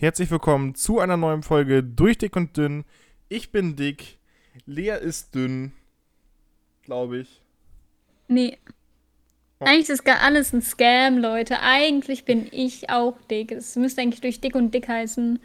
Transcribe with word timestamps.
Herzlich 0.00 0.30
willkommen 0.30 0.76
zu 0.76 1.00
einer 1.00 1.16
neuen 1.16 1.42
Folge 1.42 1.82
Durch 1.82 2.18
Dick 2.18 2.36
und 2.36 2.56
Dünn. 2.56 2.84
Ich 3.28 3.50
bin 3.50 3.74
dick, 3.74 4.18
Lea 4.64 4.96
ist 5.02 5.34
dünn, 5.34 5.72
glaube 6.84 7.18
ich. 7.18 7.42
Nee. 8.28 8.58
Oh. 9.58 9.64
Eigentlich 9.64 9.88
ist 9.88 10.04
gar 10.04 10.20
alles 10.20 10.52
ein 10.52 10.62
Scam, 10.62 11.18
Leute. 11.18 11.58
Eigentlich 11.62 12.24
bin 12.24 12.46
ich 12.52 12.90
auch 12.90 13.16
dick. 13.28 13.50
Es 13.50 13.74
müsste 13.74 14.02
eigentlich 14.02 14.20
durch 14.20 14.40
dick 14.40 14.54
und 14.54 14.72
dick 14.72 14.86
heißen. 14.86 15.40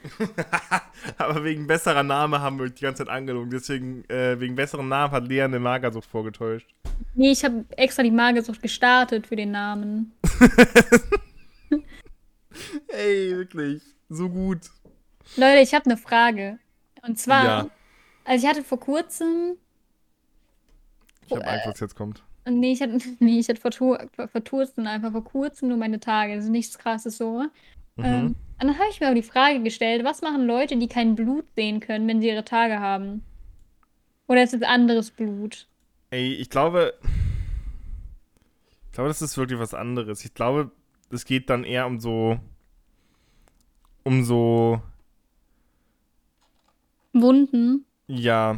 Aber 1.18 1.44
wegen 1.44 1.66
besserer 1.66 2.04
Name 2.04 2.40
haben 2.40 2.60
wir 2.60 2.66
euch 2.66 2.76
die 2.76 2.84
ganze 2.84 3.06
Zeit 3.06 3.12
angelogen. 3.12 3.50
Deswegen, 3.50 4.08
äh, 4.08 4.40
wegen 4.40 4.54
besseren 4.54 4.88
Namen 4.88 5.14
hat 5.14 5.28
Lea 5.28 5.42
eine 5.42 5.58
Magersucht 5.58 6.06
vorgetäuscht. 6.06 6.70
Nee, 7.16 7.32
ich 7.32 7.44
habe 7.44 7.66
extra 7.72 8.04
die 8.04 8.12
Magersucht 8.12 8.62
gestartet 8.62 9.26
für 9.26 9.36
den 9.36 9.50
Namen. 9.50 10.12
Ey, 12.90 13.36
wirklich. 13.36 13.82
So 14.14 14.30
gut. 14.30 14.70
Leute, 15.38 15.62
ich 15.62 15.74
habe 15.74 15.86
eine 15.86 15.98
Frage. 15.98 16.60
Und 17.02 17.18
zwar, 17.18 17.46
Ja. 17.46 17.70
also 18.26 18.44
ich 18.46 18.50
hatte 18.50 18.64
vor 18.64 18.80
kurzem, 18.80 19.58
Ich 21.26 21.32
habe 21.32 21.48
Angst, 21.48 21.66
was 21.68 21.80
jetzt 21.80 21.96
kommt. 21.96 22.24
nee, 22.48 22.74
ich 22.74 22.82
hatte, 22.82 23.00
nee, 23.20 23.40
ich 23.40 23.50
hatte 23.50 23.60
vor, 23.60 23.72
vor, 23.72 24.28
vor 24.28 24.42
kurzem, 24.42 24.86
einfach 24.86 25.12
vor 25.12 25.24
kurzem 25.24 25.70
nur 25.70 25.78
meine 25.78 26.00
Tage. 26.00 26.36
Das 26.36 26.44
ist 26.46 26.52
nichts 26.52 26.78
krasses 26.78 27.18
so. 27.18 27.44
Mhm. 27.96 28.04
Ähm, 28.06 28.26
und 28.62 28.68
dann 28.68 28.78
habe 28.78 28.90
ich 28.92 29.00
mir 29.00 29.10
auch 29.10 29.16
die 29.16 29.24
Frage 29.24 29.62
gestellt, 29.64 30.04
was 30.04 30.22
machen 30.22 30.46
Leute, 30.46 30.78
die 30.78 30.88
kein 30.88 31.16
Blut 31.16 31.46
sehen 31.56 31.80
können, 31.80 32.08
wenn 32.08 32.22
sie 32.22 32.28
ihre 32.28 32.46
Tage 32.46 32.80
haben? 32.80 33.24
Oder 34.28 34.44
ist 34.44 34.54
es 34.54 34.62
anderes 34.62 35.10
Blut? 35.12 35.68
Ey, 36.12 36.34
ich 36.36 36.50
glaube. 36.50 36.94
Ich 38.86 38.92
glaube, 38.92 39.08
das 39.10 39.24
ist 39.24 39.38
wirklich 39.38 39.60
was 39.60 39.74
anderes. 39.74 40.24
Ich 40.24 40.36
glaube, 40.36 40.70
es 41.10 41.26
geht 41.26 41.50
dann 41.50 41.64
eher 41.64 41.88
um 41.88 42.00
so. 42.00 42.40
Um 44.04 44.24
so. 44.24 44.82
Wunden? 47.14 47.86
Ja. 48.08 48.58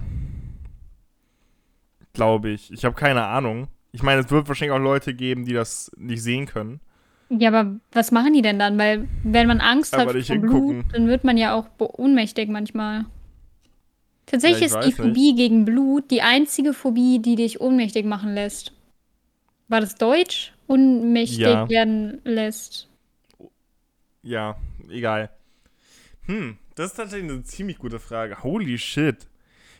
Glaube 2.14 2.50
ich. 2.50 2.72
Ich 2.72 2.86
habe 2.86 2.96
keine 2.96 3.26
Ahnung. 3.26 3.68
Ich 3.92 4.02
meine, 4.04 4.22
es 4.22 4.32
wird 4.32 4.48
wahrscheinlich 4.48 4.76
auch 4.78 4.82
Leute 4.84 5.14
geben, 5.14 5.46
die 5.46 5.54
das 5.54 5.92
nicht 5.98 6.24
sehen 6.24 6.46
können. 6.46 6.80
Ja, 7.30 7.50
aber 7.50 7.80
was 7.92 8.12
machen 8.12 8.34
die 8.34 8.42
denn 8.42 8.60
dann? 8.60 8.78
Weil, 8.78 9.08
wenn 9.24 9.48
man 9.48 9.60
Angst 9.60 9.94
Aber 9.94 10.14
hat 10.14 10.26
vor. 10.26 10.38
Blut, 10.38 10.86
dann 10.94 11.08
wird 11.08 11.24
man 11.24 11.38
ja 11.38 11.56
auch 11.56 11.68
ohnmächtig 11.80 12.50
manchmal. 12.50 13.06
Tatsächlich 14.26 14.72
Ja, 14.72 14.80
ist 14.80 14.86
die 14.88 14.98
weiß 14.98 15.06
nicht. 15.06 15.16
Phobie 15.16 15.36
gegen 15.36 15.66
Blut 15.66 16.10
die 16.12 16.22
einzige 16.22 16.74
Phobie, 16.74 17.20
die 17.20 17.36
dich 17.36 17.62
ohnmächtig 17.62 18.06
machen 18.06 18.34
lässt. 18.34 18.74
War 19.68 19.82
das 19.82 19.96
Deutsch? 19.96 20.54
Ohnmächtig 20.68 21.40
Ja. 21.40 21.70
werden 21.70 22.22
lässt. 22.24 22.88
Ja, 24.24 24.56
egal. 24.90 25.30
Hm, 26.26 26.58
das 26.76 26.92
ist 26.92 26.96
tatsächlich 26.98 27.32
eine 27.32 27.44
ziemlich 27.44 27.78
gute 27.78 28.00
Frage. 28.00 28.44
Holy 28.44 28.78
shit. 28.78 29.28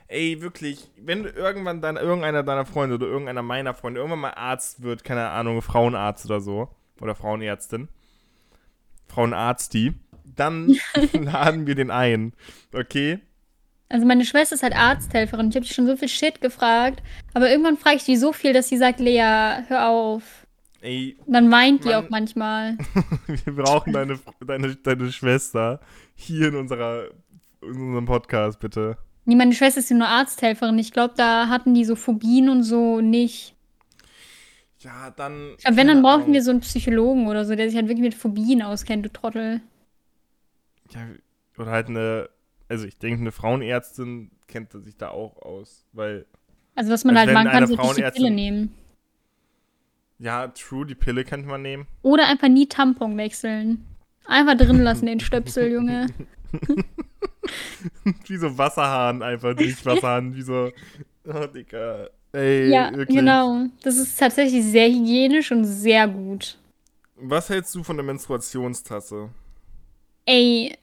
Ey, 0.08 0.42
wirklich, 0.42 0.92
wenn 0.98 1.24
du 1.24 1.30
irgendwann 1.30 1.82
dein, 1.82 1.98
irgendeiner 1.98 2.44
deiner 2.44 2.66
Freunde 2.66 2.96
oder 2.96 3.08
irgendeiner 3.08 3.42
meiner 3.42 3.74
Freunde 3.74 4.00
irgendwann 4.00 4.20
mal 4.20 4.34
Arzt 4.36 4.84
wird, 4.84 5.04
keine 5.04 5.30
Ahnung, 5.30 5.62
Frauenarzt 5.64 6.26
oder 6.26 6.42
so, 6.42 6.70
oder 7.02 7.16
Frauenärztin, 7.16 7.90
Frauenarzt 9.08 9.74
die, 9.74 9.94
dann 10.24 10.78
laden 11.14 11.66
wir 11.66 11.76
den 11.76 11.90
ein, 11.90 12.34
okay? 12.74 13.20
Also 13.90 14.06
meine 14.06 14.26
Schwester 14.26 14.56
ist 14.56 14.64
halt 14.64 14.76
Arzthelferin. 14.76 15.50
Ich 15.50 15.56
habe 15.56 15.66
die 15.66 15.74
schon 15.74 15.86
so 15.86 15.96
viel 15.96 16.10
Shit 16.10 16.42
gefragt. 16.42 17.04
Aber 17.34 17.50
irgendwann 17.50 17.78
frage 17.78 17.98
ich 17.98 18.04
die 18.04 18.18
so 18.18 18.34
viel, 18.34 18.52
dass 18.52 18.68
sie 18.68 18.78
sagt, 18.78 19.00
Lea, 19.00 19.64
hör 19.68 19.88
auf. 19.88 20.45
Ey, 20.86 21.18
dann 21.26 21.52
weint 21.52 21.84
die 21.84 21.90
Mann. 21.90 22.06
auch 22.06 22.10
manchmal. 22.12 22.78
wir 23.46 23.56
brauchen 23.56 23.92
deine, 23.92 24.20
deine, 24.46 24.76
deine 24.76 25.12
Schwester 25.12 25.80
hier 26.14 26.50
in, 26.50 26.56
unserer, 26.56 27.08
in 27.64 27.70
unserem 27.72 28.06
Podcast, 28.06 28.60
bitte. 28.60 28.96
Nee, 29.26 29.34
meine 29.34 29.54
Schwester 29.54 29.80
ist 29.80 29.90
ja 29.90 29.98
nur 29.98 30.08
Arzthelferin. 30.08 30.78
Ich 30.78 30.92
glaube, 30.92 31.16
da 31.18 31.48
hatten 31.50 31.74
die 31.74 31.86
so 31.86 31.96
Phobien 31.96 32.50
und 32.50 32.62
so 32.62 33.02
nicht. 33.02 33.56
Ja, 34.82 35.10
dann. 35.10 35.56
Glaube, 35.58 35.76
wenn, 35.76 35.88
dann 35.88 36.04
brauchen 36.04 36.22
Ahnung. 36.22 36.34
wir 36.34 36.44
so 36.44 36.52
einen 36.52 36.60
Psychologen 36.60 37.26
oder 37.26 37.46
so, 37.46 37.56
der 37.56 37.68
sich 37.68 37.78
halt 37.78 37.88
wirklich 37.88 38.04
mit 38.06 38.14
Phobien 38.14 38.62
auskennt, 38.62 39.04
du 39.04 39.12
Trottel. 39.12 39.62
Ja, 40.92 41.00
oder 41.58 41.72
halt 41.72 41.88
eine, 41.88 42.30
also 42.70 42.86
ich 42.86 43.00
denke, 43.00 43.22
eine 43.22 43.32
Frauenärztin 43.32 44.30
kennt 44.48 44.72
sich 44.72 44.98
da 44.98 45.10
auch 45.10 45.42
aus, 45.42 45.88
weil, 45.94 46.28
Also, 46.76 46.92
was 46.92 47.04
man 47.06 47.18
Also 47.18 47.34
halt 47.34 47.48
machen 47.48 47.52
kann, 47.52 47.64
richtig 47.64 48.06
die 48.06 48.12
Pille 48.12 48.30
nehmen. 48.30 48.85
Ja, 50.20 50.48
true, 50.48 50.86
die 50.86 50.96
Pille 50.96 51.24
könnte 51.26 51.48
man 51.48 51.62
nehmen. 51.62 51.88
Oder 52.02 52.28
einfach 52.28 52.48
nie 52.48 52.68
Tampon 52.68 53.18
wechseln. 53.18 53.86
Einfach 54.26 54.56
drin 54.58 54.82
lassen, 54.82 55.06
den 55.06 55.20
Stöpsel, 55.20 55.72
Junge. 55.72 56.08
wie 58.28 58.38
so 58.38 58.58
Wasserhahn 58.58 59.22
einfach, 59.22 59.56
nicht 59.56 59.86
Wasserhahn, 59.86 60.36
wie 60.36 60.42
so, 60.42 60.72
oh, 61.28 61.46
Digga, 61.48 62.10
ey, 62.34 62.70
Ja, 62.72 62.92
wirklich. 62.96 63.18
genau. 63.18 63.66
Das 63.84 63.98
ist 63.98 64.18
tatsächlich 64.20 64.64
sehr 64.66 64.88
hygienisch 64.90 65.52
und 65.52 65.66
sehr 65.66 66.08
gut. 66.08 66.58
Was 67.18 67.50
hältst 67.50 67.74
du 67.76 67.84
von 67.84 67.96
der 67.98 68.06
Menstruationstasse? 68.06 69.30
Ey, 70.26 70.76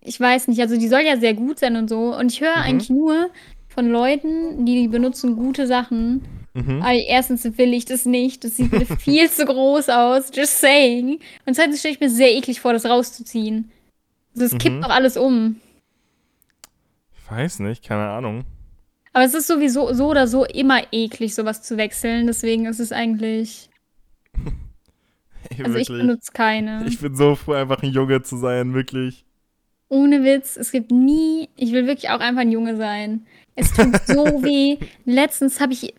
ich 0.00 0.20
weiß 0.20 0.48
nicht, 0.48 0.60
also 0.60 0.78
die 0.78 0.88
soll 0.88 1.00
ja 1.00 1.16
sehr 1.16 1.34
gut 1.34 1.58
sein 1.58 1.76
und 1.76 1.88
so. 1.88 2.14
Und 2.16 2.30
ich 2.30 2.40
höre 2.40 2.56
Mhm. 2.58 2.62
eigentlich 2.62 2.90
nur 2.90 3.30
von 3.68 3.88
Leuten, 3.88 4.66
die 4.66 4.86
benutzen 4.88 5.34
gute 5.36 5.66
Sachen. 5.66 6.22
Mhm. 6.54 6.82
Aber 6.82 6.92
erstens 6.94 7.44
will 7.58 7.74
ich 7.74 7.84
das 7.84 8.06
nicht. 8.06 8.44
Das 8.44 8.56
sieht 8.56 8.72
mir 8.72 8.86
viel 8.86 9.28
zu 9.30 9.44
groß 9.44 9.88
aus. 9.88 10.30
Just 10.32 10.60
saying. 10.60 11.18
Und 11.46 11.54
zweitens 11.54 11.80
stelle 11.80 11.94
ich 11.94 12.00
mir 12.00 12.10
sehr 12.10 12.32
eklig 12.32 12.60
vor, 12.60 12.72
das 12.72 12.86
rauszuziehen. 12.86 13.70
Also 14.34 14.46
es 14.46 14.58
kippt 14.62 14.76
Mhm. 14.76 14.82
doch 14.82 14.90
alles 14.90 15.16
um. 15.16 15.60
Ich 17.16 17.30
weiß 17.30 17.58
nicht, 17.60 17.84
keine 17.84 18.08
Ahnung. 18.08 18.44
Aber 19.12 19.24
es 19.24 19.34
ist 19.34 19.46
sowieso 19.46 19.92
so 19.94 20.08
oder 20.08 20.26
so 20.26 20.44
immer 20.44 20.82
eklig, 20.92 21.34
sowas 21.34 21.62
zu 21.62 21.76
wechseln. 21.76 22.26
Deswegen 22.26 22.66
ist 22.66 22.80
es 22.80 22.92
eigentlich. 22.92 23.68
Ey, 25.50 25.58
Also 25.64 25.78
ich 25.78 25.88
wirklich. 25.88 26.06
benutze 26.06 26.32
keine. 26.32 26.84
Ich 26.86 26.98
bin 27.00 27.14
so 27.14 27.34
froh, 27.34 27.52
einfach 27.52 27.82
ein 27.82 27.90
Junge 27.92 28.22
zu 28.22 28.36
sein, 28.36 28.74
wirklich. 28.74 29.24
Ohne 29.88 30.24
Witz, 30.24 30.56
es 30.56 30.72
gibt 30.72 30.90
nie. 30.90 31.48
Ich 31.56 31.72
will 31.72 31.86
wirklich 31.86 32.10
auch 32.10 32.20
einfach 32.20 32.40
ein 32.42 32.50
Junge 32.50 32.76
sein. 32.76 33.26
Es 33.54 33.72
tut 33.72 33.94
so 34.06 34.24
weh. 34.42 34.78
Letztens 35.04 35.60
habe 35.60 35.72
ich. 35.72 35.94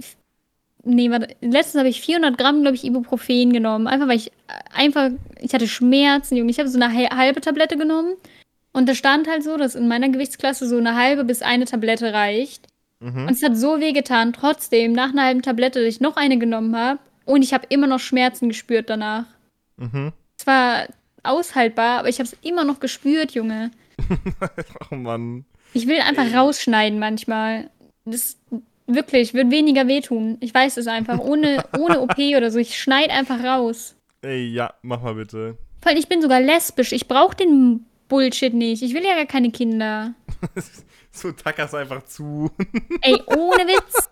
Nee, 0.86 1.10
warte. 1.10 1.36
Letztens 1.42 1.80
habe 1.80 1.90
ich 1.90 2.00
400 2.02 2.38
Gramm, 2.38 2.62
glaube 2.62 2.76
ich, 2.76 2.84
Ibuprofen 2.84 3.52
genommen. 3.52 3.88
Einfach, 3.88 4.08
weil 4.08 4.18
ich. 4.18 4.32
Einfach. 4.74 5.10
Ich 5.42 5.54
hatte 5.54 5.68
Schmerzen, 5.68 6.38
Junge. 6.38 6.52
Ich 6.52 6.60
habe 6.60 6.70
so 6.70 6.80
eine 6.80 6.94
hal- 6.94 7.10
halbe 7.18 7.42
Tablette 7.42 7.76
genommen. 7.76 8.14
Und 8.72 8.88
da 8.88 8.94
stand 8.96 9.28
halt 9.28 9.44
so, 9.44 9.58
dass 9.58 9.74
in 9.76 9.88
meiner 9.88 10.10
Gewichtsklasse 10.10 10.68
so 10.68 10.78
eine 10.78 10.96
halbe 10.96 11.24
bis 11.24 11.42
eine 11.42 11.66
Tablette 11.66 12.14
reicht. 12.14 12.68
Mhm. 13.00 13.28
Und 13.28 13.32
es 13.32 13.42
hat 13.44 13.58
so 13.58 13.80
weh 13.80 13.94
getan. 13.94 14.32
Trotzdem, 14.34 14.92
nach 14.94 15.10
einer 15.12 15.24
halben 15.24 15.42
Tablette, 15.42 15.80
dass 15.80 15.96
ich 15.96 16.02
noch 16.02 16.18
eine 16.18 16.38
genommen 16.38 16.76
habe. 16.76 17.00
Und 17.26 17.42
ich 17.42 17.54
habe 17.54 17.66
immer 17.70 17.88
noch 17.88 18.00
Schmerzen 18.00 18.50
gespürt 18.50 18.90
danach. 18.90 19.26
Mhm. 19.78 20.12
Es 20.38 20.46
war 20.46 20.86
aushaltbar, 21.24 22.00
aber 22.00 22.10
ich 22.10 22.20
habe 22.20 22.28
es 22.30 22.38
immer 22.44 22.64
noch 22.64 22.80
gespürt, 22.80 23.32
Junge. 23.32 23.72
Oh 24.92 24.96
Mann. 24.96 25.46
Ich 25.74 25.88
will 25.88 26.00
einfach 26.00 26.32
rausschneiden 26.34 27.00
manchmal. 27.00 27.70
Das 28.06 28.38
wirklich 28.88 29.34
wird 29.34 29.52
weniger 29.52 29.88
wehtun. 29.88 30.38
Ich 30.40 30.54
weiß 30.54 30.78
es 30.78 30.88
einfach. 30.88 31.20
Ohne, 31.20 31.64
ohne 31.78 32.02
OP 32.02 32.18
oder 32.18 32.52
so. 32.52 32.60
Ich 32.60 32.80
schneide 32.80 33.14
einfach 33.14 33.44
raus. 33.44 33.96
Ey, 34.22 34.48
ja, 34.48 34.74
mach 34.82 35.02
mal 35.02 35.16
bitte. 35.16 35.58
Allem, 35.84 35.98
ich 35.98 36.08
bin 36.08 36.22
sogar 36.22 36.42
lesbisch. 36.42 36.92
Ich 36.94 37.08
brauche 37.08 37.36
den 37.36 37.86
Bullshit 38.08 38.54
nicht. 38.54 38.82
Ich 38.82 38.94
will 38.94 39.04
ja 39.04 39.16
gar 39.16 39.28
keine 39.28 39.52
Kinder. 39.52 40.16
so 41.12 41.32
tackerst 41.32 41.76
einfach 41.76 42.04
zu. 42.06 42.50
Ey, 43.02 43.22
ohne 43.28 43.64
Witz. 43.68 44.10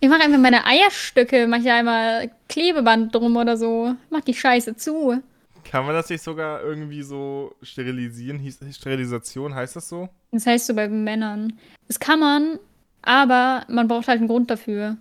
Ich 0.00 0.08
mache 0.08 0.22
einfach 0.22 0.38
meine 0.38 0.66
Eierstöcke, 0.66 1.46
mache 1.46 1.60
ich 1.62 1.70
einmal 1.70 2.30
Klebeband 2.48 3.14
drum 3.14 3.36
oder 3.36 3.56
so. 3.56 3.94
Mach 4.10 4.20
die 4.20 4.34
Scheiße 4.34 4.76
zu. 4.76 5.22
Kann 5.64 5.86
man 5.86 5.94
das 5.94 6.10
nicht 6.10 6.22
sogar 6.22 6.62
irgendwie 6.62 7.02
so 7.02 7.54
sterilisieren? 7.62 8.38
Hieß, 8.38 8.58
Sterilisation, 8.72 9.54
heißt 9.54 9.76
das 9.76 9.88
so? 9.88 10.08
Das 10.32 10.44
heißt 10.46 10.66
so 10.66 10.74
bei 10.74 10.88
Männern. 10.88 11.58
Das 11.86 12.00
kann 12.00 12.18
man, 12.18 12.58
aber 13.02 13.64
man 13.68 13.88
braucht 13.88 14.08
halt 14.08 14.18
einen 14.18 14.28
Grund 14.28 14.50
dafür. 14.50 14.96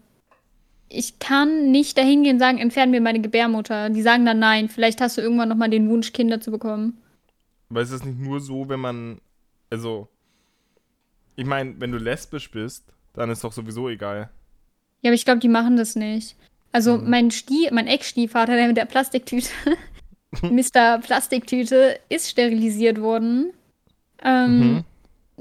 Ich 0.90 1.20
kann 1.20 1.72
nicht 1.72 1.98
dahin 1.98 2.24
gehen 2.24 2.34
und 2.34 2.40
sagen, 2.40 2.58
entfernen 2.58 2.92
mir 2.92 3.00
meine 3.02 3.22
Gebärmutter. 3.22 3.90
Die 3.90 4.02
sagen 4.02 4.26
dann 4.26 4.40
nein. 4.40 4.68
Vielleicht 4.68 5.00
hast 5.00 5.18
du 5.18 5.22
irgendwann 5.22 5.48
nochmal 5.50 5.70
den 5.70 5.90
Wunsch, 5.90 6.12
Kinder 6.12 6.42
zu 6.42 6.52
bekommen. 6.52 6.98
Aber 7.70 7.82
ist 7.82 7.92
es 7.92 8.04
nicht 8.04 8.20
nur 8.20 8.40
so, 8.42 8.68
wenn 8.68 8.80
man. 8.82 9.22
Also. 9.70 10.10
Ich 11.38 11.46
meine, 11.46 11.80
wenn 11.80 11.92
du 11.94 11.98
lesbisch 11.98 12.52
bist, 12.52 12.84
dann 13.14 13.30
ist 13.30 13.44
doch 13.44 13.54
sowieso 13.54 13.88
egal. 13.88 14.30
Ja, 15.02 15.10
aber 15.10 15.16
ich 15.16 15.24
glaube, 15.26 15.40
die 15.40 15.48
machen 15.48 15.78
das 15.78 15.96
nicht. 15.96 16.36
Also 16.74 16.98
Mhm. 16.98 17.10
mein 17.10 17.32
Stie 17.32 17.70
mein 17.72 17.88
Ex-Stiefvater, 17.88 18.56
der 18.56 18.68
mit 18.68 18.78
der 18.78 18.86
Plastiktüte, 18.86 19.50
Mr. 20.44 21.00
Plastiktüte, 21.00 22.00
ist 22.10 22.30
sterilisiert 22.30 23.00
worden. 23.02 23.52
Ähm, 24.24 24.60
Mhm. 24.60 24.84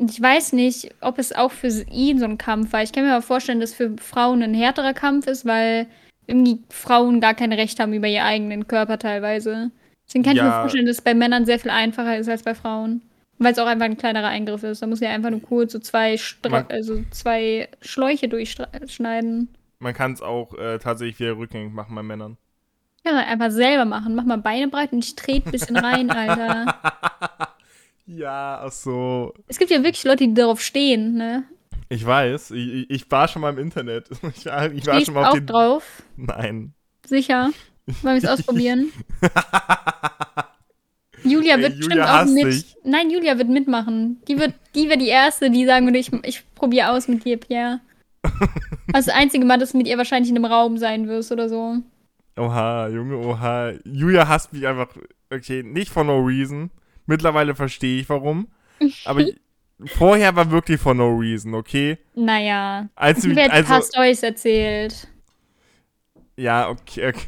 Ich 0.08 0.20
weiß 0.20 0.52
nicht, 0.54 0.94
ob 1.00 1.18
es 1.18 1.32
auch 1.32 1.50
für 1.52 1.68
ihn 1.90 2.18
so 2.18 2.24
ein 2.24 2.38
Kampf 2.38 2.72
war. 2.72 2.82
Ich 2.82 2.92
kann 2.92 3.04
mir 3.04 3.12
aber 3.12 3.22
vorstellen, 3.22 3.60
dass 3.60 3.74
für 3.74 3.96
Frauen 3.98 4.42
ein 4.42 4.54
härterer 4.54 4.94
Kampf 4.94 5.26
ist, 5.26 5.44
weil 5.44 5.86
irgendwie 6.26 6.62
Frauen 6.70 7.20
gar 7.20 7.34
kein 7.34 7.52
Recht 7.52 7.78
haben 7.80 7.92
über 7.92 8.06
ihren 8.06 8.24
eigenen 8.26 8.66
Körper 8.66 8.98
teilweise. 8.98 9.70
Deswegen 10.06 10.24
kann 10.24 10.36
ich 10.36 10.42
mir 10.42 10.48
Ja. 10.48 10.60
vorstellen, 10.62 10.86
dass 10.86 10.96
es 10.98 11.02
bei 11.02 11.14
Männern 11.14 11.44
sehr 11.44 11.58
viel 11.58 11.70
einfacher 11.70 12.16
ist 12.16 12.28
als 12.28 12.42
bei 12.42 12.54
Frauen. 12.54 13.02
Weil 13.38 13.52
es 13.52 13.58
auch 13.58 13.66
einfach 13.66 13.86
ein 13.86 13.96
kleinerer 13.96 14.28
Eingriff 14.28 14.62
ist. 14.62 14.82
Da 14.82 14.86
muss 14.86 15.00
ja 15.00 15.10
einfach 15.10 15.30
nur 15.30 15.40
kurz 15.42 15.72
so 15.72 15.78
zwei, 15.78 16.16
Stra 16.18 16.48
Man- 16.50 16.66
also 16.70 17.02
zwei 17.10 17.68
Schläuche 17.80 18.28
durchschneiden. 18.28 19.48
Man 19.78 19.94
kann 19.94 20.12
es 20.12 20.20
auch 20.22 20.54
äh, 20.58 20.78
tatsächlich 20.78 21.20
wieder 21.20 21.36
rückgängig 21.38 21.72
machen 21.72 21.94
bei 21.94 22.02
Männern. 22.02 22.36
Ja, 23.06 23.16
einfach 23.16 23.50
selber 23.50 23.86
machen. 23.86 24.14
Mach 24.14 24.24
mal 24.24 24.36
Beine 24.36 24.68
breit 24.68 24.92
und 24.92 25.02
ich 25.04 25.14
trete 25.16 25.48
ein 25.48 25.52
bisschen 25.52 25.76
rein, 25.76 26.10
Alter. 26.10 26.78
Ja, 28.12 28.60
ach 28.64 28.72
so. 28.72 29.32
Es 29.46 29.58
gibt 29.58 29.70
ja 29.70 29.78
wirklich 29.84 30.02
Leute, 30.04 30.26
die 30.26 30.34
darauf 30.34 30.60
stehen, 30.60 31.14
ne? 31.14 31.44
Ich 31.88 32.04
weiß, 32.04 32.50
ich, 32.52 32.90
ich- 32.90 33.10
war 33.10 33.28
schon 33.28 33.42
mal 33.42 33.50
im 33.52 33.58
Internet. 33.58 34.08
Ich 34.36 34.46
war, 34.46 34.70
ich 34.72 34.86
war 34.86 35.00
schon 35.00 35.14
mal 35.14 35.22
auf 35.24 35.28
auch 35.30 35.34
den. 35.34 35.46
drauf. 35.46 36.02
Nein. 36.16 36.74
Sicher. 37.06 37.50
Wollen 38.02 38.20
wir 38.22 38.28
es 38.30 38.38
ausprobieren? 38.38 38.92
Julia 41.22 41.56
Ey, 41.56 41.62
wird 41.62 41.74
Julia 41.78 42.22
bestimmt 42.22 42.40
auch 42.40 42.44
mit. 42.44 42.52
dich. 42.54 42.76
Nein, 42.84 43.10
Julia 43.10 43.36
wird 43.38 43.48
mitmachen. 43.48 44.22
Die 44.26 44.38
wird, 44.38 44.54
die 44.74 44.88
wäre 44.88 44.98
die 44.98 45.08
erste, 45.08 45.50
die 45.50 45.66
sagen 45.66 45.86
würde, 45.86 45.98
ich, 45.98 46.10
ich 46.24 46.42
probiere 46.54 46.90
aus 46.90 47.08
mit 47.08 47.24
dir, 47.24 47.36
Pierre. 47.36 47.80
Also 48.92 49.08
das 49.12 49.16
einzige 49.20 49.44
Mal, 49.44 49.56
dass 49.58 49.70
du 49.70 49.78
mit 49.78 49.86
ihr 49.86 49.96
wahrscheinlich 49.98 50.30
in 50.30 50.36
einem 50.36 50.46
Raum 50.46 50.76
sein 50.76 51.06
wirst 51.06 51.30
oder 51.30 51.48
so. 51.48 51.76
Oha, 52.36 52.88
Junge, 52.88 53.18
oha. 53.18 53.72
Julia 53.84 54.26
hasst 54.26 54.52
mich 54.52 54.66
einfach. 54.66 54.88
Okay, 55.32 55.62
nicht 55.62 55.92
for 55.92 56.02
no 56.02 56.18
reason. 56.18 56.70
Mittlerweile 57.10 57.56
verstehe 57.56 58.00
ich 58.00 58.08
warum. 58.08 58.46
Aber 59.04 59.24
vorher 59.84 60.36
war 60.36 60.48
wirklich 60.52 60.80
for 60.80 60.94
no 60.94 61.08
reason, 61.08 61.54
okay? 61.54 61.98
Naja. 62.14 62.88
Als 62.94 63.22
du, 63.22 63.30
jetzt 63.30 63.50
also, 63.50 63.80
Storys 63.80 64.22
erzählt. 64.22 65.08
ja, 66.36 66.68
okay, 66.68 67.08
okay. 67.08 67.26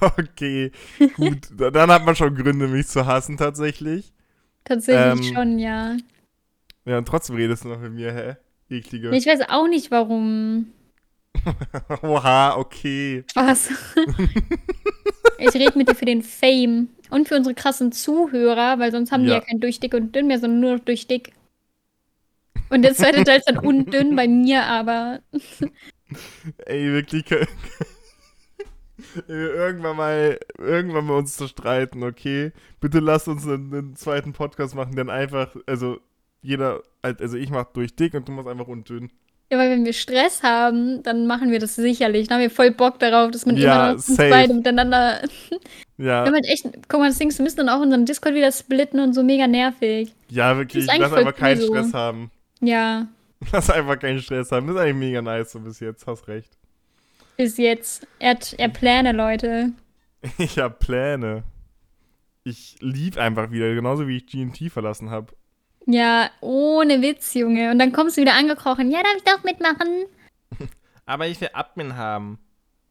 okay, 0.18 0.72
gut. 1.16 1.48
Da- 1.54 1.70
Dann 1.70 1.90
hat 1.90 2.06
man 2.06 2.16
schon 2.16 2.34
Gründe, 2.34 2.66
mich 2.66 2.86
zu 2.88 3.04
hassen, 3.04 3.36
tatsächlich. 3.36 4.10
Tatsächlich 4.64 5.28
Ähm, 5.28 5.34
schon, 5.34 5.58
ja. 5.58 5.96
Ja, 6.86 6.96
und 6.96 7.06
trotzdem 7.06 7.36
redest 7.36 7.64
du 7.64 7.68
noch 7.68 7.80
mit 7.80 7.92
mir, 7.92 8.12
hä? 8.14 8.36
Eklige. 8.74 9.14
Ich 9.14 9.26
weiß 9.26 9.40
auch 9.50 9.68
nicht, 9.68 9.90
warum. 9.90 10.72
Oha, 12.02 12.56
okay. 12.56 13.24
Was? 13.34 13.68
ich 15.38 15.54
rede 15.54 15.76
mit 15.76 15.88
dir 15.90 15.94
für 15.94 16.06
den 16.06 16.22
Fame 16.22 16.88
und 17.10 17.28
für 17.28 17.36
unsere 17.36 17.54
krassen 17.54 17.92
Zuhörer, 17.92 18.78
weil 18.78 18.90
sonst 18.92 19.12
haben 19.12 19.24
die 19.24 19.30
Ja. 19.30 19.36
ja 19.36 19.40
kein 19.40 19.60
durch 19.60 19.80
dick 19.80 19.94
und 19.94 20.14
dünn 20.14 20.26
mehr, 20.26 20.38
sondern 20.38 20.60
nur 20.60 20.72
noch 20.76 20.84
durch 20.84 21.06
dick. 21.06 21.32
Und 22.70 22.82
der 22.82 22.94
zweite 22.94 23.24
Teil 23.24 23.38
ist 23.38 23.48
dann 23.48 23.58
undünn 23.58 24.14
bei 24.16 24.28
mir, 24.28 24.64
aber 24.64 25.20
Ey, 26.66 26.92
wirklich. 26.92 27.24
irgendwann 29.28 29.96
mal, 29.96 30.38
irgendwann 30.58 31.06
mal 31.06 31.18
uns 31.18 31.36
zerstreiten, 31.36 32.02
okay? 32.02 32.52
Bitte 32.80 33.00
lasst 33.00 33.28
uns 33.28 33.46
einen, 33.46 33.72
einen 33.74 33.96
zweiten 33.96 34.32
Podcast 34.32 34.74
machen, 34.74 34.96
dann 34.96 35.10
einfach, 35.10 35.54
also 35.66 36.00
jeder, 36.42 36.82
also 37.02 37.36
ich 37.36 37.50
mach 37.50 37.64
durch 37.72 37.94
dick 37.96 38.14
und 38.14 38.28
du 38.28 38.32
machst 38.32 38.48
einfach 38.48 38.68
undünn. 38.68 39.10
Ja, 39.50 39.58
weil 39.58 39.70
wenn 39.70 39.84
wir 39.84 39.92
Stress 39.94 40.42
haben, 40.42 41.02
dann 41.02 41.26
machen 41.26 41.50
wir 41.50 41.58
das 41.58 41.74
sicherlich. 41.76 42.28
Dann 42.28 42.36
haben 42.36 42.42
wir 42.42 42.50
voll 42.50 42.70
Bock 42.70 42.98
darauf, 42.98 43.30
dass 43.30 43.46
man 43.46 43.56
Ja, 43.56 43.92
immer 43.92 43.94
noch 43.96 44.16
beide 44.16 44.54
miteinander. 44.54 45.20
Ja, 46.00 46.22
Wir 46.22 46.26
haben 46.26 46.34
halt 46.34 46.46
echt, 46.46 46.64
guck 46.88 47.00
mal, 47.00 47.08
das 47.08 47.18
Ding 47.18 47.28
ist, 47.28 47.38
wir 47.38 47.42
müssen 47.42 47.56
dann 47.56 47.68
auch 47.68 47.80
unseren 47.80 48.06
Discord 48.06 48.32
wieder 48.36 48.52
splitten 48.52 49.00
und 49.00 49.14
so 49.14 49.24
mega 49.24 49.48
nervig. 49.48 50.14
ja, 50.30 50.56
wirklich. 50.56 50.86
Lass 50.86 51.12
einfach 51.12 51.34
keinen 51.34 51.60
so. 51.60 51.66
Stress 51.66 51.92
haben. 51.92 52.30
Ja, 52.60 53.08
Lass 53.52 53.68
einfach 53.68 53.98
keinen 53.98 54.20
Stress 54.20 54.52
haben. 54.52 54.68
Das 54.68 54.76
ist 54.76 54.82
eigentlich 54.82 54.94
mega 54.94 55.22
nice 55.22 55.50
so 55.50 55.58
bis 55.58 55.80
jetzt, 55.80 56.06
hast 56.06 56.28
recht. 56.28 56.56
bis 57.36 57.56
jetzt. 57.56 58.06
Er 58.20 58.30
hat 58.30 58.54
er 58.58 58.68
Pläne, 58.68 59.10
Leute. 59.10 59.72
Ich 60.38 60.56
hab 60.60 60.78
Pläne. 60.78 61.42
Ich 62.44 62.76
lieb 62.80 63.18
einfach 63.18 63.50
wieder, 63.50 63.74
genauso 63.74 64.06
wie 64.06 64.18
ich 64.18 64.26
GNT 64.26 64.70
verlassen 64.72 65.10
habe. 65.10 65.32
Ja, 65.90 66.30
ohne 66.42 67.00
Witz, 67.00 67.32
Junge. 67.32 67.70
Und 67.70 67.78
dann 67.78 67.92
kommst 67.92 68.18
du 68.18 68.20
wieder 68.20 68.34
angekrochen. 68.34 68.90
Ja, 68.90 69.02
darf 69.02 69.14
ich 69.16 69.24
doch 69.24 69.42
mitmachen? 69.42 70.04
Aber 71.06 71.26
ich 71.26 71.40
will 71.40 71.48
Admin 71.54 71.96
haben. 71.96 72.38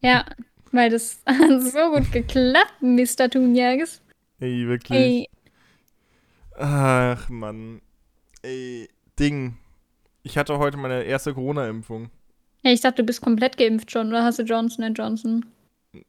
Ja, 0.01 0.25
weil 0.71 0.89
das 0.89 1.21
hat 1.27 1.61
so 1.61 1.91
gut 1.91 2.11
geklappt, 2.11 2.81
Mr. 2.81 3.29
Thunjags. 3.29 4.01
Ey, 4.39 4.67
wirklich. 4.67 4.97
Ey, 4.97 5.29
Ach, 6.57 7.29
Mann. 7.29 7.81
Ey, 8.41 8.89
Ding. 9.19 9.57
Ich 10.23 10.37
hatte 10.37 10.57
heute 10.57 10.77
meine 10.77 11.03
erste 11.03 11.35
Corona-Impfung. 11.35 12.09
hey, 12.63 12.73
ich 12.73 12.81
dachte, 12.81 12.97
du 12.97 13.05
bist 13.05 13.21
komplett 13.21 13.57
geimpft 13.57 13.91
schon, 13.91 14.09
oder 14.09 14.23
hast 14.23 14.39
du 14.39 14.43
Johnson 14.43 14.91
Johnson? 14.95 15.45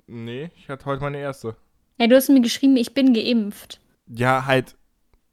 Nee, 0.07 0.51
ich 0.57 0.71
hatte 0.71 0.87
heute 0.87 1.03
meine 1.03 1.19
erste. 1.19 1.55
Ja, 1.99 2.07
du 2.07 2.17
hast 2.17 2.31
mir 2.31 2.41
geschrieben, 2.41 2.79
ich 2.79 2.95
bin 2.95 3.13
geimpft. 3.13 3.79
Ja, 4.07 4.47
halt. 4.47 4.75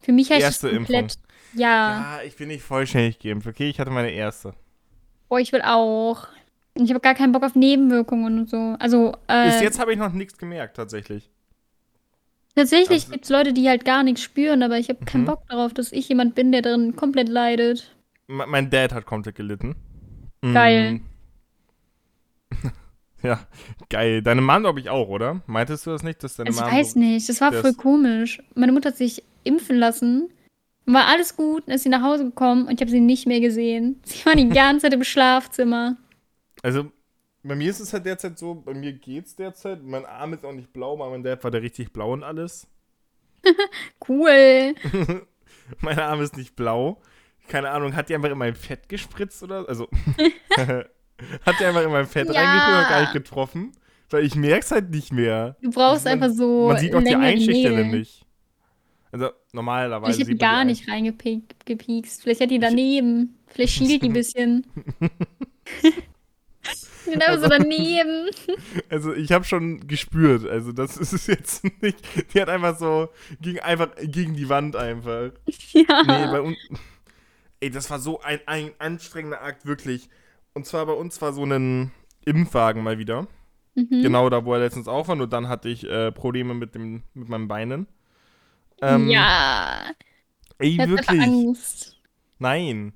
Für 0.01 0.11
mich 0.11 0.29
heißt 0.29 0.41
Erste 0.41 0.69
es 0.69 0.75
komplett. 0.75 1.17
Ja, 1.55 2.17
Ja, 2.17 2.21
ich 2.25 2.35
bin 2.35 2.47
nicht 2.49 2.63
vollständig 2.63 3.19
geimpft, 3.19 3.47
okay? 3.47 3.69
Ich 3.69 3.79
hatte 3.79 3.91
meine 3.91 4.11
erste. 4.11 4.53
boah, 5.29 5.39
ich 5.39 5.51
will 5.51 5.61
auch. 5.63 6.27
Ich 6.75 6.89
habe 6.89 6.99
gar 6.99 7.15
keinen 7.15 7.31
Bock 7.31 7.43
auf 7.43 7.55
Nebenwirkungen 7.55 8.39
und 8.39 8.49
so. 8.49 8.75
Also, 8.79 9.13
Bis 9.27 9.55
äh, 9.55 9.63
jetzt 9.63 9.79
habe 9.79 9.93
ich 9.93 9.97
noch 9.99 10.11
nichts 10.11 10.37
gemerkt, 10.37 10.75
tatsächlich. 10.75 11.29
tatsächlich 12.55 13.03
also- 13.03 13.11
gibt 13.13 13.23
es 13.25 13.29
Leute, 13.31 13.53
die 13.53 13.67
halt 13.69 13.85
gar 13.85 14.03
nichts 14.03 14.21
spüren, 14.21 14.61
aber 14.63 14.77
ich 14.77 14.89
habe 14.89 15.03
keinen 15.05 15.21
Mhm. 15.21 15.25
Bock 15.27 15.47
darauf, 15.47 15.73
dass 15.73 15.91
ich 15.93 16.09
jemand 16.09 16.35
bin, 16.35 16.51
der 16.51 16.61
drin 16.61 16.95
komplett 16.95 17.29
leidet. 17.29 17.95
Me- 18.27 18.45
mein 18.47 18.69
Dad 18.69 18.91
hat 18.93 19.05
komplett 19.05 19.35
gelitten. 19.35 19.75
Geil. 20.41 20.93
Mm. 20.93 21.01
ja, 23.23 23.39
geil. 23.89 24.21
Deine 24.21 24.41
Mom, 24.41 24.61
glaube 24.61 24.79
ich, 24.79 24.89
auch, 24.89 25.07
oder? 25.07 25.41
Meintest 25.47 25.85
du 25.85 25.91
das 25.91 26.03
nicht, 26.03 26.23
dass 26.23 26.35
deine 26.35 26.49
Also 26.49 26.61
ich 26.61 26.65
Mom 26.71 26.79
weiß 26.79 26.91
so 26.93 26.99
nicht, 26.99 27.29
das 27.29 27.41
war 27.41 27.53
voll 27.53 27.73
komisch. 27.73 28.41
Meine 28.53 28.71
Mutter 28.71 28.89
hat 28.89 28.97
sich 28.97 29.23
impfen 29.43 29.77
lassen. 29.77 30.29
War 30.87 31.07
alles 31.07 31.35
gut, 31.35 31.63
dann 31.67 31.75
ist 31.75 31.83
sie 31.83 31.89
nach 31.89 32.01
Hause 32.03 32.25
gekommen 32.25 32.67
und 32.67 32.73
ich 32.75 32.81
habe 32.81 32.91
sie 32.91 32.99
nicht 32.99 33.25
mehr 33.27 33.39
gesehen. 33.39 33.99
Sie 34.03 34.23
war 34.25 34.35
die 34.35 34.47
ganze 34.49 34.83
Zeit 34.83 34.93
im 34.93 35.03
Schlafzimmer. 35.03 35.97
Also, 36.61 36.91
bei 37.43 37.55
mir 37.55 37.69
ist 37.69 37.79
es 37.79 37.91
halt 37.93 38.05
derzeit 38.05 38.37
so, 38.37 38.55
bei 38.55 38.73
mir 38.73 38.93
geht's 38.93 39.35
derzeit. 39.35 39.83
Mein 39.83 40.05
Arm 40.05 40.33
ist 40.33 40.45
auch 40.45 40.51
nicht 40.53 40.71
blau, 40.73 40.95
bei 40.97 41.09
meinem 41.09 41.23
Dad 41.23 41.43
war 41.43 41.51
der 41.51 41.61
richtig 41.61 41.91
blau 41.93 42.13
und 42.13 42.23
alles. 42.23 42.67
Cool. 44.07 44.75
mein 45.81 45.99
Arm 45.99 46.21
ist 46.21 46.37
nicht 46.37 46.55
blau. 46.55 47.01
Keine 47.47 47.69
Ahnung, 47.69 47.95
hat 47.95 48.09
die 48.09 48.15
einfach 48.15 48.29
in 48.31 48.37
mein 48.37 48.55
Fett 48.55 48.89
gespritzt 48.89 49.43
oder? 49.43 49.67
Also, 49.69 49.87
hat 50.57 51.59
die 51.59 51.65
einfach 51.65 51.83
in 51.83 51.91
mein 51.91 52.05
Fett 52.07 52.27
Ja. 52.27 52.33
reingespritzt 52.33 52.69
oder 52.79 52.89
gar 52.89 53.01
nicht 53.01 53.13
getroffen? 53.13 53.71
Weil 54.09 54.23
ich 54.25 54.35
merk's 54.35 54.71
halt 54.71 54.89
nicht 54.91 55.11
mehr. 55.11 55.55
Du 55.61 55.69
brauchst 55.71 56.05
Man- 56.05 56.13
einfach 56.13 56.29
so. 56.35 56.67
Man 56.69 56.77
sieht 56.77 56.93
auch 56.95 57.01
die 57.03 57.15
Nägel. 57.15 57.85
nicht. 57.87 58.25
Also, 59.11 59.29
normalerweise. 59.55 60.17
Sieht 60.17 60.27
man 60.27 60.37
gar 60.37 60.65
nicht 60.65 60.87
reingepiekst. 60.87 62.21
Vielleicht 62.21 62.41
hat 62.41 62.51
die 62.51 62.59
daneben. 62.59 63.37
Vielleicht 63.47 63.73
schielt 63.77 64.03
die 64.03 64.09
ein 64.09 64.13
bisschen. 64.13 64.65
sind 67.05 67.21
einfach 67.21 67.41
so 67.41 67.49
daneben. 67.49 68.29
Also 68.89 69.13
ich 69.13 69.31
habe 69.31 69.45
schon 69.45 69.87
gespürt, 69.87 70.47
also 70.47 70.71
das 70.71 70.97
ist 70.97 71.13
es 71.13 71.27
jetzt 71.27 71.63
nicht. 71.81 71.97
Die 72.33 72.41
hat 72.41 72.49
einfach 72.49 72.77
so 72.77 73.09
ging 73.41 73.59
einfach 73.59 73.89
gegen 74.01 74.35
die 74.35 74.49
Wand 74.49 74.75
einfach. 74.75 75.31
Ja. 75.71 76.03
Nee, 76.03 76.31
bei 76.31 76.41
uns. 76.41 76.57
Ey, 77.59 77.69
das 77.69 77.89
war 77.89 77.99
so 77.99 78.21
ein, 78.21 78.39
ein 78.45 78.71
anstrengender 78.79 79.41
Akt, 79.41 79.65
wirklich. 79.65 80.09
Und 80.53 80.65
zwar 80.65 80.85
bei 80.85 80.93
uns 80.93 81.21
war 81.21 81.33
so 81.33 81.45
ein 81.45 81.91
Impfwagen 82.25 82.83
mal 82.83 82.97
wieder. 82.97 83.27
Mhm. 83.75 84.01
Genau 84.03 84.29
da, 84.29 84.45
wo 84.45 84.53
er 84.53 84.59
letztens 84.59 84.87
auch 84.87 85.07
war, 85.07 85.15
nur 85.15 85.27
dann 85.27 85.47
hatte 85.47 85.69
ich 85.69 85.83
äh, 85.89 86.11
Probleme 86.11 86.53
mit, 86.53 86.75
dem, 86.75 87.03
mit 87.13 87.29
meinen 87.29 87.47
Beinen. 87.47 87.87
Ähm, 88.81 89.09
ja. 89.09 89.81
Ey, 90.59 90.69
Ich 90.69 90.77
wirklich. 90.89 91.09
Angst. 91.21 91.95
Nein. 92.39 92.93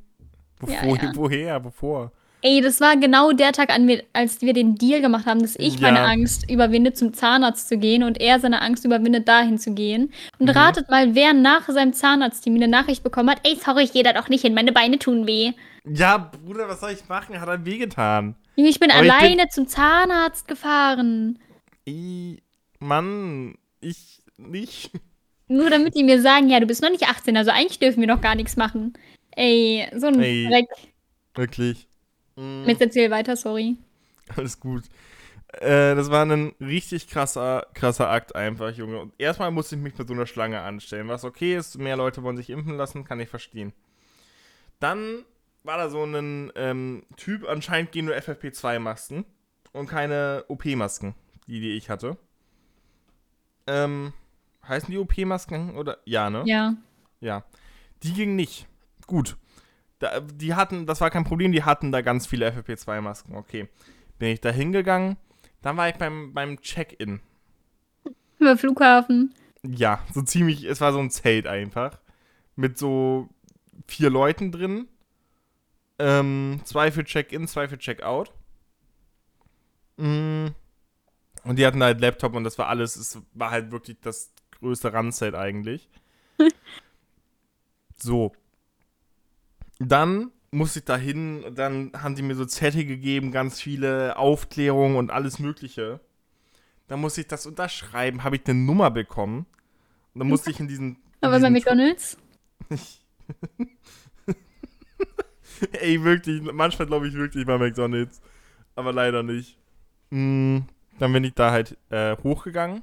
Wovor, 0.59 0.97
Ja, 0.97 1.03
ja. 1.03 1.11
Woher? 1.15 1.63
Wovor? 1.63 2.11
Ey, 2.41 2.61
das 2.61 2.79
war 2.79 2.95
genau 2.95 3.33
der 3.33 3.51
Tag, 3.51 3.69
als 4.13 4.41
wir 4.41 4.53
den 4.53 4.75
Deal 4.75 5.01
gemacht 5.01 5.25
haben, 5.25 5.41
dass 5.41 5.57
ich 5.57 5.81
meine 5.81 5.97
Ja. 5.97 6.05
Angst 6.05 6.49
überwinde, 6.49 6.93
zum 6.93 7.13
Zahnarzt 7.13 7.67
zu 7.67 7.77
gehen 7.77 8.01
und 8.01 8.19
er 8.21 8.39
seine 8.39 8.61
Angst 8.61 8.85
überwindet, 8.85 9.27
dahin 9.27 9.57
zu 9.57 9.73
gehen. 9.73 10.13
Und 10.37 10.45
Mhm. 10.47 10.51
ratet 10.57 10.89
mal, 10.89 11.15
wer 11.15 11.33
nach 11.33 11.67
seinem 11.67 11.91
Zahnarzttermin 11.91 12.63
eine 12.63 12.71
Nachricht 12.71 13.03
bekommen 13.03 13.29
hat: 13.29 13.41
Ey, 13.43 13.57
sorry, 13.57 13.83
ich 13.83 13.91
gehe 13.91 14.03
da 14.03 14.13
doch 14.13 14.29
nicht 14.29 14.41
hin, 14.41 14.53
meine 14.53 14.71
Beine 14.71 14.99
tun 14.99 15.27
weh. 15.27 15.51
Ja, 15.85 16.17
Bruder, 16.17 16.69
was 16.69 16.79
soll 16.79 16.91
ich 16.91 17.07
machen? 17.09 17.39
Hat 17.41 17.49
er 17.49 17.65
wehgetan. 17.65 18.35
Junge, 18.55 18.69
Ich 18.69 18.79
bin 18.79 18.89
Aber 18.91 19.03
ich 19.03 19.11
bin- 19.11 19.11
alleine 19.21 19.49
zum 19.49 19.67
Zahnarzt 19.67 20.47
gefahren. 20.47 21.39
Ey, 21.85 22.41
Mann, 22.79 23.55
ich 23.81 24.21
nicht. 24.37 24.91
Nur 25.49 25.69
damit 25.69 25.95
die 25.95 26.03
mir 26.03 26.21
sagen: 26.21 26.49
Ja, 26.49 26.59
du 26.59 26.67
bist 26.67 26.81
noch 26.81 26.91
nicht 26.91 27.09
18, 27.09 27.35
also 27.35 27.51
eigentlich 27.51 27.79
dürfen 27.79 27.99
wir 27.99 28.07
noch 28.07 28.21
gar 28.21 28.35
nichts 28.35 28.55
machen. 28.55 28.93
Ey, 29.35 29.87
so 29.97 30.07
ein 30.07 30.21
Ey. 30.21 30.47
Dreck. 30.47 30.67
Wirklich. 31.35 31.87
Mm. 32.35 32.65
Jetzt 32.67 32.81
erzähl 32.81 33.11
weiter, 33.11 33.35
sorry. 33.35 33.75
Alles 34.35 34.59
gut. 34.59 34.83
Äh, 35.53 35.95
das 35.95 36.11
war 36.11 36.25
ein 36.25 36.53
richtig 36.61 37.07
krasser, 37.07 37.65
krasser 37.73 38.09
Akt 38.09 38.35
einfach, 38.35 38.71
Junge. 38.71 38.99
Und 38.99 39.13
erstmal 39.17 39.49
musste 39.49 39.75
ich 39.75 39.81
mich 39.81 39.97
mit 39.97 40.07
so 40.07 40.13
einer 40.13 40.27
Schlange 40.27 40.61
anstellen. 40.61 41.07
Was 41.07 41.23
okay 41.23 41.55
ist, 41.57 41.79
mehr 41.79 41.97
Leute 41.97 42.21
wollen 42.21 42.37
sich 42.37 42.51
impfen 42.51 42.77
lassen, 42.77 43.03
kann 43.03 43.19
ich 43.19 43.29
verstehen. 43.29 43.73
Dann 44.79 45.25
war 45.63 45.77
da 45.77 45.89
so 45.89 46.03
ein 46.03 46.51
ähm, 46.55 47.03
Typ, 47.17 47.47
anscheinend 47.47 47.91
gehen 47.91 48.05
nur 48.05 48.15
FFP2-Masken 48.15 49.25
und 49.73 49.87
keine 49.87 50.45
OP-Masken, 50.47 51.15
die, 51.47 51.59
die 51.59 51.71
ich 51.71 51.89
hatte. 51.89 52.17
Ähm, 53.65 54.13
heißen 54.69 54.91
die 54.91 54.97
OP-Masken 54.97 55.75
oder? 55.75 55.97
Ja, 56.05 56.29
ne? 56.29 56.43
Ja. 56.45 56.75
Ja. 57.19 57.43
Die 58.03 58.13
ging 58.13 58.35
nicht. 58.35 58.67
Gut. 59.07 59.37
Da, 59.99 60.21
die 60.21 60.53
hatten, 60.53 60.85
das 60.85 61.01
war 61.01 61.09
kein 61.09 61.25
Problem, 61.25 61.51
die 61.51 61.63
hatten 61.63 61.91
da 61.91 62.01
ganz 62.01 62.27
viele 62.27 62.49
FFP2-Masken. 62.49 63.35
Okay. 63.35 63.67
Bin 64.17 64.29
ich 64.29 64.39
da 64.39 64.49
hingegangen. 64.49 65.17
Dann 65.61 65.75
war 65.75 65.89
ich 65.89 65.95
beim, 65.95 66.33
beim 66.33 66.61
Check-In. 66.61 67.19
Über 68.37 68.57
Flughafen. 68.57 69.33
Ja, 69.63 70.01
so 70.13 70.21
ziemlich, 70.21 70.63
es 70.63 70.79
war 70.79 70.93
so 70.93 70.99
ein 70.99 71.09
Zelt 71.09 71.47
einfach. 71.47 71.99
Mit 72.55 72.77
so 72.77 73.27
vier 73.87 74.09
Leuten 74.09 74.51
drin. 74.51 74.87
Ähm, 75.97 76.61
zwei 76.63 76.91
für 76.91 77.03
Check-In, 77.03 77.47
zwei 77.47 77.67
für 77.67 77.77
Check-Out. 77.77 78.31
Mm. 79.97 80.47
Und 81.43 81.55
die 81.57 81.65
hatten 81.65 81.83
halt 81.83 81.99
Laptop 81.99 82.35
und 82.35 82.43
das 82.45 82.57
war 82.57 82.67
alles, 82.67 82.95
es 82.95 83.21
war 83.33 83.51
halt 83.51 83.71
wirklich 83.71 83.99
das 84.01 84.31
größte 84.59 84.93
Randzelt 84.93 85.35
eigentlich. 85.35 85.89
so. 87.97 88.31
Dann 89.79 90.31
musste 90.51 90.79
ich 90.79 90.85
da 90.85 90.97
hin, 90.97 91.45
dann 91.55 91.91
haben 91.93 92.15
die 92.15 92.21
mir 92.21 92.35
so 92.35 92.45
Zettel 92.45 92.85
gegeben, 92.85 93.31
ganz 93.31 93.59
viele 93.61 94.17
Aufklärungen 94.17 94.97
und 94.97 95.11
alles 95.11 95.39
Mögliche. 95.39 95.99
Dann 96.87 97.01
musste 97.01 97.21
ich 97.21 97.27
das 97.27 97.45
unterschreiben, 97.45 98.23
habe 98.23 98.37
ich 98.37 98.41
eine 98.45 98.59
Nummer 98.59 98.89
bekommen. 98.91 99.45
Und 100.13 100.19
dann 100.19 100.27
musste 100.27 100.49
ich 100.49 100.59
in 100.59 100.67
diesen. 100.67 100.97
Aber 101.21 101.37
in 101.37 101.43
bei 101.43 101.49
diesen 101.49 101.53
McDonalds? 101.53 102.17
Ey, 105.73 106.03
wirklich, 106.03 106.41
manchmal 106.41 106.87
glaube 106.87 107.07
ich 107.07 107.13
wirklich 107.13 107.45
bei 107.45 107.57
McDonalds. 107.57 108.21
Aber 108.75 108.91
leider 108.91 109.23
nicht. 109.23 109.57
Mm, 110.09 110.59
dann 110.97 111.13
bin 111.13 111.23
ich 111.23 111.35
da 111.35 111.51
halt 111.51 111.77
äh, 111.89 112.17
hochgegangen. 112.23 112.81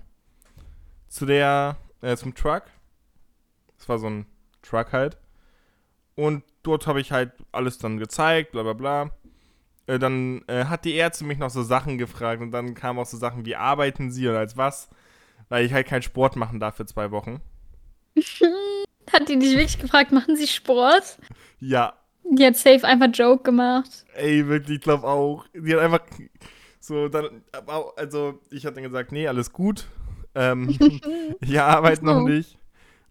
Zu 1.08 1.26
der, 1.26 1.76
äh, 2.02 2.16
zum 2.16 2.34
Truck. 2.34 2.64
Das 3.78 3.88
war 3.88 3.98
so 3.98 4.08
ein 4.08 4.26
Truck 4.62 4.92
halt. 4.92 5.18
Und 6.14 6.42
dort 6.62 6.86
habe 6.86 7.00
ich 7.00 7.12
halt 7.12 7.32
alles 7.52 7.78
dann 7.78 7.98
gezeigt, 7.98 8.52
bla 8.52 8.62
bla 8.62 8.72
bla. 8.72 9.10
Äh, 9.86 9.98
dann 9.98 10.42
äh, 10.48 10.64
hat 10.64 10.84
die 10.84 10.94
Ärzte 10.94 11.24
mich 11.24 11.38
noch 11.38 11.50
so 11.50 11.62
Sachen 11.62 11.98
gefragt 11.98 12.42
und 12.42 12.50
dann 12.50 12.74
kamen 12.74 12.98
auch 12.98 13.06
so 13.06 13.16
Sachen 13.16 13.44
wie, 13.46 13.54
arbeiten 13.56 14.10
sie 14.10 14.26
und 14.28 14.34
als 14.34 14.56
was? 14.56 14.88
Weil 15.48 15.64
ich 15.64 15.72
halt 15.72 15.86
keinen 15.86 16.02
Sport 16.02 16.36
machen 16.36 16.58
darf 16.58 16.76
für 16.76 16.86
zwei 16.86 17.10
Wochen. 17.10 17.40
Hat 19.12 19.28
die 19.28 19.38
dich 19.38 19.52
wirklich 19.52 19.78
gefragt, 19.78 20.10
machen 20.10 20.34
sie 20.34 20.48
Sport? 20.48 21.18
Ja, 21.60 21.94
Die 22.24 22.44
hat 22.44 22.56
safe 22.56 22.84
einfach 22.84 23.06
Joke 23.12 23.44
gemacht. 23.44 24.04
Ey, 24.14 24.48
wirklich, 24.48 24.78
ich 24.78 24.82
glaube 24.82 25.06
auch. 25.06 25.44
Die 25.54 25.72
hat 25.72 25.80
einfach 25.80 26.00
so 26.80 27.08
dann, 27.08 27.44
also 27.94 28.40
ich 28.50 28.66
hatte 28.66 28.76
dann 28.76 28.84
gesagt, 28.84 29.12
nee, 29.12 29.28
alles 29.28 29.52
gut. 29.52 29.86
Ähm, 30.36 30.68
ich 31.40 31.60
arbeite 31.60 32.04
noch 32.04 32.22
nicht. 32.22 32.58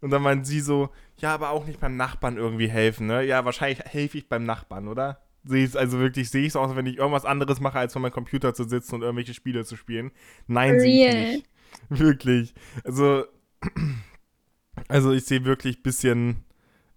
Und 0.01 0.11
dann 0.11 0.21
meint 0.21 0.45
sie 0.45 0.61
so, 0.61 0.89
ja, 1.17 1.33
aber 1.33 1.49
auch 1.49 1.65
nicht 1.65 1.79
beim 1.79 1.97
Nachbarn 1.97 2.37
irgendwie 2.37 2.67
helfen, 2.69 3.07
ne? 3.07 3.23
Ja, 3.23 3.43
wahrscheinlich 3.43 3.79
helfe 3.79 4.19
ich 4.19 4.29
beim 4.29 4.43
Nachbarn, 4.43 4.87
oder? 4.87 5.21
Sehe 5.43 5.65
ich 5.65 5.77
also 5.77 5.99
wirklich, 5.99 6.29
sehe 6.29 6.41
ich 6.41 6.49
es 6.49 6.55
aus, 6.55 6.75
wenn 6.75 6.85
ich 6.85 6.97
irgendwas 6.97 7.25
anderes 7.25 7.59
mache, 7.59 7.79
als 7.79 7.93
vor 7.93 8.01
meinem 8.01 8.11
Computer 8.11 8.53
zu 8.53 8.63
sitzen 8.63 8.95
und 8.95 9.01
irgendwelche 9.01 9.33
Spiele 9.33 9.65
zu 9.65 9.75
spielen. 9.75 10.11
Nein, 10.47 10.79
sehe 10.79 11.07
ich 11.07 11.33
nicht. 11.35 11.49
Wirklich. 11.89 12.53
Also, 12.83 13.25
also 14.87 15.11
ich 15.11 15.25
sehe 15.25 15.43
wirklich 15.45 15.79
ein 15.79 15.83
bisschen 15.83 16.45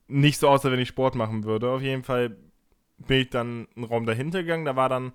nicht 0.06 0.38
so 0.38 0.48
aus, 0.48 0.64
als 0.64 0.72
wenn 0.72 0.80
ich 0.80 0.88
Sport 0.88 1.14
machen 1.14 1.44
würde. 1.44 1.70
Auf 1.70 1.82
jeden 1.82 2.04
Fall 2.04 2.36
bin 2.98 3.20
ich 3.20 3.30
dann 3.30 3.68
einen 3.76 3.84
Raum 3.84 4.06
dahinter 4.06 4.42
gegangen. 4.42 4.64
Da 4.64 4.76
war 4.76 4.88
dann 4.88 5.12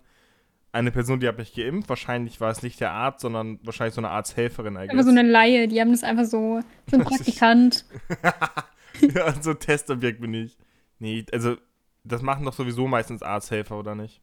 eine 0.74 0.92
Person, 0.92 1.20
die 1.20 1.28
hat 1.28 1.38
mich 1.38 1.54
geimpft. 1.54 1.88
Wahrscheinlich 1.88 2.42
war 2.42 2.50
es 2.52 2.64
nicht 2.64 2.80
der 2.82 2.92
Arzt, 2.92 3.22
sondern 3.22 3.60
wahrscheinlich 3.64 3.94
so 3.94 4.02
eine 4.02 4.10
Arzthelferin. 4.10 4.76
Einfach 4.76 4.96
guess. 4.96 5.06
so 5.06 5.12
eine 5.12 5.22
Laie, 5.22 5.68
die 5.68 5.80
haben 5.80 5.92
das 5.92 6.04
einfach 6.04 6.26
so, 6.26 6.60
so 6.90 6.98
ein 6.98 7.04
Praktikant. 7.06 7.86
ja, 9.00 9.34
so 9.42 9.52
ein 9.52 9.60
Testobjekt 9.60 10.20
bin 10.20 10.34
ich. 10.34 10.58
Nee, 11.00 11.26
also 11.32 11.56
das 12.04 12.22
machen 12.22 12.44
doch 12.46 12.54
sowieso 12.54 12.88
meistens 12.88 13.22
Arzthelfer, 13.24 13.78
oder 13.78 13.96
nicht? 13.96 14.22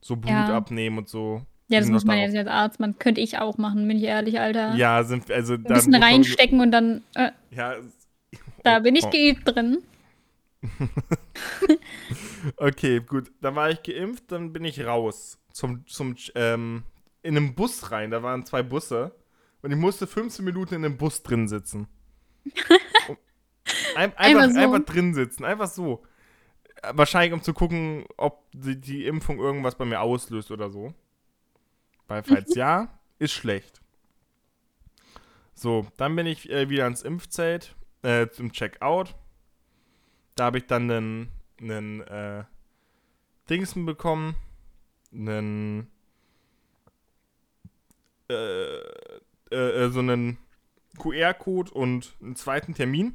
So 0.00 0.16
Blut 0.16 0.30
Ja. 0.30 0.56
abnehmen 0.56 0.98
und 0.98 1.08
so. 1.08 1.42
Ja, 1.68 1.80
das 1.80 1.88
muss 1.88 2.04
man 2.04 2.16
darauf- 2.16 2.32
jetzt 2.34 2.38
als 2.38 2.48
Arzt, 2.48 2.80
man 2.80 2.98
könnte 2.98 3.20
ich 3.20 3.38
auch 3.38 3.58
machen, 3.58 3.86
bin 3.88 3.98
ich 3.98 4.04
ehrlich, 4.04 4.38
Alter. 4.40 4.74
Ja, 4.74 5.02
sind 5.04 5.30
also 5.30 5.54
Ein 5.54 5.64
bisschen 5.64 5.94
reinstecken 5.94 6.60
und 6.60 6.70
dann, 6.70 7.02
äh, 7.14 7.30
Ja, 7.50 7.74
da 8.62 8.78
bin 8.78 8.94
ich 8.96 9.04
oh. 9.04 9.10
geübt 9.10 9.42
drin. 9.46 9.78
Okay, 12.56 13.00
gut. 13.00 13.30
Dann 13.40 13.54
war 13.56 13.70
ich 13.70 13.82
geimpft, 13.82 14.30
dann 14.32 14.52
bin 14.52 14.64
ich 14.64 14.84
raus. 14.84 15.37
Zum, 15.52 15.86
zum, 15.86 16.16
ähm, 16.34 16.84
in 17.22 17.36
einem 17.36 17.54
Bus 17.54 17.90
rein. 17.90 18.10
Da 18.10 18.22
waren 18.22 18.44
zwei 18.44 18.62
Busse. 18.62 19.14
Und 19.62 19.70
ich 19.72 19.76
musste 19.76 20.06
15 20.06 20.44
Minuten 20.44 20.74
in 20.74 20.84
einem 20.84 20.96
Bus 20.96 21.22
drin 21.22 21.48
sitzen. 21.48 21.88
Ein, 23.94 24.16
einfach, 24.16 24.42
Einfach 24.42 24.50
so. 24.50 24.60
einfach 24.60 24.84
drin 24.84 25.14
sitzen. 25.14 25.44
Einfach 25.44 25.66
so. 25.66 26.04
Wahrscheinlich, 26.92 27.32
um 27.32 27.42
zu 27.42 27.52
gucken, 27.52 28.04
ob 28.16 28.46
die, 28.52 28.80
die 28.80 29.06
Impfung 29.06 29.38
irgendwas 29.38 29.74
bei 29.74 29.84
mir 29.84 30.00
auslöst 30.00 30.50
oder 30.50 30.70
so. 30.70 30.94
Weil, 32.06 32.22
falls 32.22 32.54
ja, 32.54 32.88
ist 33.18 33.32
schlecht. 33.32 33.80
So, 35.54 35.86
dann 35.96 36.14
bin 36.14 36.26
ich 36.26 36.48
äh, 36.50 36.70
wieder 36.70 36.86
ins 36.86 37.02
Impfzelt, 37.02 37.74
äh, 38.02 38.28
zum 38.28 38.52
Checkout. 38.52 39.16
Da 40.36 40.44
habe 40.44 40.58
ich 40.58 40.66
dann 40.66 40.88
einen, 40.88 41.28
einen 41.60 42.00
äh, 42.02 42.44
Dingsen 43.50 43.84
bekommen. 43.84 44.36
Einen, 45.18 45.90
äh, 48.30 48.78
äh, 49.50 49.56
äh, 49.56 49.90
so 49.90 49.98
einen 49.98 50.38
QR-Code 50.98 51.72
und 51.72 52.14
einen 52.22 52.36
zweiten 52.36 52.74
Termin. 52.74 53.14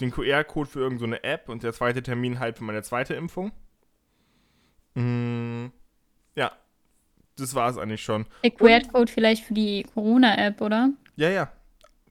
Den 0.00 0.10
QR-Code 0.10 0.68
für 0.68 0.80
irgendeine 0.80 1.16
so 1.16 1.22
App 1.22 1.48
und 1.48 1.62
der 1.62 1.72
zweite 1.72 2.02
Termin 2.02 2.40
halt 2.40 2.58
für 2.58 2.64
meine 2.64 2.82
zweite 2.82 3.14
Impfung. 3.14 3.52
Mm, 4.94 5.66
ja, 6.34 6.52
das 7.36 7.54
war 7.54 7.70
es 7.70 7.78
eigentlich 7.78 8.02
schon. 8.02 8.26
Der 8.42 8.50
QR-Code 8.50 9.10
vielleicht 9.10 9.44
für 9.44 9.54
die 9.54 9.84
Corona-App, 9.94 10.60
oder? 10.60 10.90
Ja, 11.16 11.30
ja. 11.30 11.52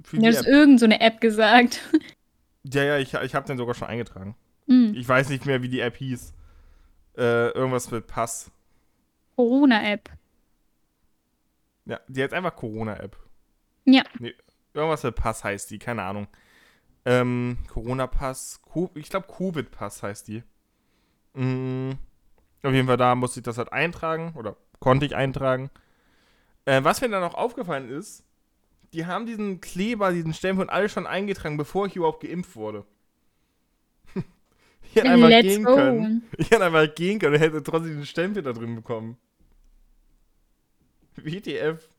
Für 0.04 0.18
Du 0.18 0.26
hast 0.26 0.42
App. 0.42 0.48
irgend 0.48 0.80
so 0.80 0.86
eine 0.86 1.02
App 1.02 1.20
gesagt. 1.22 1.82
Ja, 2.64 2.84
ja, 2.84 2.98
ich, 3.00 3.14
ich 3.14 3.36
habe 3.36 3.48
den 3.48 3.58
sogar 3.58 3.74
schon 3.74 3.88
eingetragen. 3.88 4.36
Hm. 4.68 4.94
Ich 4.96 5.08
weiß 5.10 5.30
nicht 5.30 5.46
mehr, 5.48 5.64
wie 5.64 5.70
die 5.70 5.80
App 5.80 5.98
hieß. 5.98 6.34
Äh, 7.18 7.50
irgendwas 7.50 7.92
mit 7.92 8.08
Pass. 8.08 8.52
Corona-App. 9.36 10.10
Ja, 11.86 12.00
die 12.08 12.24
heißt 12.24 12.34
einfach 12.34 12.56
Corona-App. 12.56 13.18
Ja. 13.86 14.04
Nee, 14.20 14.36
irgendwas 14.74 15.04
mit 15.04 15.16
Pass 15.16 15.44
heißt 15.44 15.70
die, 15.72 15.80
keine 15.80 16.04
Ahnung. 16.04 16.28
Ähm, 17.06 17.58
Corona-Pass, 17.68 18.62
Co 18.62 18.92
ich 18.94 19.10
glaube 19.10 19.28
Covid-Pass 19.28 20.04
heißt 20.04 20.28
die. 20.28 20.44
Mm, 21.34 21.92
auf 22.64 22.74
jeden 22.74 22.88
Fall, 22.88 22.98
da 22.98 23.16
musste 23.16 23.40
ich 23.40 23.44
das 23.44 23.58
halt 23.58 23.74
eintragen, 23.74 24.34
oder 24.36 24.56
konnte 24.80 25.06
ich 25.06 25.16
eintragen. 25.16 25.72
Äh, 26.66 26.84
was 26.84 27.02
mir 27.02 27.10
dann 27.10 27.22
noch 27.22 27.34
aufgefallen 27.34 27.90
ist, 27.90 28.24
die 28.94 29.06
haben 29.06 29.26
diesen 29.26 29.62
Kleber, 29.62 30.12
diesen 30.12 30.34
Stempel 30.34 30.64
und 30.64 30.70
alles 30.70 30.92
schon 30.92 31.08
eingetragen, 31.08 31.58
bevor 31.58 31.88
ich 31.88 31.96
überhaupt 31.96 32.22
geimpft 32.22 32.56
wurde. 32.56 32.86
Ich 34.92 34.96
hätte 34.98 35.10
einfach 35.10 35.30
Let's 35.30 35.48
gehen 35.48 35.64
go. 35.64 35.76
können. 35.76 36.24
Ich 36.38 36.52
hätte 36.52 36.66
einfach 36.66 36.96
gehen 36.96 37.20
können 37.20 37.36
und 37.36 37.40
hätte 37.42 37.64
trotzdem 37.64 37.96
den 37.96 38.06
Stempel 38.06 38.44
da 38.44 38.52
drin 38.52 38.76
bekommen. 38.76 39.18
WTF. 41.16 41.90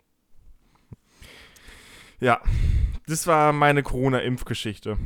Ja, 2.20 2.40
das 3.06 3.26
war 3.26 3.52
meine 3.52 3.82
Corona-Impfgeschichte. 3.82 4.98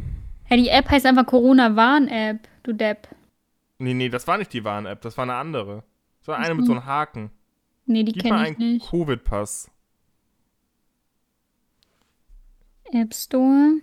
Ja, 0.51 0.57
die 0.57 0.69
App 0.69 0.91
heißt 0.91 1.07
einfach 1.07 1.27
Corona-Warn-App, 1.27 2.49
du 2.63 2.73
Depp. 2.73 3.09
Nee, 3.79 3.95
nee, 3.95 4.09
das 4.09 4.27
war 4.27 4.39
nicht 4.39 4.53
die 4.53 4.65
Warn-App, 4.65 5.01
das 5.03 5.17
war 5.17 5.23
eine 5.23 5.35
andere. 5.35 5.85
Das 6.21 6.29
war 6.29 6.39
eine 6.39 6.55
mit 6.55 6.67
so. 6.67 6.73
einem 6.73 6.87
Haken. 6.87 7.31
Nee, 7.87 8.03
die 8.03 8.13
kenne 8.13 8.43
ich 8.43 8.59
einen 8.59 8.73
nicht. 8.75 8.91
Covid-Pass. 8.91 9.71
App 12.93 13.15
Store. 13.15 13.75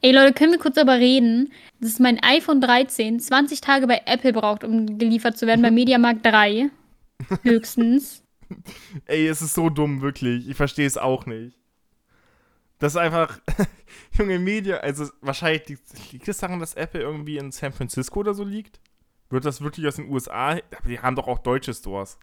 Ey, 0.00 0.12
Leute, 0.12 0.32
können 0.32 0.52
wir 0.52 0.58
kurz 0.58 0.74
darüber 0.76 0.96
reden, 0.98 1.52
dass 1.80 1.98
mein 1.98 2.22
iPhone 2.22 2.60
13 2.60 3.20
20 3.20 3.60
Tage 3.60 3.86
bei 3.86 4.02
Apple 4.06 4.32
braucht, 4.32 4.64
um 4.64 4.98
geliefert 4.98 5.36
zu 5.38 5.46
werden, 5.46 5.62
bei 5.62 5.70
Mediamarkt 5.70 6.24
3. 6.24 6.70
Höchstens. 7.42 8.22
Ey, 9.06 9.26
es 9.28 9.42
ist 9.42 9.54
so 9.54 9.68
dumm, 9.70 10.00
wirklich. 10.00 10.48
Ich 10.48 10.56
verstehe 10.56 10.86
es 10.86 10.96
auch 10.98 11.26
nicht. 11.26 11.56
Das 12.78 12.94
ist 12.94 12.96
einfach. 12.96 13.38
Junge 14.18 14.38
Media, 14.38 14.78
also 14.78 15.06
wahrscheinlich 15.20 15.68
liegt, 15.68 16.12
liegt 16.12 16.28
es 16.28 16.38
daran, 16.38 16.60
dass 16.60 16.74
Apple 16.74 17.00
irgendwie 17.00 17.36
in 17.38 17.52
San 17.52 17.72
Francisco 17.72 18.20
oder 18.20 18.34
so 18.34 18.44
liegt? 18.44 18.80
Wird 19.28 19.44
das 19.44 19.60
wirklich 19.60 19.86
aus 19.86 19.96
den 19.96 20.10
USA? 20.10 20.50
Aber 20.52 20.88
die 20.88 20.98
haben 20.98 21.14
doch 21.14 21.28
auch 21.28 21.38
deutsche 21.38 21.74
Stores. 21.74 22.18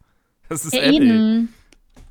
Das 0.49 0.65
ist 0.65 0.73
Ja, 0.73 0.81
Apple. 0.81 0.95
eben. 1.05 1.53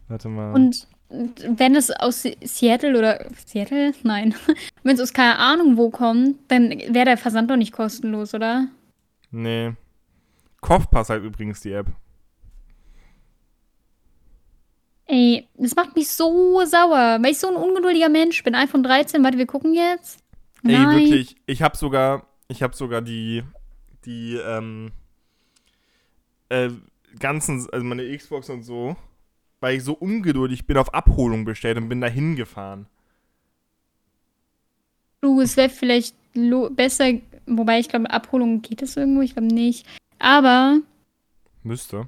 Warte 0.09 0.29
mal. 0.29 0.53
Und 0.55 0.87
wenn 1.09 1.77
es 1.77 1.91
aus 1.91 2.23
Se- 2.23 2.37
Seattle 2.43 2.99
oder 2.99 3.27
Seattle? 3.47 3.93
Nein. 4.03 4.35
Wenn 4.83 4.95
es 4.97 5.01
aus 5.01 5.13
keine 5.13 5.39
Ahnung 5.39 5.77
wo 5.77 5.91
kommt, 5.91 6.37
dann 6.49 6.71
wäre 6.71 7.05
der 7.05 7.17
Versand 7.17 7.51
doch 7.51 7.57
nicht 7.57 7.73
kostenlos, 7.73 8.35
oder? 8.35 8.69
Nee. 9.31 9.73
Kopfpass 10.61 11.11
halt 11.11 11.23
übrigens 11.25 11.61
die 11.61 11.73
App. 11.73 11.87
Ey, 15.07 15.49
das 15.55 15.77
macht 15.77 15.95
mich 15.95 16.09
so 16.11 16.65
sauer, 16.65 17.19
weil 17.21 17.31
ich 17.31 17.39
so 17.39 17.49
ein 17.49 17.55
ungeduldiger 17.57 18.09
Mensch 18.09 18.43
bin. 18.43 18.55
iPhone 18.57 18.83
13, 18.83 19.23
warte, 19.23 19.39
wir 19.39 19.47
gucken 19.47 19.73
jetzt. 19.75 20.19
Ey, 20.65 20.73
Nein. 20.73 20.91
wirklich, 20.91 21.37
ich 21.47 21.63
habe 21.63 21.77
sogar, 21.77 22.27
ich 22.49 22.63
habe 22.63 22.75
sogar 22.75 23.03
die, 23.03 23.45
die, 24.05 24.35
ähm, 24.35 24.91
äh, 26.49 26.71
ganzen, 27.21 27.69
also 27.71 27.85
meine 27.85 28.17
Xbox 28.17 28.51
und 28.51 28.63
so, 28.65 28.97
weil 29.61 29.77
ich 29.77 29.85
so 29.85 29.95
ungeduldig 29.95 30.67
bin, 30.67 30.77
auf 30.77 30.95
Abholung 30.95 31.45
bestellt 31.45 31.79
und 31.79 31.89
bin 31.89 32.01
da 32.01 32.09
hingefahren. 32.09 32.87
Du, 35.21 35.41
es 35.41 35.57
wäre 35.57 35.71
vielleicht 35.71 36.15
besser, 36.71 37.13
wobei 37.47 37.81
ich 37.81 37.89
glaube, 37.89 38.11
Abholung 38.11 38.63
geht 38.63 38.83
es 38.83 38.97
irgendwo, 38.97 39.23
ich 39.23 39.33
glaube 39.33 39.49
nicht. 39.49 39.87
Aber 40.19 40.81
Müsste. 41.63 42.07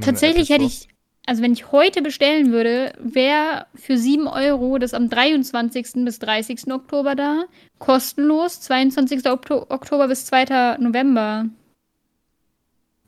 Tatsächlich 0.00 0.48
hätte 0.50 0.64
ich, 0.64 0.88
also 1.26 1.42
wenn 1.42 1.52
ich 1.52 1.70
heute 1.72 2.00
bestellen 2.00 2.52
würde, 2.52 2.92
wäre 2.98 3.66
für 3.74 3.98
7 3.98 4.26
Euro 4.26 4.78
das 4.78 4.94
am 4.94 5.10
23. 5.10 6.04
bis 6.04 6.18
30. 6.18 6.72
Oktober 6.72 7.14
da. 7.14 7.44
Kostenlos, 7.78 8.60
22. 8.62 9.28
Okto 9.28 9.66
Oktober 9.68 10.08
bis 10.08 10.26
2. 10.26 10.78
November. 10.78 11.46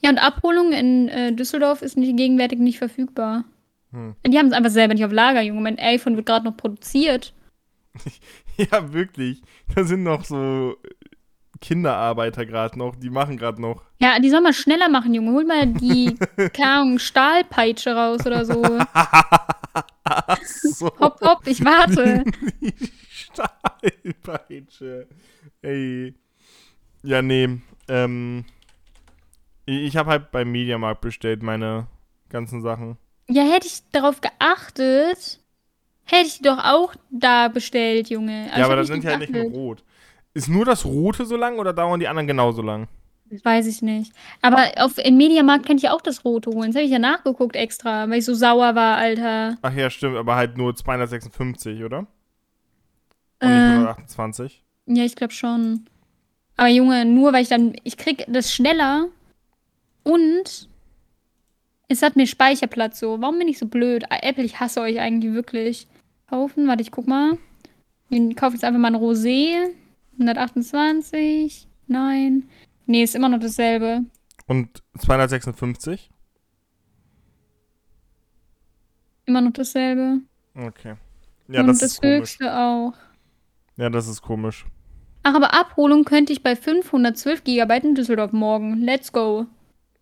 Ja, 0.03 0.11
und 0.11 0.19
Abholung 0.19 0.73
in 0.73 1.09
äh, 1.09 1.33
Düsseldorf 1.33 1.81
ist 1.81 1.97
nicht, 1.97 2.17
gegenwärtig 2.17 2.59
nicht 2.59 2.79
verfügbar. 2.79 3.45
Hm. 3.93 4.17
Die 4.27 4.39
haben 4.39 4.47
es 4.47 4.53
einfach 4.53 4.71
selber 4.71 4.95
nicht 4.95 5.05
auf 5.05 5.13
Lager, 5.13 5.43
Junge. 5.43 5.61
Mein 5.61 5.79
iPhone 5.79 6.17
wird 6.17 6.27
gerade 6.27 6.45
noch 6.45 6.57
produziert. 6.57 7.33
Ja, 8.59 8.93
wirklich. 8.93 9.41
Da 9.75 9.83
sind 9.83 10.03
noch 10.03 10.27
so 10.27 10.77
Kinderarbeiter 11.63 12.45
gerade 12.45 12.79
noch, 12.79 12.97
die 12.97 13.09
machen 13.09 13.39
gerade 13.39 13.63
noch. 13.63 13.83
Ja, 14.01 14.19
die 14.19 14.29
soll 14.29 14.43
mal 14.43 14.53
schneller 14.53 14.91
machen, 14.91 15.15
Junge. 15.15 15.31
Hol 15.31 15.45
mal 15.45 15.67
die, 15.67 16.19
keine 16.53 16.99
Stahlpeitsche 16.99 17.95
raus 17.95 18.27
oder 18.27 18.45
so. 18.45 18.63
so. 20.45 20.87
Hopp, 20.99 21.21
hopp, 21.23 21.47
ich 21.47 21.65
warte. 21.65 22.25
Die 22.61 22.75
Stahlpeitsche. 23.09 25.07
Ey. 25.63 26.15
Ja, 27.05 27.23
nee. 27.23 27.61
Ähm, 27.89 28.45
ich 29.65 29.83
ich 29.85 29.97
habe 29.97 30.11
halt 30.11 30.31
beim 30.33 30.51
Mediamarkt 30.51 31.01
bestellt, 31.01 31.43
meine 31.43 31.87
ganzen 32.29 32.61
Sachen. 32.61 32.99
Ja, 33.29 33.43
hätte 33.45 33.67
ich 33.67 33.81
darauf 33.93 34.21
geachtet, 34.21 35.41
hätte 36.05 36.27
ich 36.27 36.37
die 36.39 36.43
doch 36.43 36.59
auch 36.59 36.95
da 37.11 37.49
bestellt, 37.49 38.11
Junge. 38.11 38.49
ja, 38.57 38.65
aber 38.65 38.77
da 38.77 38.85
sind 38.85 39.03
die 39.05 39.09
halt 39.09 39.21
nicht 39.21 39.33
nur 39.33 39.45
rot. 39.45 39.85
Ist 40.35 40.49
nur 40.49 40.65
das 40.65 40.85
Rote 40.85 41.25
so 41.27 41.37
lang 41.37 41.59
oder 41.59 41.73
dauern 41.73 42.01
die 42.01 42.09
anderen 42.09 42.27
genauso 42.27 42.63
lang? 42.63 42.89
Das 43.31 43.45
weiß 43.45 43.67
ich 43.67 43.81
nicht. 43.81 44.13
Aber 44.43 44.73
auf, 44.77 44.99
im 44.99 45.17
Mediamarkt 45.17 45.65
kann 45.67 45.77
ich 45.77 45.85
ja 45.85 45.93
auch 45.95 46.03
das 46.03 46.25
Rote 46.25 46.51
holen. 46.51 46.69
Das 46.71 46.77
habe 46.77 46.85
ich 46.85 46.91
ja 46.91 46.99
nachgeguckt 46.99 47.57
extra, 47.57 48.09
weil 48.11 48.19
ich 48.19 48.25
so 48.27 48.35
sauer 48.35 48.75
war, 48.75 48.97
Alter. 48.99 49.57
Ach 49.63 49.73
ja, 49.75 49.89
stimmt, 49.89 50.17
aber 50.17 50.37
halt 50.37 50.59
nur 50.59 50.75
256, 50.75 51.83
oder? 51.83 52.07
Und 53.41 53.53
nicht 53.53 53.63
Äh, 53.63 53.71
128? 53.71 54.63
ja, 54.87 55.05
ich 55.05 55.17
glaube 55.17 55.33
schon. 55.33 55.87
Aber 56.57 56.69
Junge, 56.69 57.05
nur 57.07 57.33
weil 57.33 57.43
ich 57.43 57.49
dann, 57.49 57.75
ich 57.85 57.97
krieg 57.97 58.25
das 58.29 58.53
schneller 58.55 59.07
und 60.03 60.69
es 61.93 62.03
hat 62.03 62.17
mir 62.17 62.27
Speicherplatz 62.27 62.99
so. 62.99 63.21
Warum 63.21 63.39
bin 63.39 63.49
ich 63.49 63.59
so 63.59 63.67
blöd? 63.67 64.05
Apple, 64.11 64.45
ich 64.45 64.61
hasse 64.61 64.81
euch 64.81 65.01
eigentlich 65.01 65.33
wirklich. 65.35 65.87
Kaufen, 66.29 66.67
warte, 66.67 66.83
ich 66.83 66.91
guck 66.91 67.07
mal. 67.07 67.39
Ich 68.09 68.37
kaufe 68.37 68.55
jetzt 68.55 68.65
einfach 68.65 68.81
mal 68.81 68.95
ein 68.95 69.01
Rosé. 69.01 69.71
128. 70.15 71.67
Nein. 71.87 72.49
Nee, 72.87 73.03
ist 73.03 73.15
immer 73.15 73.29
noch 73.29 73.41
dasselbe. 73.41 74.05
Und 74.47 74.83
256? 74.99 76.11
Immer 79.27 79.41
noch 79.41 79.53
dasselbe. 79.53 80.21
Okay. 80.55 80.95
Ja, 81.49 81.61
und 81.61 81.67
das, 81.69 81.79
das, 81.79 81.93
ist 81.93 82.01
komisch. 82.01 82.19
höchste 82.19 82.57
auch. 82.57 82.93
Ja, 83.77 83.89
das 83.91 84.09
ist 84.09 84.23
komisch. 84.23 84.67
Ach, 85.23 85.35
aber 85.35 85.55
Abholung 85.55 86.05
könnte 86.05 86.33
ich 86.33 86.43
bei 86.43 86.57
512 86.57 87.45
GB 87.45 87.79
in 87.79 87.95
Düsseldorf 87.95 88.33
morgen. 88.33 88.79
Let's 88.79 89.13
go. 89.13 89.47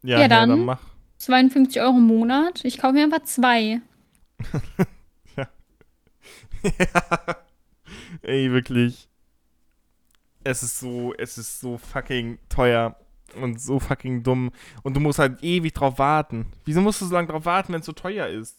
Ja, 0.02 0.16
Ja, 0.16 0.20
ja, 0.22 0.28
dann. 0.28 0.48
dann 0.48 0.64
mach. 0.64 0.80
52 1.20 1.80
Euro 1.80 1.96
im 1.96 2.06
Monat. 2.06 2.64
Ich 2.64 2.78
kaufe 2.78 2.94
mir 2.94 3.04
einfach 3.04 3.22
zwei. 3.24 3.80
Ey, 8.22 8.50
wirklich. 8.50 9.08
Es 10.42 10.62
ist 10.62 10.78
so, 10.78 11.12
es 11.18 11.38
ist 11.38 11.60
so 11.60 11.78
fucking 11.78 12.38
teuer 12.48 12.96
und 13.40 13.60
so 13.60 13.78
fucking 13.78 14.22
dumm. 14.22 14.50
Und 14.82 14.94
du 14.96 15.00
musst 15.00 15.18
halt 15.18 15.42
ewig 15.42 15.74
drauf 15.74 15.98
warten. 15.98 16.46
Wieso 16.64 16.80
musst 16.80 17.00
du 17.00 17.06
so 17.06 17.14
lange 17.14 17.28
drauf 17.28 17.44
warten, 17.44 17.72
wenn 17.72 17.80
es 17.80 17.86
so 17.86 17.92
teuer 17.92 18.26
ist? 18.28 18.56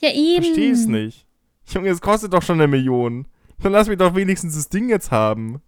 Ja, 0.00 0.10
eben. 0.10 0.42
Ich 0.42 0.46
versteh's 0.46 0.86
nicht. 0.86 1.26
Junge, 1.68 1.88
es 1.88 2.00
kostet 2.00 2.32
doch 2.32 2.42
schon 2.42 2.60
eine 2.60 2.68
Million. 2.68 3.26
Dann 3.60 3.72
lass 3.72 3.88
mich 3.88 3.98
doch 3.98 4.14
wenigstens 4.14 4.54
das 4.54 4.68
Ding 4.68 4.88
jetzt 4.88 5.10
haben. 5.10 5.60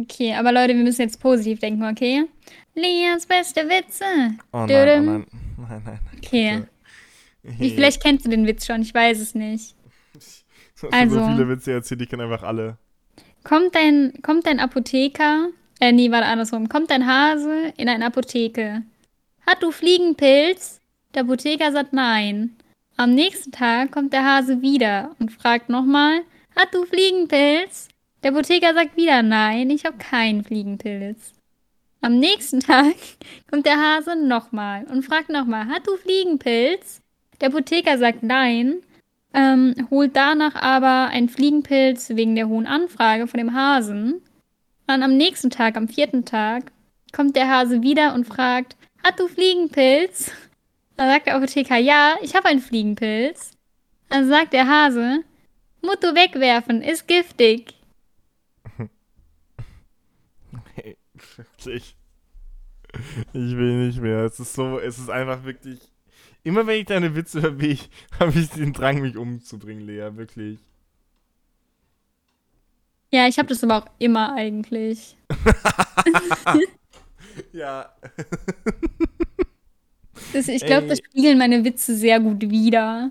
Okay, 0.00 0.34
aber 0.34 0.52
Leute, 0.52 0.74
wir 0.74 0.84
müssen 0.84 1.02
jetzt 1.02 1.20
positiv 1.20 1.58
denken, 1.58 1.84
okay? 1.84 2.24
Leas 2.74 3.26
beste 3.26 3.68
Witze. 3.68 4.04
Oh 4.52 4.64
nein, 4.66 4.68
oh 4.68 5.02
nein. 5.02 5.26
Nein, 5.56 5.82
nein. 5.84 5.98
Okay. 6.16 6.62
Wie, 7.42 7.70
vielleicht 7.70 8.02
kennst 8.02 8.24
du 8.24 8.30
den 8.30 8.46
Witz 8.46 8.66
schon, 8.66 8.82
ich 8.82 8.94
weiß 8.94 9.18
es 9.18 9.34
nicht. 9.34 9.74
Hast 10.14 10.92
also- 10.92 11.18
so 11.18 11.26
viele 11.26 11.48
Witze 11.48 11.72
erzählt, 11.72 12.02
ich 12.02 12.08
kenne 12.08 12.24
einfach 12.24 12.42
alle. 12.42 12.78
Kommt 13.42 13.76
ein, 13.76 14.12
kommt 14.22 14.46
ein 14.46 14.60
Apotheker, 14.60 15.48
äh, 15.80 15.92
nee, 15.92 16.10
warte, 16.10 16.26
andersrum. 16.26 16.68
Kommt 16.68 16.90
ein 16.90 17.06
Hase 17.06 17.72
in 17.76 17.88
eine 17.88 18.06
Apotheke. 18.06 18.82
Hat 19.46 19.62
du 19.62 19.70
Fliegenpilz? 19.70 20.80
Der 21.14 21.22
Apotheker 21.22 21.72
sagt 21.72 21.92
nein. 21.92 22.56
Am 22.96 23.14
nächsten 23.14 23.52
Tag 23.52 23.92
kommt 23.92 24.12
der 24.12 24.24
Hase 24.24 24.60
wieder 24.60 25.14
und 25.20 25.30
fragt 25.32 25.68
nochmal, 25.68 26.22
hat 26.56 26.74
du 26.74 26.84
Fliegenpilz? 26.84 27.88
Der 28.22 28.32
Apotheker 28.32 28.74
sagt 28.74 28.96
wieder 28.96 29.22
nein, 29.22 29.70
ich 29.70 29.84
habe 29.84 29.98
keinen 29.98 30.42
Fliegenpilz. 30.42 31.34
Am 32.00 32.18
nächsten 32.18 32.60
Tag 32.60 32.94
kommt 33.50 33.66
der 33.66 33.76
Hase 33.76 34.16
nochmal 34.16 34.84
und 34.84 35.04
fragt 35.04 35.30
nochmal, 35.30 35.66
hat 35.66 35.86
du 35.86 35.96
Fliegenpilz? 35.96 37.00
Der 37.40 37.48
Apotheker 37.48 37.98
sagt 37.98 38.22
nein, 38.22 38.82
ähm, 39.34 39.74
holt 39.90 40.16
danach 40.16 40.56
aber 40.56 41.08
einen 41.08 41.28
Fliegenpilz 41.28 42.10
wegen 42.10 42.34
der 42.34 42.48
hohen 42.48 42.66
Anfrage 42.66 43.26
von 43.26 43.38
dem 43.38 43.54
Hasen. 43.54 44.20
Dann 44.86 45.02
am 45.02 45.16
nächsten 45.16 45.50
Tag, 45.50 45.76
am 45.76 45.86
vierten 45.86 46.24
Tag, 46.24 46.72
kommt 47.12 47.36
der 47.36 47.48
Hase 47.48 47.82
wieder 47.82 48.14
und 48.14 48.26
fragt, 48.26 48.76
hat 49.04 49.20
du 49.20 49.28
Fliegenpilz? 49.28 50.32
Dann 50.96 51.08
sagt 51.10 51.26
der 51.26 51.36
Apotheker, 51.36 51.76
ja, 51.76 52.16
ich 52.22 52.34
habe 52.34 52.48
einen 52.48 52.60
Fliegenpilz. 52.60 53.52
Dann 54.08 54.28
sagt 54.28 54.52
der 54.54 54.66
Hase, 54.66 55.22
du 56.00 56.14
wegwerfen, 56.14 56.82
ist 56.82 57.06
giftig. 57.06 57.74
Hey, 60.74 60.96
wirklich. 61.38 61.96
Ich 63.32 63.56
will 63.56 63.86
nicht 63.86 64.00
mehr. 64.00 64.24
Es 64.24 64.40
ist 64.40 64.54
so, 64.54 64.78
es 64.78 64.98
ist 64.98 65.10
einfach 65.10 65.44
wirklich. 65.44 65.80
Immer 66.44 66.66
wenn 66.66 66.80
ich 66.80 66.86
deine 66.86 67.14
Witze 67.14 67.42
höre, 67.42 67.52
habe 68.20 68.38
ich 68.38 68.50
den 68.50 68.72
Drang, 68.72 69.00
mich 69.00 69.16
umzubringen, 69.16 69.86
Lea. 69.86 70.10
Wirklich. 70.14 70.58
Ja, 73.10 73.26
ich 73.26 73.38
habe 73.38 73.48
das 73.48 73.64
aber 73.64 73.78
auch 73.78 73.90
immer 73.98 74.34
eigentlich. 74.34 75.16
Ja. 77.52 77.92
Das, 80.32 80.48
ich 80.48 80.64
glaube, 80.64 80.88
das 80.88 80.98
spiegeln 80.98 81.38
meine 81.38 81.64
Witze 81.64 81.94
sehr 81.94 82.20
gut 82.20 82.50
wider. 82.50 83.10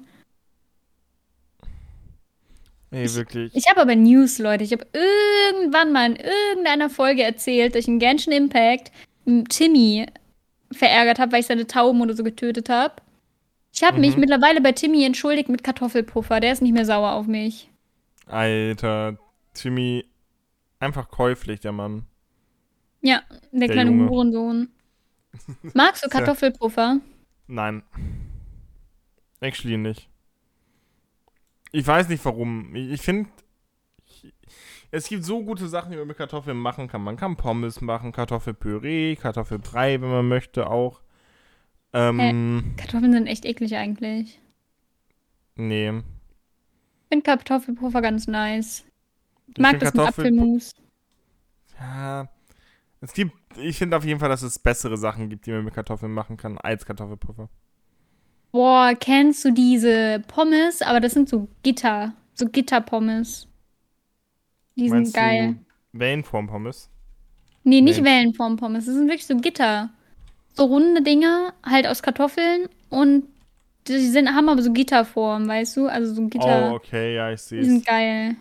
Ey, 2.91 3.13
wirklich. 3.15 3.54
Ich 3.56 3.69
habe 3.69 3.82
aber 3.82 3.95
News, 3.95 4.39
Leute. 4.39 4.63
Ich 4.63 4.71
habe 4.71 4.86
irgendwann 4.93 5.91
mal 5.91 6.12
in 6.12 6.15
irgendeiner 6.15 6.89
Folge 6.89 7.23
erzählt, 7.23 7.76
dass 7.76 7.82
ich 7.82 7.88
in 7.89 8.00
Genshin 8.00 8.32
Impact 8.34 8.91
m, 9.26 9.47
Timmy 9.47 10.06
verärgert 10.71 11.19
habe, 11.19 11.32
weil 11.34 11.41
ich 11.41 11.47
seine 11.47 11.67
Tauben 11.67 12.02
oder 12.02 12.13
so 12.15 12.23
getötet 12.23 12.69
habe. 12.69 12.95
Ich 13.73 13.84
habe 13.84 14.00
mich 14.00 14.15
Mhm. 14.15 14.21
mittlerweile 14.21 14.62
bei 14.62 14.71
Timmy 14.71 15.04
entschuldigt 15.06 15.50
mit 15.50 15.63
Kartoffelpuffer. 15.63 16.39
Der 16.39 16.54
ist 16.54 16.62
nicht 16.62 16.73
mehr 16.73 16.86
sauer 16.86 17.12
auf 17.13 17.28
mich. 17.28 17.69
Alter, 18.26 19.17
Timmy. 19.54 20.06
Einfach 20.80 21.10
käuflich, 21.10 21.60
der 21.60 21.71
Mann. 21.73 22.06
Ja, 23.02 23.21
der, 23.52 23.60
Der 23.67 23.69
kleine 23.69 23.91
Junge. 23.91 24.10
Hurensohn. 24.10 24.69
Magst 25.73 26.06
du. 26.06 26.10
Kartoffelpuffer? 26.10 27.00
Nein. 27.47 27.84
Actually 29.39 29.78
nicht. 29.78 30.10
Ich 31.71 31.86
weiß 31.86 32.10
nicht 32.10 32.23
warum. 32.25 32.73
Ich, 32.75 32.91
ich 32.91 33.01
finde. 33.01 33.30
Es 34.89 35.10
gibt 35.10 35.25
so 35.25 35.43
gute 35.43 35.67
Sachen, 35.67 35.91
die 35.91 35.97
man 35.97 36.08
mit 36.08 36.17
Kartoffeln 36.17 36.58
machen 36.58 36.88
kann. 36.88 37.03
Man 37.03 37.17
kann 37.17 37.36
Pommes 37.36 37.82
machen, 37.82 38.13
Kartoffelpüree, 38.13 39.17
Kartoffelbrei, 39.17 39.99
wenn 40.01 40.10
man 40.10 40.27
möchte, 40.27 40.69
auch. 40.69 41.01
Ähm, 41.93 42.73
Kartoffeln 42.77 43.12
sind 43.12 43.27
echt 43.27 43.45
eklig 43.45 43.75
eigentlich. 43.75 44.39
nee. 45.56 45.89
Ich 45.89 47.10
finde 47.10 47.23
Kartoffelpuffer 47.23 48.01
ganz 48.01 48.27
nice. 48.27 48.84
Ich 49.47 49.53
Ich 49.56 49.62
mag 49.62 49.80
das 49.80 49.93
mit 49.93 50.03
Kartoffel- 50.03 50.25
Apfelmus. 50.25 50.73
Ja. 51.80 52.27
Es 52.99 53.13
gibt, 53.13 53.32
ich 53.58 53.77
finde 53.77 53.95
auf 53.95 54.03
jeden 54.03 54.19
Fall, 54.19 54.27
dass 54.30 54.41
es 54.41 54.60
bessere 54.60 54.97
Sachen 54.97 55.30
gibt, 55.30 55.45
die 55.45 55.51
man 55.51 55.63
mit 55.63 55.73
Kartoffeln 55.73 56.12
machen 56.12 56.36
kann, 56.36 56.58
als 56.58 56.86
Kartoffelpuffer. 56.86 57.49
Boah, 58.58 58.96
kennst 59.00 59.46
du 59.46 59.52
diese 59.52 60.20
Pommes? 60.28 60.82
Aber 60.82 61.00
das 61.00 61.13
sind 61.13 61.30
so 61.30 61.48
Gitter, 61.62 62.13
so 62.34 62.48
Gitterpommes. 62.48 63.48
Die 64.76 64.89
sind 64.89 64.98
Meinst 64.98 65.13
geil. 65.13 65.58
du 65.93 66.00
Wellenform-Pommes? 66.00 66.89
Nee, 67.63 67.82
nicht 67.82 68.00
Nee. 68.00 68.06
Wellenform-Pommes. 68.06 68.88
Das 68.88 68.96
sind 68.96 69.10
wirklich 69.10 69.28
so 69.28 69.38
Gitter. 69.38 69.91
So 70.56 70.65
runde 70.65 71.04
Dinger, 71.04 71.54
halt 71.63 71.86
aus 71.86 72.02
Kartoffeln 72.02 72.67
und 72.89 73.26
die 73.88 74.00
sind, 74.08 74.28
haben 74.34 74.50
aber 74.50 74.63
so 74.63 74.74
Gitterform, 74.74 75.48
weißt 75.48 75.78
du? 75.78 75.86
Also 75.86 76.15
so 76.15 76.26
Gitter. 76.28 76.72
Oh, 76.72 76.78
okay, 76.78 77.13
ja, 77.13 77.32
ich 77.32 77.41
sehe 77.43 77.62
Die 77.62 77.67
sind 77.67 77.86
geil. 77.86 78.38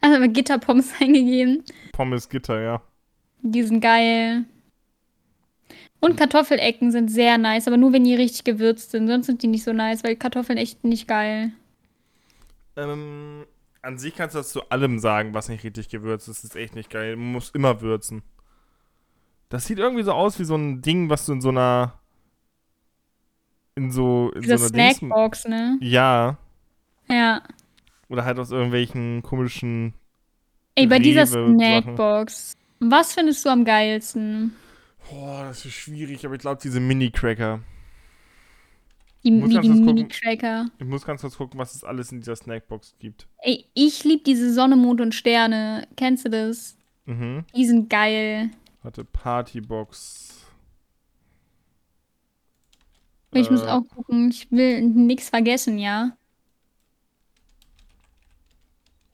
Also 0.00 0.26
Gitterpommes 0.26 0.90
eingegeben. 1.02 1.64
Pommes 1.92 2.30
Gitter, 2.30 2.62
ja. 2.62 2.82
Die 3.42 3.62
sind 3.62 3.82
geil. 3.82 4.46
Und 6.00 6.16
Kartoffelecken 6.16 6.92
sind 6.92 7.10
sehr 7.10 7.38
nice, 7.38 7.66
aber 7.66 7.76
nur 7.76 7.92
wenn 7.92 8.04
die 8.04 8.14
richtig 8.14 8.44
gewürzt 8.44 8.92
sind. 8.92 9.08
Sonst 9.08 9.26
sind 9.26 9.42
die 9.42 9.48
nicht 9.48 9.64
so 9.64 9.72
nice, 9.72 10.04
weil 10.04 10.14
Kartoffeln 10.16 10.56
echt 10.58 10.84
nicht 10.84 11.08
geil. 11.08 11.50
Ähm, 12.76 13.44
an 13.82 13.98
sich 13.98 14.14
kannst 14.14 14.34
du 14.36 14.38
das 14.38 14.50
zu 14.50 14.68
allem 14.70 15.00
sagen, 15.00 15.34
was 15.34 15.48
nicht 15.48 15.64
richtig 15.64 15.88
gewürzt 15.88 16.28
ist. 16.28 16.44
Das 16.44 16.50
ist 16.50 16.56
echt 16.56 16.76
nicht 16.76 16.90
geil. 16.90 17.16
Man 17.16 17.32
muss 17.32 17.50
immer 17.50 17.80
würzen. 17.80 18.22
Das 19.48 19.66
sieht 19.66 19.78
irgendwie 19.78 20.04
so 20.04 20.12
aus 20.12 20.38
wie 20.38 20.44
so 20.44 20.54
ein 20.54 20.82
Ding, 20.82 21.10
was 21.10 21.26
du 21.26 21.32
in 21.32 21.40
so 21.40 21.48
einer. 21.48 21.98
In 23.74 23.90
so. 23.90 24.30
In 24.34 24.42
Diese 24.42 24.58
so 24.58 24.64
einer 24.66 24.72
Dings- 24.84 24.98
Snackbox, 24.98 25.48
ne? 25.48 25.78
Ja. 25.80 26.36
Ja. 27.08 27.42
Oder 28.08 28.24
halt 28.24 28.38
aus 28.38 28.50
irgendwelchen 28.52 29.22
komischen. 29.22 29.94
Ey, 30.74 30.86
bei 30.86 30.98
dieser 31.00 31.22
Rewe-Sachen. 31.22 31.58
Snackbox. 31.58 32.52
Was 32.80 33.14
findest 33.14 33.44
du 33.44 33.48
am 33.48 33.64
geilsten? 33.64 34.54
Boah, 35.10 35.44
das 35.44 35.64
ist 35.64 35.74
schwierig, 35.74 36.24
aber 36.24 36.34
ich 36.34 36.40
glaube, 36.40 36.60
diese 36.62 36.80
Mini-Cracker. 36.80 37.60
Die, 39.24 39.30
Muss 39.30 39.50
wie 39.50 39.54
ganz 39.54 39.66
die. 39.66 39.72
Mini-Cracker. 39.72 40.66
Ich 40.78 40.86
muss 40.86 41.04
ganz 41.04 41.22
kurz 41.22 41.36
gucken, 41.36 41.58
was 41.58 41.74
es 41.74 41.82
alles 41.84 42.12
in 42.12 42.20
dieser 42.20 42.36
Snackbox 42.36 42.94
gibt. 42.98 43.26
Ey, 43.38 43.66
ich 43.74 44.04
liebe 44.04 44.22
diese 44.22 44.52
Sonne, 44.52 44.76
Mond 44.76 45.00
und 45.00 45.14
Sterne. 45.14 45.88
Kennst 45.96 46.24
du 46.24 46.30
das? 46.30 46.76
Mhm. 47.06 47.44
Die 47.56 47.66
sind 47.66 47.88
geil. 47.90 48.50
Warte, 48.82 49.04
Partybox. 49.04 50.44
Ich 53.32 53.50
muss 53.50 53.62
Äh, 53.62 53.66
auch 53.68 53.82
gucken. 53.88 54.30
Ich 54.30 54.50
will 54.50 54.82
nichts 54.82 55.28
vergessen, 55.30 55.78
ja? 55.78 56.16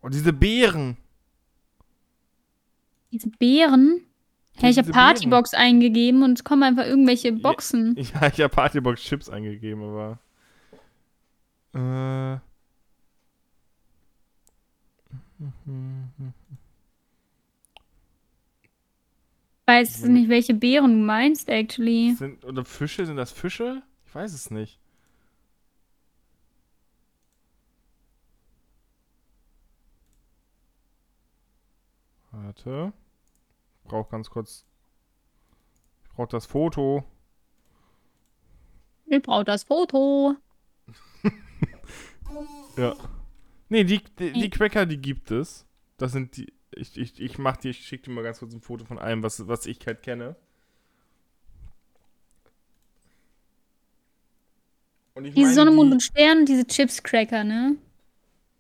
Oh, 0.03 0.09
diese 0.09 0.33
Beeren. 0.33 0.97
Diese 3.11 3.29
Beeren? 3.31 4.04
Hä, 4.65 4.71
ich 4.71 4.79
habe 4.79 4.91
Partybox 4.91 5.53
eingegeben 5.53 6.23
und 6.23 6.39
es 6.39 6.45
kommen 6.45 6.63
einfach 6.63 6.87
irgendwelche 6.87 7.33
Boxen. 7.33 7.95
Ja, 7.99 8.29
ich 8.33 8.41
habe 8.41 8.49
Partybox 8.49 9.03
Chips 9.03 9.29
eingegeben, 9.29 9.83
aber. 9.83 10.19
Äh. 11.75 12.37
Ich 19.67 19.67
weiß 19.67 20.03
nicht, 20.05 20.29
welche 20.31 20.55
Beeren 20.55 20.93
du 20.93 21.05
meinst, 21.05 21.49
actually. 21.51 22.15
Sind, 22.15 22.45
oder 22.45 22.65
Fische? 22.65 23.05
Sind 23.05 23.17
das 23.17 23.33
Fische? 23.33 23.83
Ich 24.07 24.15
weiß 24.15 24.33
es 24.33 24.51
nicht. 24.51 24.79
Warte. 32.31 32.93
Ich 33.85 33.91
brauche 33.91 34.11
ganz 34.11 34.31
kurz. 34.31 34.65
Ich 36.05 36.11
brauche 36.11 36.29
das 36.29 36.47
Foto. 36.47 37.05
Ich 39.07 39.23
brauche 39.23 39.45
das 39.45 39.65
Foto. 39.65 40.37
Ja. 42.77 42.97
Nee, 43.69 43.85
die, 43.85 44.01
die, 44.19 44.33
die. 44.33 44.51
Cracker, 44.51 44.85
die 44.87 44.97
gibt 44.97 45.31
es. 45.31 45.65
Das 45.97 46.11
sind 46.11 46.37
die. 46.37 46.53
Ich, 46.75 46.99
ich, 46.99 47.21
ich 47.21 47.39
mach 47.39 47.57
dir, 47.57 47.71
ich 47.71 47.87
schick 47.87 48.03
dir 48.03 48.11
mal 48.11 48.25
ganz 48.25 48.41
kurz 48.41 48.53
ein 48.53 48.61
Foto 48.61 48.85
von 48.85 48.99
allem, 48.99 49.23
was, 49.23 49.47
was 49.47 49.67
ich 49.67 49.79
halt 49.87 50.03
kenne. 50.03 50.35
Und 55.15 55.27
ich 55.27 55.35
Diese 55.35 55.47
meine, 55.47 55.55
Sonne, 55.55 55.71
Mond 55.71 55.91
die- 55.91 55.93
und 55.95 56.03
Stern, 56.03 56.47
diese 56.47 56.67
Chips-Cracker, 56.67 57.45
ne? 57.45 57.77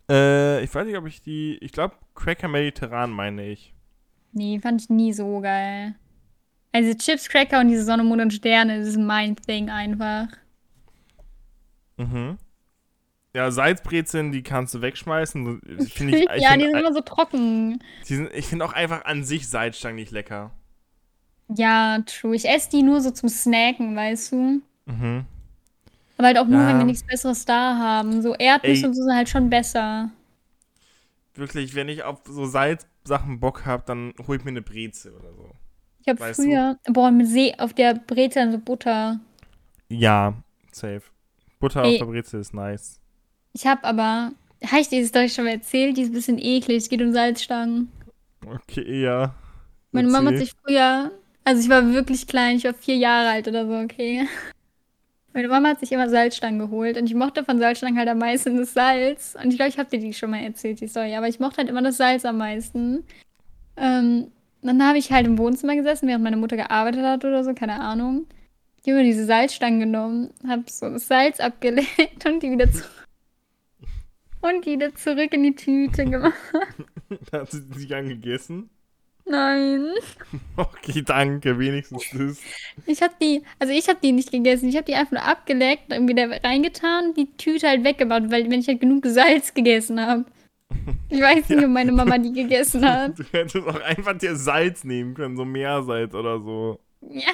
Äh, 0.08 0.62
ich 0.62 0.72
weiß 0.72 0.86
nicht, 0.86 0.96
ob 0.96 1.06
ich 1.06 1.20
die. 1.22 1.58
Ich 1.60 1.72
glaube, 1.72 1.96
Cracker 2.14 2.46
Mediterran 2.46 3.10
meine 3.10 3.48
ich. 3.48 3.73
Nee, 4.34 4.58
fand 4.60 4.82
ich 4.82 4.90
nie 4.90 5.12
so 5.12 5.40
geil. 5.40 5.94
Also 6.72 6.92
Chips, 6.94 7.28
Cracker 7.28 7.60
und 7.60 7.68
diese 7.68 7.84
Sonne, 7.84 8.02
Mond 8.02 8.20
und 8.20 8.32
Sterne, 8.32 8.78
das 8.80 8.88
ist 8.88 8.98
mein 8.98 9.36
Thing 9.36 9.70
einfach. 9.70 10.26
Mhm. 11.96 12.36
Ja, 13.32 13.50
Salzbrezeln, 13.50 14.32
die 14.32 14.42
kannst 14.42 14.74
du 14.74 14.80
wegschmeißen. 14.80 15.60
Finde 15.92 16.18
ich, 16.18 16.24
ja, 16.42 16.54
die 16.56 16.62
find, 16.62 16.72
sind 16.72 16.80
immer 16.80 16.92
so 16.92 17.00
trocken. 17.00 17.82
die 18.08 18.14
sind, 18.16 18.30
ich 18.34 18.46
finde 18.46 18.64
auch 18.64 18.72
einfach 18.72 19.04
an 19.04 19.24
sich 19.24 19.48
Salzstangen 19.48 19.96
nicht 19.96 20.12
lecker. 20.12 20.52
Ja, 21.48 21.98
true. 22.06 22.34
Ich 22.34 22.48
esse 22.48 22.70
die 22.70 22.82
nur 22.82 23.00
so 23.00 23.10
zum 23.10 23.28
Snacken, 23.28 23.94
weißt 23.94 24.32
du? 24.32 24.60
Mhm. 24.86 25.24
Aber 26.16 26.26
halt 26.28 26.38
auch 26.38 26.46
nur, 26.46 26.60
Ja. 26.60 26.68
wenn 26.68 26.78
wir 26.78 26.84
nichts 26.84 27.04
Besseres 27.04 27.44
da 27.44 27.76
haben. 27.76 28.22
So 28.22 28.34
Erdnüsse 28.34 28.82
Ey. 28.82 28.88
und 28.88 28.94
so 28.94 29.02
sind 29.02 29.14
halt 29.14 29.28
schon 29.28 29.50
besser. 29.50 30.10
Wirklich, 31.34 31.74
wenn 31.74 31.88
ich 31.88 32.04
auf 32.04 32.20
so 32.26 32.46
Salzsachen 33.06 33.38
Bock 33.38 33.66
habe, 33.66 33.82
dann 33.86 34.14
hol 34.26 34.36
ich 34.36 34.44
mir 34.44 34.50
eine 34.50 34.62
Brezel 34.62 35.12
oder 35.12 35.32
so. 35.34 35.50
Ich 36.00 36.08
habe 36.08 36.20
Weißt 36.20 36.38
du? 36.38 36.42
früher, 36.44 36.78
boah, 36.88 37.10
mit 37.10 37.28
See 37.28 37.54
auf 37.58 37.72
der 37.72 37.94
Brezel 37.94 38.50
so 38.52 38.58
Butter. 38.58 39.20
Ja, 39.88 40.34
safe. 40.72 41.02
Butter 41.60 41.82
Ey. 41.82 41.92
auf 41.92 41.98
der 41.98 42.12
Brezel 42.12 42.40
ist 42.40 42.54
nice. 42.54 43.00
Ich 43.52 43.66
habe 43.66 43.84
aber, 43.84 44.32
habe 44.64 44.80
ich 44.80 44.88
dir 44.88 45.00
das 45.00 45.10
Story 45.10 45.28
schon 45.28 45.44
mal 45.44 45.52
erzählt? 45.52 45.96
Die 45.96 46.02
ist 46.02 46.08
ein 46.08 46.14
bisschen 46.14 46.38
eklig. 46.38 46.78
Es 46.78 46.88
geht 46.88 47.02
um 47.02 47.12
Salzstangen. 47.12 47.90
Okay, 48.46 49.02
ja. 49.02 49.34
Meine 49.92 50.08
Mama 50.08 50.28
hat 50.28 50.34
Erzähl. 50.34 50.46
sich 50.46 50.56
früher, 50.62 51.12
also 51.44 51.62
ich 51.62 51.68
war 51.68 51.92
wirklich 51.92 52.26
klein, 52.26 52.56
ich 52.56 52.64
war 52.64 52.74
vier 52.74 52.96
Jahre 52.96 53.30
alt 53.30 53.46
oder 53.48 53.66
so, 53.66 53.74
okay. 53.76 54.26
Meine 55.34 55.48
Mama 55.48 55.70
hat 55.70 55.80
sich 55.80 55.90
immer 55.90 56.08
Salzstangen 56.08 56.60
geholt 56.60 56.96
und 56.96 57.06
ich 57.06 57.14
mochte 57.14 57.44
von 57.44 57.58
Salzstangen 57.58 57.98
halt 57.98 58.08
am 58.08 58.18
meisten 58.18 58.56
das 58.56 58.72
Salz. 58.72 59.36
Und 59.42 59.50
ich 59.50 59.56
glaube, 59.56 59.68
ich 59.68 59.78
habe 59.78 59.90
dir 59.90 59.98
die 59.98 60.14
schon 60.14 60.30
mal 60.30 60.40
erzählt, 60.40 60.80
die 60.80 60.86
Story, 60.86 61.16
aber 61.16 61.26
ich 61.26 61.40
mochte 61.40 61.56
halt 61.56 61.68
immer 61.68 61.82
das 61.82 61.96
Salz 61.96 62.24
am 62.24 62.38
meisten. 62.38 63.02
Ähm, 63.76 64.30
dann 64.62 64.86
habe 64.86 64.96
ich 64.98 65.10
halt 65.10 65.26
im 65.26 65.36
Wohnzimmer 65.36 65.74
gesessen, 65.74 66.06
während 66.06 66.22
meine 66.22 66.36
Mutter 66.36 66.56
gearbeitet 66.56 67.02
hat 67.02 67.24
oder 67.24 67.42
so, 67.42 67.52
keine 67.52 67.80
Ahnung. 67.80 68.28
Ich 68.80 68.88
habe 68.88 68.98
mir 68.98 69.04
diese 69.04 69.24
Salzstangen 69.24 69.80
genommen, 69.80 70.30
habe 70.46 70.62
so 70.68 70.88
das 70.88 71.08
Salz 71.08 71.40
abgelegt 71.40 72.24
und 72.26 72.40
die 72.40 72.52
wieder 72.52 72.70
zurück. 72.70 73.06
Und 74.40 74.64
die 74.66 74.74
wieder 74.74 74.94
zurück 74.94 75.32
in 75.34 75.42
die 75.42 75.56
Tüte 75.56 76.04
gemacht. 76.04 76.34
Hat 77.32 77.50
sie 77.50 77.62
die 77.76 77.88
dann 77.88 78.08
gegessen? 78.08 78.70
Nein. 79.26 79.88
Okay, 80.56 81.02
danke, 81.02 81.58
wenigstens 81.58 82.04
das. 82.12 82.38
Ich 82.86 83.02
habe 83.02 83.14
die, 83.20 83.42
also 83.58 83.72
ich 83.72 83.88
habe 83.88 83.98
die 84.02 84.12
nicht 84.12 84.30
gegessen. 84.30 84.68
Ich 84.68 84.76
habe 84.76 84.84
die 84.84 84.94
einfach 84.94 85.12
nur 85.12 85.22
abgeleckt, 85.22 85.90
dann 85.90 86.06
wieder 86.06 86.28
reingetan, 86.44 87.14
die 87.14 87.26
Tüte 87.36 87.68
halt 87.68 87.82
weggemacht, 87.84 88.30
weil 88.30 88.50
wenn 88.50 88.60
ich 88.60 88.68
halt 88.68 88.80
genug 88.80 89.04
Salz 89.06 89.52
gegessen 89.54 90.00
habe. 90.00 90.24
Ich 91.08 91.20
weiß 91.20 91.48
nicht, 91.48 91.64
ob 91.64 91.70
meine 91.70 91.92
Mama 91.92 92.18
die 92.18 92.32
gegessen 92.32 92.88
hat. 92.88 93.18
Du 93.18 93.24
hättest 93.32 93.56
auch 93.66 93.80
einfach 93.80 94.16
dir 94.18 94.36
Salz 94.36 94.84
nehmen 94.84 95.14
können, 95.14 95.36
so 95.36 95.44
Meersalz 95.44 96.14
oder 96.14 96.38
so. 96.40 96.78
Ja, 97.10 97.32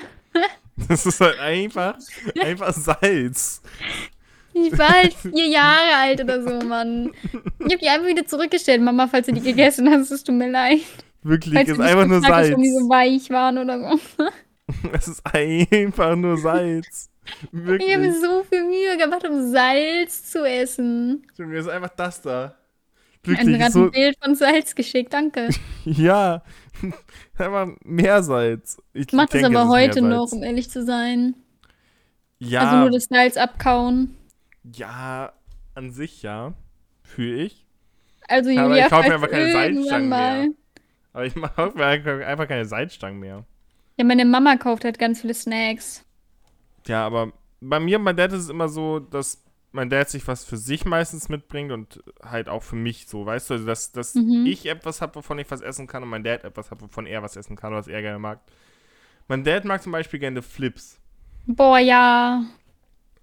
Das 0.88 1.04
ist 1.06 1.20
halt 1.20 1.38
einfach, 1.40 1.96
einfach 2.40 2.72
Salz. 2.72 3.62
ich 4.54 4.78
war 4.78 4.88
halt 4.88 5.14
vier 5.14 5.46
Jahre 5.46 5.94
alt 5.96 6.20
oder 6.22 6.42
so, 6.42 6.66
Mann. 6.66 7.12
Ich 7.58 7.72
habe 7.72 7.78
die 7.78 7.88
einfach 7.88 8.06
wieder 8.08 8.26
zurückgestellt, 8.26 8.80
Mama, 8.82 9.08
falls 9.08 9.26
du 9.26 9.32
die 9.32 9.40
gegessen 9.42 9.90
hast. 9.90 10.10
Es 10.10 10.24
tut 10.24 10.34
mir 10.36 10.50
leid. 10.50 10.80
Wirklich, 11.22 11.54
Falls 11.54 11.68
ist 11.68 11.80
einfach 11.80 12.06
nur 12.06 12.20
Salz. 12.20 12.50
warum 12.50 12.62
die 12.62 12.70
so 12.70 12.88
weich 12.88 13.30
waren 13.30 13.58
oder 13.58 13.78
so. 13.98 14.24
Es 14.92 15.08
ist 15.08 15.22
einfach 15.26 16.14
nur 16.16 16.36
Salz. 16.38 17.10
Ich 17.24 17.32
habe 17.52 17.66
Wirklich. 17.66 17.98
mir 17.98 18.12
so 18.20 18.44
viel 18.44 18.64
Mühe 18.64 18.96
gemacht, 18.96 19.26
um 19.28 19.50
Salz 19.50 20.30
zu 20.30 20.44
essen. 20.44 21.26
Mir 21.38 21.58
ist 21.58 21.68
einfach 21.68 21.90
das 21.90 22.22
da. 22.22 22.54
Ein 23.26 23.36
Wirklich, 23.36 23.58
gerade 23.58 23.72
so, 23.72 23.82
ein 23.84 23.90
Bild 23.90 24.16
von 24.22 24.34
Salz 24.34 24.74
geschickt, 24.74 25.12
danke. 25.12 25.48
ja. 25.84 26.42
Einfach 27.38 27.68
Meersalz. 27.84 28.78
Ich 28.94 29.08
Ich 29.08 29.12
mach 29.12 29.26
das 29.26 29.44
aber 29.44 29.68
heute 29.68 30.00
noch, 30.02 30.32
um 30.32 30.42
ehrlich 30.42 30.70
zu 30.70 30.84
sein. 30.84 31.34
Ja, 32.38 32.60
Also 32.62 32.76
nur 32.78 32.90
das 32.90 33.04
Salz 33.04 33.36
abkauen. 33.36 34.16
ja, 34.62 35.32
an 35.74 35.90
sich 35.90 36.22
ja. 36.22 36.54
Fühle 37.02 37.42
ich. 37.42 37.66
Also 38.28 38.50
Aber 38.50 38.68
Julia, 38.68 38.84
ich 38.84 38.90
kaufe 38.90 39.08
mir 39.08 39.14
einfach 39.14 39.30
keine 39.30 39.52
Salzstangen 39.52 40.08
mehr. 40.08 40.48
Aber 41.12 41.24
ich 41.26 41.34
mache 41.36 41.72
mir 41.74 41.86
einfach 41.86 42.48
keine 42.48 42.64
Salzstangen 42.64 43.20
mehr. 43.20 43.44
Ja, 43.96 44.04
meine 44.04 44.24
Mama 44.24 44.56
kauft 44.56 44.84
halt 44.84 44.98
ganz 44.98 45.20
viele 45.20 45.34
Snacks. 45.34 46.04
Ja, 46.86 47.04
aber 47.06 47.32
bei 47.60 47.80
mir, 47.80 47.98
mein 47.98 48.16
Dad 48.16 48.32
ist 48.32 48.44
es 48.44 48.48
immer 48.48 48.68
so, 48.68 48.98
dass 49.00 49.44
mein 49.72 49.90
Dad 49.90 50.08
sich 50.08 50.26
was 50.26 50.44
für 50.44 50.56
sich 50.56 50.84
meistens 50.84 51.28
mitbringt 51.28 51.70
und 51.70 52.02
halt 52.24 52.48
auch 52.48 52.62
für 52.62 52.76
mich 52.76 53.06
so, 53.06 53.26
weißt 53.26 53.50
du, 53.50 53.54
also 53.54 53.66
dass, 53.66 53.92
dass 53.92 54.14
Mhm. 54.14 54.46
ich 54.46 54.66
etwas 54.66 55.00
habe, 55.00 55.14
wovon 55.16 55.38
ich 55.38 55.50
was 55.50 55.60
essen 55.60 55.86
kann 55.86 56.02
und 56.02 56.08
mein 56.08 56.24
Dad 56.24 56.44
etwas 56.44 56.70
hat, 56.70 56.80
wovon 56.80 57.06
er 57.06 57.22
was 57.22 57.36
essen 57.36 57.56
kann, 57.56 57.72
was 57.72 57.86
er 57.86 58.02
gerne 58.02 58.18
mag. 58.18 58.40
Mein 59.28 59.44
Dad 59.44 59.64
mag 59.64 59.82
zum 59.82 59.92
Beispiel 59.92 60.18
gerne 60.20 60.42
Flips. 60.42 60.98
Boah, 61.46 61.78
ja. 61.78 62.44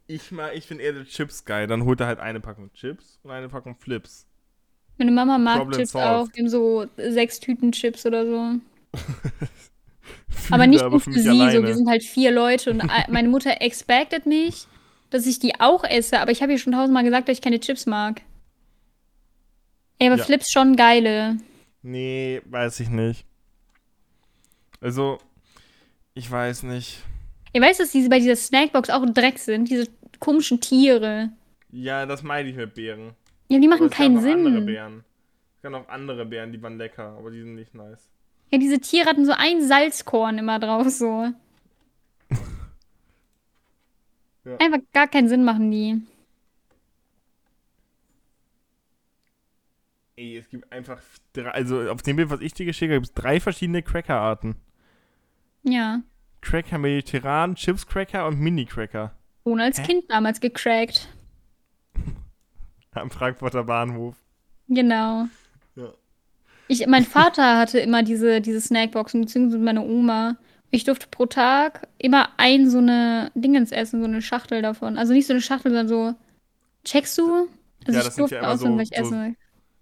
Ich 0.07 0.31
mag, 0.31 0.55
ich 0.55 0.67
bin 0.67 0.79
eher 0.79 0.93
der 0.93 1.05
Chips 1.05 1.43
geil. 1.45 1.67
Dann 1.67 1.83
holt 1.83 1.99
er 1.99 2.07
halt 2.07 2.19
eine 2.19 2.39
Packung 2.39 2.71
Chips 2.73 3.19
und 3.23 3.31
eine 3.31 3.49
Packung 3.49 3.75
Flips. 3.75 4.26
Meine 4.97 5.11
Mama 5.11 5.37
mag 5.37 5.57
Problem 5.59 5.79
Chips 5.79 5.91
solved. 5.91 6.07
auch. 6.07 6.27
Die 6.31 6.39
haben 6.41 6.49
so 6.49 6.85
sechs 6.97 7.39
Tüten 7.39 7.71
Chips 7.71 8.05
oder 8.05 8.25
so. 8.25 8.55
Viele, 10.29 10.51
Aber 10.53 10.67
nicht 10.67 10.81
nur 10.83 10.99
für 10.99 11.11
sie, 11.13 11.21
so. 11.21 11.29
alleine. 11.29 11.63
Wir 11.67 11.75
sind 11.75 11.89
halt 11.89 12.03
vier 12.03 12.31
Leute 12.31 12.71
und 12.71 12.83
meine 13.09 13.27
Mutter 13.29 13.61
expectet 13.61 14.25
mich, 14.25 14.65
dass 15.09 15.25
ich 15.27 15.39
die 15.39 15.59
auch 15.59 15.83
esse. 15.83 16.19
Aber 16.19 16.31
ich 16.31 16.41
habe 16.41 16.51
ihr 16.51 16.57
schon 16.59 16.73
tausendmal 16.73 17.03
gesagt, 17.03 17.27
dass 17.29 17.37
ich 17.37 17.41
keine 17.43 17.59
Chips 17.59 17.85
mag. 17.85 18.21
Ey, 19.99 20.07
aber 20.07 20.17
Ja. 20.17 20.23
Flips 20.23 20.51
schon 20.51 20.75
geile. 20.75 21.37
Nee, 21.81 22.41
weiß 22.45 22.79
ich 22.79 22.89
nicht. 22.89 23.25
Also, 24.81 25.17
ich 26.13 26.29
weiß 26.29 26.63
nicht. 26.63 26.99
Ihr 27.53 27.61
weißt, 27.61 27.79
dass 27.79 27.91
diese 27.91 28.09
bei 28.09 28.19
dieser 28.19 28.35
Snackbox 28.35 28.89
auch 28.89 29.05
Dreck 29.05 29.39
sind? 29.39 29.69
Diese 29.69 29.87
komischen 30.19 30.59
Tiere. 30.59 31.29
Ja, 31.71 32.05
das 32.05 32.21
meine 32.23 32.49
ich 32.49 32.55
mit 32.55 32.73
Beeren. 32.75 33.11
Ja, 33.49 33.59
die 33.59 33.67
machen 33.67 33.85
Aber 33.85 33.89
keinen 33.89 34.15
noch 34.15 34.23
andere 34.23 34.53
Sinn. 34.53 34.65
Beeren. 34.65 35.03
Es 35.55 35.61
gab 35.61 35.71
noch 35.71 35.87
andere 35.89 36.25
Beeren, 36.25 36.51
die 36.51 36.61
waren 36.61 36.77
lecker, 36.77 37.15
aber 37.17 37.31
die 37.31 37.41
sind 37.41 37.55
nicht 37.55 37.73
nice. 37.73 38.09
Ja, 38.51 38.57
diese 38.57 38.79
Tiere 38.79 39.09
hatten 39.09 39.25
so 39.25 39.33
ein 39.35 39.61
Salzkorn 39.61 40.37
immer 40.37 40.59
drauf, 40.59 40.89
so. 40.89 41.31
Ja. 44.45 44.55
Einfach 44.59 44.79
gar 44.93 45.09
keinen 45.09 45.27
Sinn 45.27 45.43
machen 45.43 45.71
die. 45.71 46.01
Ey, 50.15 50.37
es 50.37 50.49
gibt 50.49 50.71
einfach 50.71 51.01
drei, 51.33 51.49
also 51.51 51.89
auf 51.91 52.01
dem 52.01 52.15
Bild, 52.15 52.29
was 52.29 52.39
ich 52.39 52.53
dir 52.53 52.65
geschickt 52.65 52.89
habe, 52.91 53.01
gibt 53.01 53.07
es 53.09 53.13
drei 53.13 53.41
verschiedene 53.41 53.83
Cracker-Arten. 53.83 54.55
Ja. 55.63 56.01
Cracker 56.39 56.77
Mediterran, 56.77 57.55
Chips 57.55 57.85
Cracker 57.85 58.25
und 58.25 58.39
Mini 58.39 58.65
Cracker. 58.65 59.13
Ohne 59.43 59.65
als 59.65 59.79
Hä? 59.79 59.83
Kind 59.83 60.09
damals 60.09 60.39
gecrackt. 60.39 61.09
Am 63.01 63.09
Frankfurter 63.11 63.63
Bahnhof. 63.63 64.15
Genau. 64.67 65.27
Ja. 65.75 65.93
Ich, 66.67 66.85
mein 66.87 67.05
Vater 67.05 67.57
hatte 67.57 67.79
immer 67.79 68.03
diese, 68.03 68.41
diese 68.41 68.59
Snackboxen, 68.61 69.21
beziehungsweise 69.21 69.59
meine 69.63 69.81
Oma. 69.83 70.37
Ich 70.69 70.83
durfte 70.83 71.07
pro 71.09 71.25
Tag 71.25 71.87
immer 71.97 72.29
ein 72.37 72.69
so 72.69 72.79
eine 72.79 73.31
Dingens 73.35 73.71
essen, 73.71 74.01
so 74.01 74.05
eine 74.07 74.21
Schachtel 74.21 74.61
davon. 74.61 74.97
Also 74.97 75.13
nicht 75.13 75.25
so 75.27 75.33
eine 75.33 75.41
Schachtel, 75.41 75.71
sondern 75.71 75.87
so. 75.87 76.13
Checkst 76.83 77.17
du? 77.17 77.47
Also 77.85 77.97
Ja, 77.99 78.03
das 78.03 78.15
sind 78.15 78.19
durfte 78.19 78.35
ja 78.35 78.41
immer 78.41 78.57
so- 78.57 78.65
so-. 79.05 79.33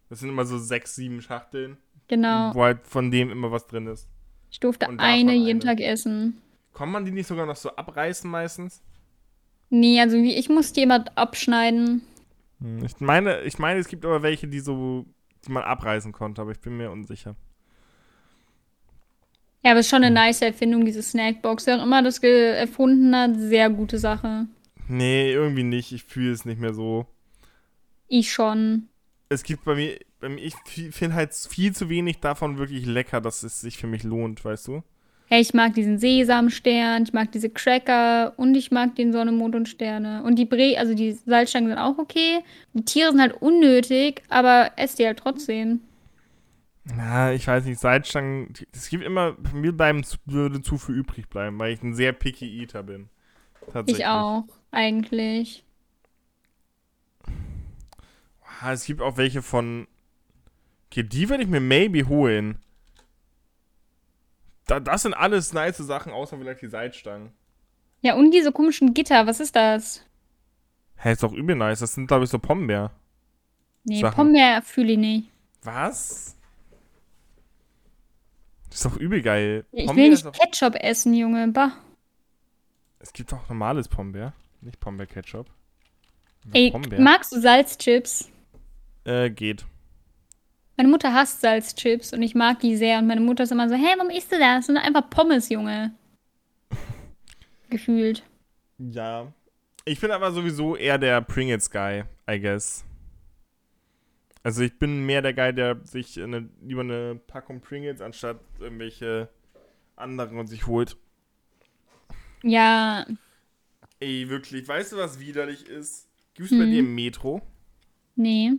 Das 0.10 0.20
sind 0.20 0.30
immer 0.30 0.46
so 0.46 0.60
sechs, 0.60 0.96
sieben 0.96 1.22
Schachteln, 1.22 1.78
Genau. 2.08 2.54
wo 2.54 2.64
halt 2.64 2.86
von 2.86 3.10
dem 3.10 3.32
immer 3.32 3.52
was 3.52 3.66
drin 3.66 3.88
ist. 3.88 4.08
Ich 4.52 4.60
durfte 4.60 4.88
eine 4.88 5.34
jeden 5.34 5.60
eine. 5.60 5.60
Tag 5.60 5.82
essen. 5.82 6.40
Kann 6.76 6.92
man 6.92 7.04
die 7.06 7.12
nicht 7.12 7.26
sogar 7.28 7.46
noch 7.48 7.56
so 7.56 7.76
abreißen 7.76 8.30
meistens? 8.30 8.84
Nee, 9.72 10.00
also 10.00 10.18
ich 10.18 10.48
musste 10.50 10.76
die 10.76 10.84
immer 10.84 11.04
abschneiden. 11.16 12.04
Hm, 12.60 12.84
Ich 12.86 13.00
meine, 13.00 13.42
ich 13.44 13.60
meine, 13.60 13.80
es 13.80 13.88
gibt 13.88 14.06
aber 14.06 14.24
welche, 14.24 14.48
die 14.48 14.60
so, 14.60 15.06
die 15.46 15.52
man 15.52 15.64
abreißen 15.64 16.12
konnte, 16.12 16.42
aber 16.42 16.52
ich 16.52 16.60
bin 16.60 16.78
mir 16.78 16.92
unsicher. 16.92 17.36
Ja, 19.64 19.72
aber 19.72 19.80
es 19.80 19.88
ist 19.88 19.90
schon 19.90 20.04
eine 20.04 20.14
Hm. 20.14 20.14
nice 20.14 20.42
Erfindung, 20.42 20.86
diese 20.86 21.02
Snackbox. 21.04 21.66
Wer 21.68 21.80
auch 21.80 21.84
immer 21.84 22.02
das 22.04 22.20
erfunden 22.20 23.16
hat, 23.16 23.32
sehr 23.38 23.70
gute 23.70 23.98
Sache. 23.98 24.48
Nee, 24.88 25.32
irgendwie 25.32 25.62
nicht. 25.64 25.92
Ich 25.92 26.04
fühle 26.06 26.32
es 26.32 26.46
nicht 26.46 26.60
mehr 26.60 26.74
so. 26.74 27.08
Ich 28.08 28.32
schon. 28.34 28.90
Es 29.30 29.44
gibt 29.44 29.64
bei 29.66 29.76
mir, 29.76 30.00
bei 30.20 30.30
mir 30.30 30.42
ich 30.44 30.56
finde 30.94 31.16
halt 31.16 31.34
viel 31.34 31.76
zu 31.76 31.90
wenig 31.90 32.20
davon 32.20 32.58
wirklich 32.58 32.86
lecker, 32.86 33.22
dass 33.22 33.44
es 33.44 33.60
sich 33.62 33.78
für 33.78 33.88
mich 33.88 34.04
lohnt, 34.04 34.44
weißt 34.46 34.68
du? 34.68 34.84
Hey, 35.28 35.42
ich 35.42 35.54
mag 35.54 35.74
diesen 35.74 35.98
Sesamstern, 35.98 37.04
ich 37.04 37.14
mag 37.14 37.32
diese 37.32 37.50
Cracker 37.50 38.34
und 38.38 38.56
ich 38.56 38.72
mag 38.72 38.96
den 38.96 39.12
Sonne, 39.12 39.32
Mond 39.32 39.56
und 39.56 39.68
Sterne. 39.68 40.24
Und 40.24 40.38
die 40.38 40.46
Bre, 40.46 40.76
also 40.78 40.94
die 40.94 41.14
Salzstangen 41.14 41.70
sind 41.70 41.80
auch 41.80 41.98
okay. 41.98 42.40
Die 42.74 42.86
Tiere 42.86 43.12
sind 43.12 43.22
halt 43.22 43.42
unnötig, 43.42 44.22
aber 44.30 44.72
ess 44.78 44.96
die 44.96 45.06
halt 45.06 45.20
trotzdem. 45.20 45.82
Na, 46.84 47.34
ich 47.34 47.48
weiß 47.48 47.66
nicht, 47.66 47.80
Salzstangen, 47.80 48.54
es 48.72 48.90
gibt 48.90 49.04
immer, 49.04 49.36
mir 49.54 49.72
bleiben, 49.76 50.06
würde 50.26 50.62
zu 50.62 50.78
viel 50.78 50.96
übrig 50.96 51.28
bleiben, 51.30 51.58
weil 51.58 51.74
ich 51.74 51.82
ein 51.82 51.96
sehr 51.96 52.14
picky 52.14 52.62
Eater 52.62 52.84
bin. 52.84 53.10
Tatsächlich. 53.72 54.00
Ich 54.00 54.06
auch, 54.08 54.46
eigentlich. 54.72 55.64
Ah, 58.62 58.74
es 58.74 58.86
gibt 58.86 59.02
auch 59.02 59.18
welche 59.18 59.42
von, 59.42 59.88
okay, 60.88 61.04
die 61.04 61.30
würde 61.30 61.44
ich 61.44 61.50
mir 61.50 61.60
maybe 61.60 62.08
holen. 62.08 62.60
Da, 64.66 64.80
das 64.80 65.04
sind 65.04 65.14
alles 65.14 65.54
nice 65.54 65.78
Sachen, 65.78 66.12
außer 66.12 66.38
vielleicht 66.38 66.62
die 66.62 66.68
Salzstangen. 66.68 67.32
Ja, 68.02 68.16
und 68.16 68.32
diese 68.32 68.52
komischen 68.52 68.94
Gitter, 68.94 69.28
was 69.28 69.40
ist 69.40 69.56
das? 69.56 70.04
Hä, 70.98 71.12
ist 71.12 71.24
doch 71.24 71.34
übel 71.34 71.56
nice. 71.56 71.80
Das 71.80 71.94
sind, 71.94 72.08
glaube 72.08 72.24
ich, 72.26 72.30
so 72.30 72.40
Pombeer. 72.40 72.92
Nee, 73.84 74.02
Sachen. 74.02 74.16
Pombeer 74.16 74.62
fühle 74.64 74.94
ich 74.94 74.98
nicht. 74.98 75.30
Was? 75.64 76.36
Das 78.70 78.78
ist 78.78 78.86
doch 78.86 78.98
übel 78.98 79.22
geil. 79.22 79.66
Ich 79.72 79.86
Pombeer 79.88 80.04
will 80.06 80.12
nicht 80.12 80.26
doch- 80.26 80.34
Ketchup 80.34 80.76
essen, 80.76 81.14
Junge. 81.14 81.48
Bah. 81.50 81.72
Es 83.00 83.14
gibt 83.14 83.32
auch 83.34 83.48
normales 83.50 83.88
Pombeer. 83.88 84.34
Nicht 84.62 84.80
Pombeer-Ketchup. 84.80 85.48
Ey, 86.54 86.72
Pombeer. 86.72 87.00
magst 87.02 87.32
du 87.32 87.40
Salzchips? 87.40 88.30
Äh, 89.04 89.30
geht. 89.30 89.66
Meine 90.78 90.90
Mutter 90.90 91.14
hasst 91.14 91.42
Salzchips 91.42 92.14
und 92.14 92.22
ich 92.22 92.36
mag 92.36 92.60
die 92.60 92.76
sehr. 92.76 93.00
Und 93.00 93.08
meine 93.08 93.22
Mutter 93.22 93.44
ist 93.44 93.52
immer 93.52 93.70
so, 93.70 93.76
hey, 93.76 93.96
warum 93.98 94.10
isst 94.12 94.32
du 94.32 94.38
das? 94.40 94.58
Das 94.58 94.66
sind 94.68 94.78
einfach 94.78 95.10
Pommes, 95.10 95.50
Junge. 95.50 95.94
Gefühlt. 97.70 98.24
Ja. 98.78 99.32
Ich 99.86 100.00
bin 100.00 100.12
aber 100.12 100.32
sowieso 100.32 100.76
eher 100.76 100.98
der 100.98 101.22
Pringles-Guy, 101.22 102.04
I 102.30 102.40
guess. 102.40 102.84
Also 104.44 104.62
ich 104.64 104.78
bin 104.78 105.06
mehr 105.06 105.22
der 105.22 105.34
Guy, 105.34 105.54
der 105.54 105.80
sich 105.86 106.22
eine, 106.22 106.50
lieber 106.62 106.82
eine 106.82 107.16
Packung 107.28 107.62
Pringles 107.62 108.02
anstatt 108.02 108.40
irgendwelche 108.60 109.30
anderen 109.96 110.38
und 110.38 110.48
sich 110.48 110.68
holt. 110.68 110.98
Ja, 112.44 113.06
Ey, 114.00 114.28
wirklich, 114.30 114.68
weißt 114.68 114.92
du, 114.92 114.98
was 114.98 115.20
widerlich 115.20 115.68
ist? 115.68 116.10
Gibt's 116.34 116.52
bei 116.52 116.58
Hm. 116.66 116.72
dir 116.72 116.80
im 116.80 116.94
Metro? 116.96 117.42
nee. 118.16 118.52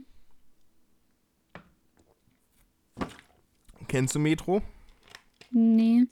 Kennst 3.89 4.15
du 4.15 4.19
Metro? 4.19 4.63
Nee. 5.51 6.07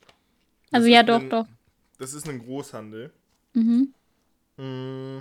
Also 0.71 0.87
Das 0.87 0.93
ja, 0.95 1.03
doch, 1.03 1.21
ein- 1.21 1.31
doch. 1.31 1.47
Das 1.99 2.15
ist 2.15 2.29
ein 2.29 2.39
Großhandel. 2.41 3.13
Mhm. 3.55 3.95
Mm, 4.57 5.19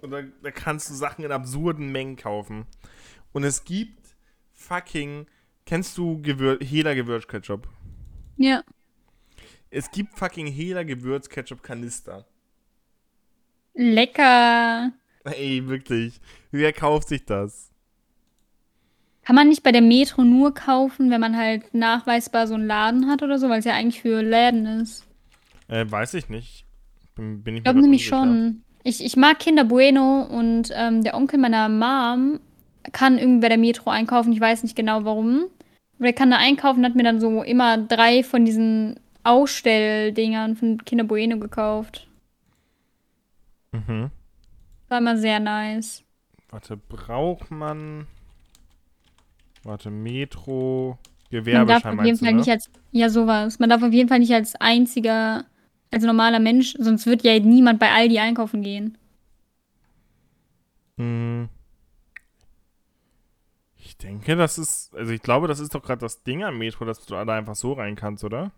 Und 0.00 0.10
da, 0.10 0.22
da 0.42 0.50
kannst 0.50 0.90
du 0.90 0.94
Sachen 0.94 1.24
in 1.24 1.32
absurden 1.32 1.90
Mengen 1.90 2.16
kaufen. 2.16 2.66
Und 3.32 3.44
es 3.44 3.64
gibt 3.64 4.16
fucking. 4.52 5.26
Kennst 5.64 5.98
du 5.98 6.20
Gewür 6.22 6.58
Hela 6.60 6.94
Gewürzketchup? 6.94 7.68
Ja. 8.36 8.62
Es 9.70 9.90
gibt 9.90 10.16
fucking 10.16 10.46
Hela 10.46 10.84
Gewürzketchup 10.84 11.62
Kanister. 11.62 12.24
Lecker. 13.74 14.92
Ey, 15.24 15.66
wirklich. 15.66 16.20
Wer 16.50 16.72
kauft 16.72 17.08
sich 17.08 17.24
das? 17.24 17.70
Kann 19.26 19.34
man 19.34 19.48
nicht 19.48 19.64
bei 19.64 19.72
der 19.72 19.82
Metro 19.82 20.22
nur 20.22 20.54
kaufen, 20.54 21.10
wenn 21.10 21.20
man 21.20 21.36
halt 21.36 21.74
nachweisbar 21.74 22.46
so 22.46 22.54
einen 22.54 22.68
Laden 22.68 23.08
hat 23.08 23.24
oder 23.24 23.40
so, 23.40 23.48
weil 23.48 23.58
es 23.58 23.64
ja 23.64 23.72
eigentlich 23.72 24.00
für 24.00 24.22
Läden 24.22 24.66
ist. 24.80 25.04
Äh, 25.66 25.84
weiß 25.90 26.14
ich 26.14 26.28
nicht. 26.28 26.64
Bin, 27.16 27.42
bin 27.42 27.56
ich 27.56 27.64
glaube 27.64 27.80
nämlich 27.80 28.06
schon. 28.06 28.62
Ich, 28.84 29.04
ich 29.04 29.16
mag 29.16 29.40
Kinder 29.40 29.64
Bueno 29.64 30.22
und 30.22 30.70
ähm, 30.72 31.02
der 31.02 31.16
Onkel 31.16 31.40
meiner 31.40 31.68
Mom 31.68 32.38
kann 32.92 33.18
irgendwie 33.18 33.40
bei 33.40 33.48
der 33.48 33.58
Metro 33.58 33.90
einkaufen. 33.90 34.32
Ich 34.32 34.40
weiß 34.40 34.62
nicht 34.62 34.76
genau 34.76 35.04
warum. 35.04 35.46
Aber 35.96 36.04
der 36.04 36.12
kann 36.12 36.30
da 36.30 36.36
einkaufen 36.36 36.78
und 36.78 36.84
hat 36.84 36.94
mir 36.94 37.02
dann 37.02 37.18
so 37.18 37.42
immer 37.42 37.78
drei 37.78 38.22
von 38.22 38.44
diesen 38.44 39.00
Ausstelldingern 39.24 40.54
von 40.54 40.84
Kinder 40.84 41.02
Bueno 41.02 41.40
gekauft. 41.40 42.06
Mhm. 43.72 44.12
War 44.86 44.98
immer 44.98 45.16
sehr 45.16 45.40
nice. 45.40 46.04
Warte, 46.48 46.76
braucht 46.76 47.50
man. 47.50 48.06
Warte, 49.66 49.90
Metro. 49.90 50.96
Man 51.32 51.66
darf 51.66 51.84
auf 51.84 52.04
jeden 52.04 52.18
Fall 52.18 52.32
ne? 52.32 52.38
nicht 52.38 52.48
als. 52.48 52.70
Ja, 52.92 53.10
sowas. 53.10 53.58
Man 53.58 53.68
darf 53.68 53.82
auf 53.82 53.92
jeden 53.92 54.08
Fall 54.08 54.20
nicht 54.20 54.32
als 54.32 54.54
einziger, 54.54 55.44
als 55.90 56.04
normaler 56.04 56.38
Mensch, 56.38 56.76
sonst 56.78 57.06
wird 57.06 57.24
ja 57.24 57.36
niemand 57.40 57.80
bei 57.80 57.90
Aldi 57.90 58.20
einkaufen 58.20 58.62
gehen. 58.62 58.96
Hm. 60.98 61.48
Ich 63.76 63.96
denke, 63.96 64.36
das 64.36 64.56
ist. 64.56 64.94
Also, 64.94 65.12
ich 65.12 65.20
glaube, 65.20 65.48
das 65.48 65.58
ist 65.58 65.74
doch 65.74 65.82
gerade 65.82 66.00
das 66.00 66.22
Ding 66.22 66.44
am 66.44 66.58
Metro, 66.58 66.84
dass 66.84 67.04
du 67.04 67.12
da 67.12 67.22
einfach 67.22 67.56
so 67.56 67.72
rein 67.72 67.96
kannst, 67.96 68.22
oder? 68.22 68.52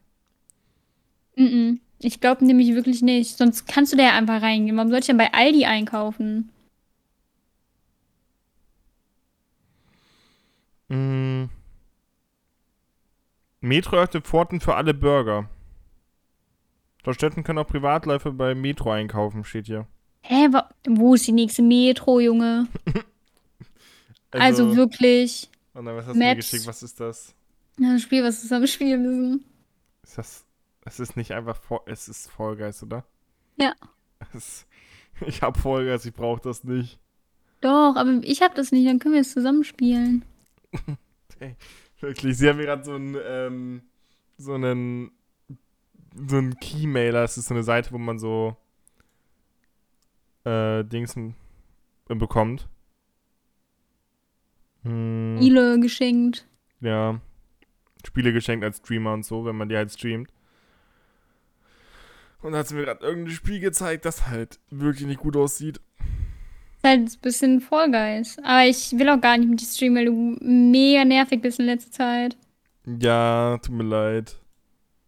Mhm. 1.36 1.80
Ich 2.00 2.20
glaube 2.20 2.44
nämlich 2.44 2.74
wirklich 2.74 3.00
nicht. 3.00 3.38
Sonst 3.38 3.66
kannst 3.66 3.94
du 3.94 3.96
da 3.96 4.02
ja 4.02 4.12
einfach 4.12 4.42
reingehen. 4.42 4.76
Warum 4.76 4.90
soll 4.90 4.98
ich 4.98 5.06
denn 5.06 5.16
bei 5.16 5.32
Aldi 5.32 5.64
einkaufen? 5.64 6.50
Hm. 10.88 11.51
Metro 13.61 13.96
öffnet 13.96 14.27
Pforten 14.27 14.61
für 14.61 14.74
alle 14.74 14.94
Bürger. 14.94 15.48
Städten 17.11 17.42
können 17.42 17.59
auch 17.59 17.66
Privatläufe 17.66 18.33
bei 18.33 18.55
Metro 18.55 18.90
einkaufen, 18.90 19.42
steht 19.42 19.66
hier. 19.66 19.87
Hä, 20.20 20.48
wo 20.87 21.14
ist 21.14 21.27
die 21.27 21.33
nächste 21.33 21.62
Metro, 21.62 22.20
Junge? 22.20 22.68
Also, 24.31 24.77
wirklich. 24.77 25.48
Und 25.72 25.87
dann, 25.87 25.96
was 25.96 26.05
hast 26.05 26.14
du 26.14 26.18
mir 26.18 26.27
Maps. 26.27 26.51
geschickt? 26.51 26.66
Was 26.66 26.83
ist 26.83 27.01
das? 27.01 27.35
Ja, 27.79 27.92
ein 27.92 27.98
Spiel, 27.98 28.22
was 28.22 28.37
wir 28.37 28.42
zusammen 28.42 28.66
spielen 28.66 29.03
müssen. 29.03 29.44
Ist 30.03 30.18
das. 30.18 30.44
Es 30.85 31.01
ist 31.01 31.16
nicht 31.16 31.33
einfach. 31.33 31.59
Es 31.87 32.09
ist 32.09 32.31
Guys, 32.37 32.83
oder? 32.83 33.07
Ja. 33.57 33.74
Es, 34.35 34.66
ich 35.27 35.40
hab 35.40 35.62
Guys, 35.62 36.05
ich 36.05 36.12
brauch 36.12 36.40
das 36.40 36.62
nicht. 36.62 36.98
Doch, 37.62 37.96
aber 37.96 38.20
ich 38.22 38.42
hab 38.42 38.55
das 38.55 38.70
nicht, 38.70 38.87
dann 38.87 38.98
können 38.98 39.14
wir 39.14 39.22
es 39.22 39.33
zusammen 39.33 39.64
spielen. 39.64 40.27
Wirklich, 42.00 42.37
sie 42.37 42.48
haben 42.48 42.59
mir 42.59 42.66
gerade 42.66 42.85
so 42.85 42.94
einen, 42.94 43.16
ähm, 43.24 43.83
so 44.37 44.54
einen, 44.54 45.11
so 46.14 46.37
einen 46.37 46.59
Keymailer, 46.59 47.22
das 47.22 47.38
ist 47.38 47.48
so 47.48 47.54
eine 47.54 47.62
Seite, 47.62 47.92
wo 47.92 47.98
man 47.98 48.18
so, 48.18 48.57
äh, 50.44 50.85
Dings 50.85 51.16
bekommt. 52.07 52.68
Hm, 54.83 55.37
Spiele 55.38 55.81
geschenkt. 55.81 56.48
ja. 56.81 57.20
Spiele 58.07 58.33
geschenkt 58.33 58.64
als 58.64 58.78
Streamer 58.78 59.12
und 59.12 59.24
so, 59.24 59.44
wenn 59.44 59.57
man 59.57 59.68
die 59.68 59.76
halt 59.76 59.90
streamt. 59.92 60.33
Und 62.40 62.52
da 62.52 62.59
hat 62.59 62.68
sie 62.68 62.76
mir 62.76 62.85
gerade 62.85 63.04
irgendein 63.04 63.35
Spiel 63.35 63.59
gezeigt, 63.59 64.04
das 64.04 64.28
halt 64.28 64.61
wirklich 64.70 65.07
nicht 65.07 65.18
gut 65.18 65.37
aussieht. 65.37 65.81
Ist 66.78 66.84
halt 66.84 67.00
ein 67.00 67.20
bisschen 67.20 67.60
Fall 67.60 67.90
Guys. 67.90 68.36
Aber 68.42 68.66
ich 68.66 68.96
will 68.96 69.08
auch 69.08 69.20
gar 69.20 69.36
nicht 69.36 69.50
mit 69.50 69.60
dir 69.60 69.66
streamen, 69.66 69.96
weil 69.96 70.04
du 70.06 70.36
mega 70.40 71.04
nervig 71.04 71.42
bist 71.42 71.58
in 71.58 71.66
letzter 71.66 71.90
Zeit. 71.90 72.36
Ja, 73.00 73.58
tut 73.58 73.74
mir 73.74 73.84
leid. 73.84 74.36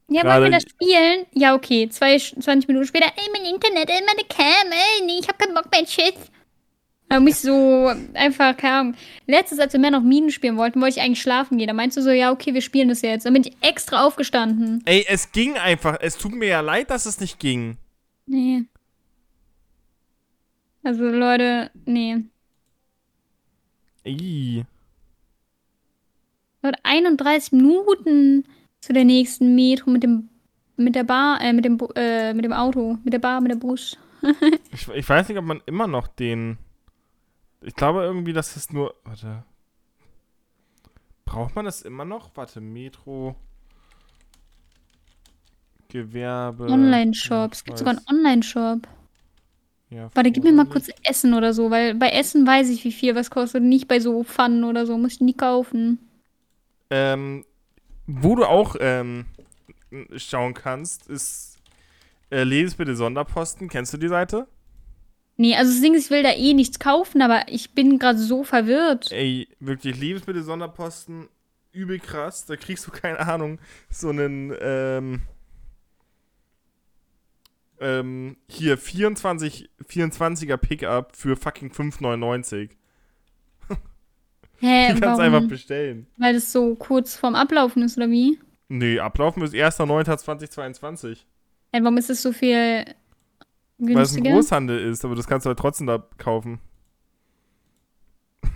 Ja, 0.09 0.24
wollen 0.24 0.50
wir 0.50 0.59
das 0.59 0.64
spielen? 0.64 1.26
Ja, 1.33 1.54
okay. 1.54 1.88
Zwei, 1.88 2.18
20 2.18 2.66
Minuten 2.66 2.87
später, 2.87 3.06
ey, 3.06 3.28
mein 3.33 3.54
Internet, 3.54 3.88
ey, 3.88 4.02
meine 4.04 4.26
Cam, 4.28 4.72
ey, 4.72 5.06
nee, 5.06 5.20
ich 5.20 5.28
hab 5.28 5.38
keinen 5.38 5.54
Bock 5.54 5.70
mehr, 5.70 5.87
shit. 5.87 6.14
Da 7.09 7.20
mich 7.20 7.37
so 7.37 7.92
einfach, 8.14 8.56
keine 8.56 8.74
Ahnung. 8.74 8.94
Letztes, 9.26 9.61
als 9.61 9.72
wir 9.72 9.80
mehr 9.80 9.92
noch 9.92 10.02
Minen 10.02 10.30
spielen 10.30 10.56
wollten, 10.56 10.80
wollte 10.80 10.98
ich 10.98 11.04
eigentlich 11.04 11.22
schlafen 11.22 11.59
gehen. 11.59 11.68
Da 11.68 11.72
meinst 11.72 11.96
du 11.96 12.02
so, 12.02 12.11
ja, 12.11 12.33
okay, 12.33 12.54
wir 12.54 12.61
spielen 12.61 12.88
das 12.88 13.02
jetzt. 13.02 13.26
Dann 13.26 13.33
bin 13.33 13.44
ich 13.44 13.56
extra 13.61 14.04
aufgestanden. 14.04 14.83
Ey, 14.85 15.04
es 15.09 15.30
ging 15.33 15.56
einfach. 15.56 15.96
Es 16.00 16.16
tut 16.16 16.33
mir 16.33 16.48
ja 16.48 16.61
leid, 16.61 16.90
dass 16.90 17.06
es 17.06 17.18
nicht 17.20 17.40
ging. 17.40 17.78
Nee. 18.26 18.62
Also, 20.83 21.05
Leute, 21.05 21.71
nee. 21.85 22.25
Ih. 24.05 24.64
Leute, 26.62 26.79
31 26.83 27.53
Minuten 27.53 28.45
zu 28.81 28.93
der 28.93 29.05
nächsten 29.05 29.55
Metro 29.55 29.90
mit 29.90 30.03
dem, 30.03 30.29
mit 30.77 30.95
der 30.95 31.05
Bar, 31.05 31.40
äh, 31.40 31.53
mit 31.53 31.64
dem, 31.64 31.79
äh, 31.95 32.33
mit 32.35 32.45
dem 32.45 32.53
Auto, 32.53 32.99
mit 33.05 33.12
der 33.12 33.19
Bar, 33.19 33.40
mit 33.40 33.51
der 33.51 33.57
Bus. 33.57 33.99
Ich, 34.73 34.87
ich 34.88 35.09
weiß 35.09 35.29
nicht, 35.29 35.38
ob 35.38 35.45
man 35.45 35.62
immer 35.66 35.87
noch 35.87 36.07
den. 36.07 36.59
Ich 37.62 37.75
glaube 37.75 38.03
irgendwie, 38.03 38.33
dass 38.33 38.57
es 38.57 38.71
nur. 38.71 38.95
Warte. 39.05 39.45
Braucht 41.25 41.55
man 41.57 41.64
das 41.64 41.83
immer 41.83 42.05
noch? 42.05 42.31
Warte, 42.35 42.61
Metro. 42.61 43.37
Gewerbe. 45.88 46.66
Online-Shop. 46.66 47.53
Es 47.53 47.64
gibt 47.64 47.79
sogar 47.79 47.97
einen 47.97 48.07
Online-Shop. 48.09 48.87
Ja, 49.90 50.09
Warte, 50.14 50.31
gib 50.31 50.44
mir 50.44 50.53
mal 50.53 50.66
kurz 50.66 50.88
Essen 51.03 51.35
oder 51.35 51.53
so, 51.53 51.70
weil 51.70 51.96
bei 51.96 52.11
Essen 52.11 52.46
weiß 52.46 52.70
ich, 52.70 52.85
wie 52.85 52.92
viel 52.92 53.16
was 53.16 53.29
kostet. 53.29 53.62
Nicht 53.62 53.88
bei 53.88 53.98
so 53.98 54.22
Pfannen 54.22 54.62
oder 54.62 54.87
so. 54.87 54.96
Muss 54.96 55.14
ich 55.14 55.20
nie 55.20 55.35
kaufen. 55.35 55.98
Ähm, 56.90 57.44
wo 58.07 58.37
du 58.37 58.44
auch 58.44 58.76
ähm, 58.79 59.26
schauen 60.16 60.55
kannst, 60.55 61.09
ist 61.09 61.59
äh, 62.31 62.44
Lebensmittel 62.44 62.94
Sonderposten. 62.94 63.68
Kennst 63.68 63.92
du 63.92 63.96
die 63.96 64.09
Seite? 64.09 64.46
Nee, 65.37 65.57
also 65.57 65.72
das 65.72 65.81
Ding 65.81 65.94
ist, 65.94 66.05
ich 66.05 66.11
will 66.11 66.22
da 66.22 66.35
eh 66.35 66.55
nichts 66.55 66.79
kaufen, 66.79 67.22
aber 67.22 67.44
ich 67.48 67.72
bin 67.72 67.98
gerade 67.98 68.18
so 68.18 68.44
verwirrt. 68.44 69.11
Ey, 69.11 69.48
wirklich 69.59 69.98
Lebensmittel 69.98 70.42
Sonderposten, 70.42 71.29
übel 71.72 71.98
krass. 71.98 72.46
Da 72.46 72.57
kriegst 72.57 72.87
du 72.87 72.90
keine 72.90 73.18
Ahnung, 73.20 73.59
so 73.88 74.11
einen 74.11 74.55
ähm, 74.61 75.22
ähm, 77.81 78.37
hier 78.49 78.77
24 78.79 79.71
24er 79.88 80.57
Pickup 80.57 81.16
für 81.16 81.37
fucking 81.37 81.71
5,99. 81.73 82.71
Hä, 84.61 84.93
Die 84.95 85.01
kannst 85.01 85.19
du 85.19 85.23
einfach 85.23 85.49
bestellen. 85.49 86.07
Weil 86.19 86.35
das 86.35 86.53
so 86.53 86.75
kurz 86.75 87.16
vorm 87.16 87.35
Ablaufen 87.35 87.83
ist, 87.83 87.97
oder 87.97 88.11
wie? 88.11 88.38
Nee, 88.69 89.01
ablaufen 89.01 89.43
ist 89.43 89.55
1.9.2022. 89.55 91.19
Hä, 91.73 91.81
warum 91.83 91.97
ist 91.97 92.11
das 92.11 92.23
so 92.23 92.33
viel 92.33 92.55
Weil 92.55 92.85
es 92.87 92.97
ein 93.79 93.87
günstiger? 93.87 94.31
Großhandel 94.33 94.79
ist, 94.90 95.05
aber 95.05 95.14
das 95.14 95.27
kannst 95.27 95.47
du 95.47 95.49
halt 95.49 95.59
trotzdem 95.59 95.87
da 95.87 96.07
kaufen. 96.19 96.61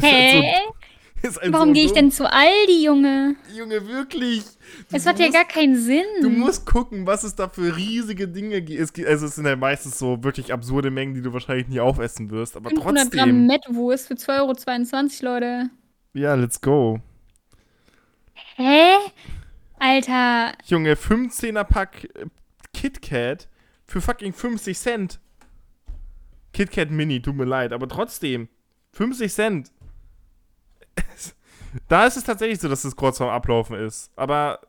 Halt 0.00 0.32
so- 0.32 0.38
ist 0.38 0.44
halt 0.44 0.74
Warum 1.48 1.74
gehe 1.74 1.84
ich 1.84 1.92
denn 1.92 2.10
zu 2.10 2.30
Aldi, 2.30 2.84
Junge? 2.84 3.36
Junge, 3.54 3.86
wirklich. 3.86 4.44
Es 4.90 5.06
hat 5.06 5.18
ja 5.18 5.30
gar 5.30 5.44
keinen 5.44 5.76
Sinn. 5.76 6.04
Du 6.22 6.30
musst 6.30 6.64
gucken, 6.66 7.06
was 7.06 7.24
es 7.24 7.34
da 7.34 7.48
für 7.48 7.76
riesige 7.76 8.28
Dinge 8.28 8.62
gibt. 8.62 8.80
Also 9.06 9.26
es 9.26 9.34
sind 9.34 9.46
ja 9.46 9.56
meistens 9.56 9.98
so 9.98 10.22
wirklich 10.24 10.52
absurde 10.52 10.90
Mengen, 10.90 11.14
die 11.14 11.22
du 11.22 11.32
wahrscheinlich 11.32 11.68
nie 11.68 11.80
aufessen 11.80 12.30
wirst. 12.30 12.56
Aber 12.56 12.70
500 12.70 13.10
Gramm 13.10 13.10
trotzdem. 13.10 13.46
Mettwurst 13.46 14.08
für 14.08 14.14
2,22 14.14 15.22
Euro, 15.24 15.34
Leute. 15.34 15.70
Ja, 16.14 16.34
let's 16.34 16.60
go. 16.60 17.00
Hä? 18.56 18.94
Alter, 19.78 20.52
Junge, 20.66 20.94
15er 20.94 21.64
Pack 21.64 22.04
äh, 22.14 22.26
KitKat 22.74 23.48
für 23.86 24.00
fucking 24.00 24.32
50 24.32 24.78
Cent. 24.78 25.20
KitKat 26.52 26.90
Mini, 26.90 27.22
tut 27.22 27.34
mir 27.36 27.44
leid, 27.44 27.72
aber 27.72 27.88
trotzdem. 27.88 28.48
50 28.92 29.32
Cent. 29.32 29.72
Da 31.88 32.06
ist 32.06 32.16
es 32.16 32.24
tatsächlich 32.24 32.60
so, 32.60 32.68
dass 32.68 32.84
es 32.84 32.96
kurz 32.96 33.18
vorm 33.18 33.30
Ablaufen 33.30 33.76
ist. 33.76 34.10
Aber 34.16 34.60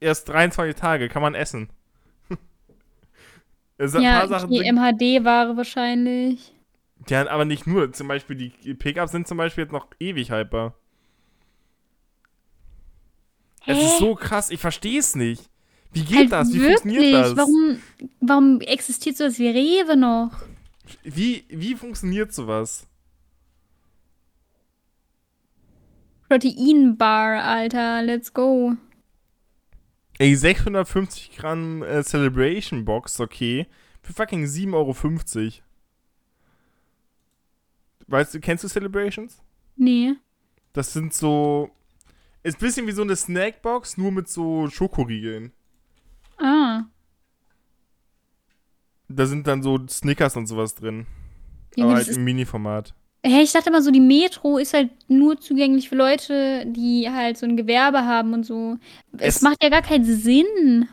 erst 0.00 0.28
23 0.28 0.74
Tage 0.74 1.08
kann 1.08 1.22
man 1.22 1.34
essen. 1.34 1.70
es 3.78 3.94
ja, 3.94 4.26
die 4.46 4.70
MHD-Ware 4.72 5.56
wahrscheinlich. 5.56 6.54
Ja, 7.08 7.28
aber 7.28 7.44
nicht 7.44 7.66
nur. 7.66 7.92
Zum 7.92 8.08
Beispiel 8.08 8.36
die 8.36 8.74
Pickups 8.74 9.12
sind 9.12 9.26
zum 9.26 9.38
Beispiel 9.38 9.64
jetzt 9.64 9.72
noch 9.72 9.88
ewig 9.98 10.30
haltbar. 10.30 10.74
Es 13.66 13.76
Hä? 13.76 13.84
ist 13.84 13.98
so 13.98 14.14
krass, 14.14 14.50
ich 14.50 14.60
verstehe 14.60 14.98
es 14.98 15.14
nicht. 15.14 15.50
Wie 15.92 16.02
geht 16.02 16.18
Halt 16.18 16.32
das? 16.32 16.48
Wie 16.52 16.60
wirklich? 16.60 16.80
funktioniert 16.80 17.14
das? 17.14 17.36
Warum, 17.36 17.82
warum 18.20 18.60
existiert 18.60 19.16
sowas 19.16 19.38
wie 19.38 19.48
Rewe 19.48 19.96
noch? 19.96 20.30
Wie, 21.02 21.44
wie 21.48 21.74
funktioniert 21.74 22.32
sowas? 22.32 22.86
Proteinbar, 26.30 27.42
Alter, 27.42 28.02
let's 28.02 28.32
go. 28.32 28.76
Ey, 30.16 30.36
650 30.36 31.36
Gramm 31.36 31.82
äh, 31.82 32.04
Celebration 32.04 32.84
Box, 32.84 33.18
okay. 33.18 33.66
Für 34.00 34.12
fucking 34.12 34.44
7,50 34.44 34.72
Euro. 34.74 34.94
Weißt 38.06 38.34
du, 38.34 38.38
kennst 38.38 38.62
du 38.62 38.68
Celebrations? 38.68 39.42
Nee. 39.74 40.14
Das 40.72 40.92
sind 40.92 41.12
so. 41.12 41.68
Ist 42.44 42.58
ein 42.58 42.60
bisschen 42.60 42.86
wie 42.86 42.92
so 42.92 43.02
eine 43.02 43.16
Snackbox, 43.16 43.98
nur 43.98 44.12
mit 44.12 44.28
so 44.28 44.70
Schokoriegeln. 44.70 45.50
Ah. 46.38 46.84
Da 49.08 49.26
sind 49.26 49.48
dann 49.48 49.64
so 49.64 49.84
Snickers 49.88 50.36
und 50.36 50.46
sowas 50.46 50.76
drin. 50.76 51.06
Junge, 51.74 51.90
aber 51.90 52.04
halt 52.04 52.08
im 52.08 52.22
Mini-Format. 52.22 52.94
Hä, 53.24 53.42
ich 53.42 53.52
dachte 53.52 53.70
immer 53.70 53.82
so, 53.82 53.90
die 53.90 54.00
Metro 54.00 54.58
ist 54.58 54.74
halt 54.74 54.90
nur 55.08 55.40
zugänglich 55.40 55.88
für 55.88 55.96
Leute, 55.96 56.64
die 56.66 57.08
halt 57.10 57.38
so 57.38 57.46
ein 57.46 57.56
Gewerbe 57.56 58.04
haben 58.04 58.32
und 58.34 58.44
so. 58.44 58.78
Es, 59.18 59.36
Es- 59.36 59.42
macht 59.42 59.62
ja 59.62 59.68
gar 59.70 59.82
keinen 59.82 60.04
Sinn. 60.04 60.88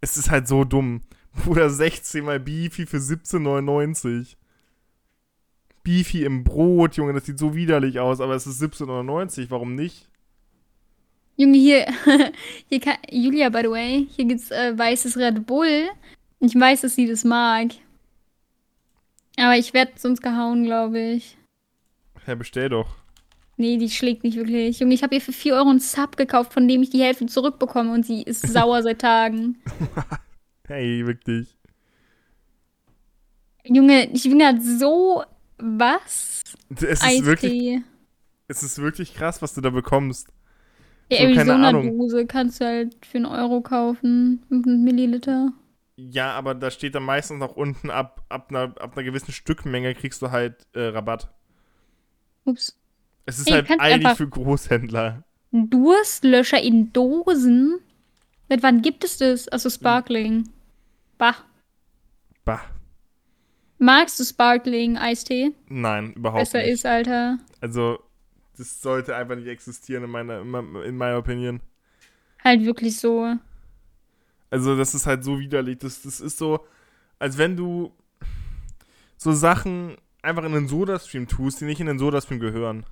Es 0.00 0.16
ist 0.16 0.30
halt 0.30 0.48
so 0.48 0.64
dumm. 0.64 1.02
Bruder, 1.44 1.70
16 1.70 2.24
mal 2.24 2.40
Beefy 2.40 2.86
für 2.86 2.98
17,99. 3.00 4.36
Beefy 5.82 6.24
im 6.24 6.44
Brot, 6.44 6.96
Junge, 6.96 7.14
das 7.14 7.26
sieht 7.26 7.38
so 7.38 7.54
widerlich 7.54 7.98
aus, 7.98 8.20
aber 8.20 8.34
es 8.34 8.46
ist 8.46 8.60
17,99. 8.62 9.46
Warum 9.50 9.74
nicht? 9.74 10.08
Junge, 11.36 11.56
hier, 11.58 11.86
hier 12.68 12.80
kann, 12.80 12.96
Julia, 13.10 13.48
by 13.48 13.60
the 13.62 13.70
way, 13.70 14.08
hier 14.14 14.24
gibt's 14.26 14.50
äh, 14.50 14.76
weißes 14.76 15.16
Red 15.16 15.46
Bull. 15.46 15.88
Ich 16.40 16.54
weiß, 16.54 16.82
dass 16.82 16.94
sie 16.96 17.06
das 17.06 17.24
mag. 17.24 17.68
Aber 19.38 19.56
ich 19.56 19.72
werde 19.72 19.92
sonst 19.96 20.20
gehauen, 20.22 20.64
glaube 20.64 21.00
ich. 21.00 21.37
Ja, 22.28 22.34
bestell 22.34 22.68
doch. 22.68 22.86
Nee, 23.56 23.78
die 23.78 23.88
schlägt 23.88 24.22
nicht 24.22 24.36
wirklich. 24.36 24.78
Junge, 24.78 24.92
ich 24.94 25.02
habe 25.02 25.14
ihr 25.14 25.20
für 25.20 25.32
4 25.32 25.54
Euro 25.54 25.70
einen 25.70 25.80
Sub 25.80 26.16
gekauft, 26.18 26.52
von 26.52 26.68
dem 26.68 26.82
ich 26.82 26.90
die 26.90 27.02
Hälfte 27.02 27.24
zurückbekomme 27.24 27.92
und 27.92 28.04
sie 28.04 28.22
ist 28.22 28.42
sauer 28.52 28.82
seit 28.82 29.00
Tagen. 29.00 29.58
Hey, 30.70 31.06
wirklich. 31.06 31.56
Junge, 33.64 34.10
ich 34.12 34.24
bin 34.24 34.38
gerade 34.38 34.60
so. 34.60 35.24
Was? 35.56 36.42
Es 36.76 37.02
ist, 37.02 37.24
wirklich, 37.24 37.80
es 38.48 38.62
ist 38.62 38.76
wirklich 38.76 39.14
krass, 39.14 39.40
was 39.40 39.54
du 39.54 39.62
da 39.62 39.70
bekommst. 39.70 40.28
Ja, 41.10 41.20
so. 41.20 41.24
Arizona-Dose 41.24 42.26
kannst 42.26 42.60
du 42.60 42.66
halt 42.66 42.96
für 43.06 43.16
einen 43.16 43.24
Euro 43.24 43.62
kaufen. 43.62 44.44
500 44.50 44.78
Milliliter. 44.78 45.54
Ja, 45.96 46.32
aber 46.32 46.54
da 46.54 46.70
steht 46.70 46.94
dann 46.94 47.04
meistens 47.04 47.38
noch 47.38 47.56
unten, 47.56 47.88
ab, 47.88 48.26
ab, 48.28 48.50
einer, 48.50 48.74
ab 48.78 48.92
einer 48.94 49.04
gewissen 49.04 49.32
Stückmenge 49.32 49.94
kriegst 49.94 50.20
du 50.20 50.30
halt 50.30 50.66
äh, 50.74 50.88
Rabatt. 50.88 51.32
Ups. 52.48 52.76
Es 53.26 53.38
ist 53.38 53.50
Hey, 53.50 53.62
halt 53.64 53.80
eigentlich 53.80 54.16
für 54.16 54.28
Großhändler. 54.28 55.22
Durstlöscher 55.52 56.60
in 56.60 56.92
Dosen? 56.92 57.78
Seit 58.48 58.62
wann 58.62 58.82
gibt 58.82 59.04
es 59.04 59.18
das? 59.18 59.48
Also 59.48 59.68
Sparkling. 59.70 60.48
Bah. 61.18 61.36
Bah. 62.44 62.60
Magst 63.78 64.18
du 64.18 64.24
Sparkling 64.24 64.96
Eistee? 64.96 65.52
Nein, 65.68 66.12
überhaupt 66.14 66.40
Besser 66.40 66.58
nicht. 66.58 66.70
ist, 66.70 66.86
Alter. 66.86 67.38
Also, 67.60 67.98
das 68.56 68.80
sollte 68.82 69.14
einfach 69.14 69.36
nicht 69.36 69.46
existieren 69.46 70.04
in 70.04 70.10
meiner, 70.10 70.40
in 70.40 70.48
meiner- 70.50 70.82
in 70.84 70.96
meiner 70.96 71.18
Opinion. 71.18 71.60
Halt 72.42 72.64
wirklich 72.64 72.96
so. 72.98 73.34
Also, 74.50 74.76
das 74.76 74.94
ist 74.94 75.06
halt 75.06 75.22
so 75.22 75.38
widerlich. 75.38 75.78
Das, 75.78 76.02
das 76.02 76.20
ist 76.20 76.38
so, 76.38 76.66
als 77.18 77.36
wenn 77.38 77.56
du 77.56 77.92
so 79.16 79.32
Sachen 79.32 79.96
einfach 80.22 80.44
in 80.44 80.52
den 80.52 80.68
Soda-Stream 80.68 81.28
tust, 81.28 81.60
die 81.60 81.64
nicht 81.64 81.80
in 81.80 81.86
den 81.86 81.98
Soda-Stream 81.98 82.40
gehören. 82.40 82.84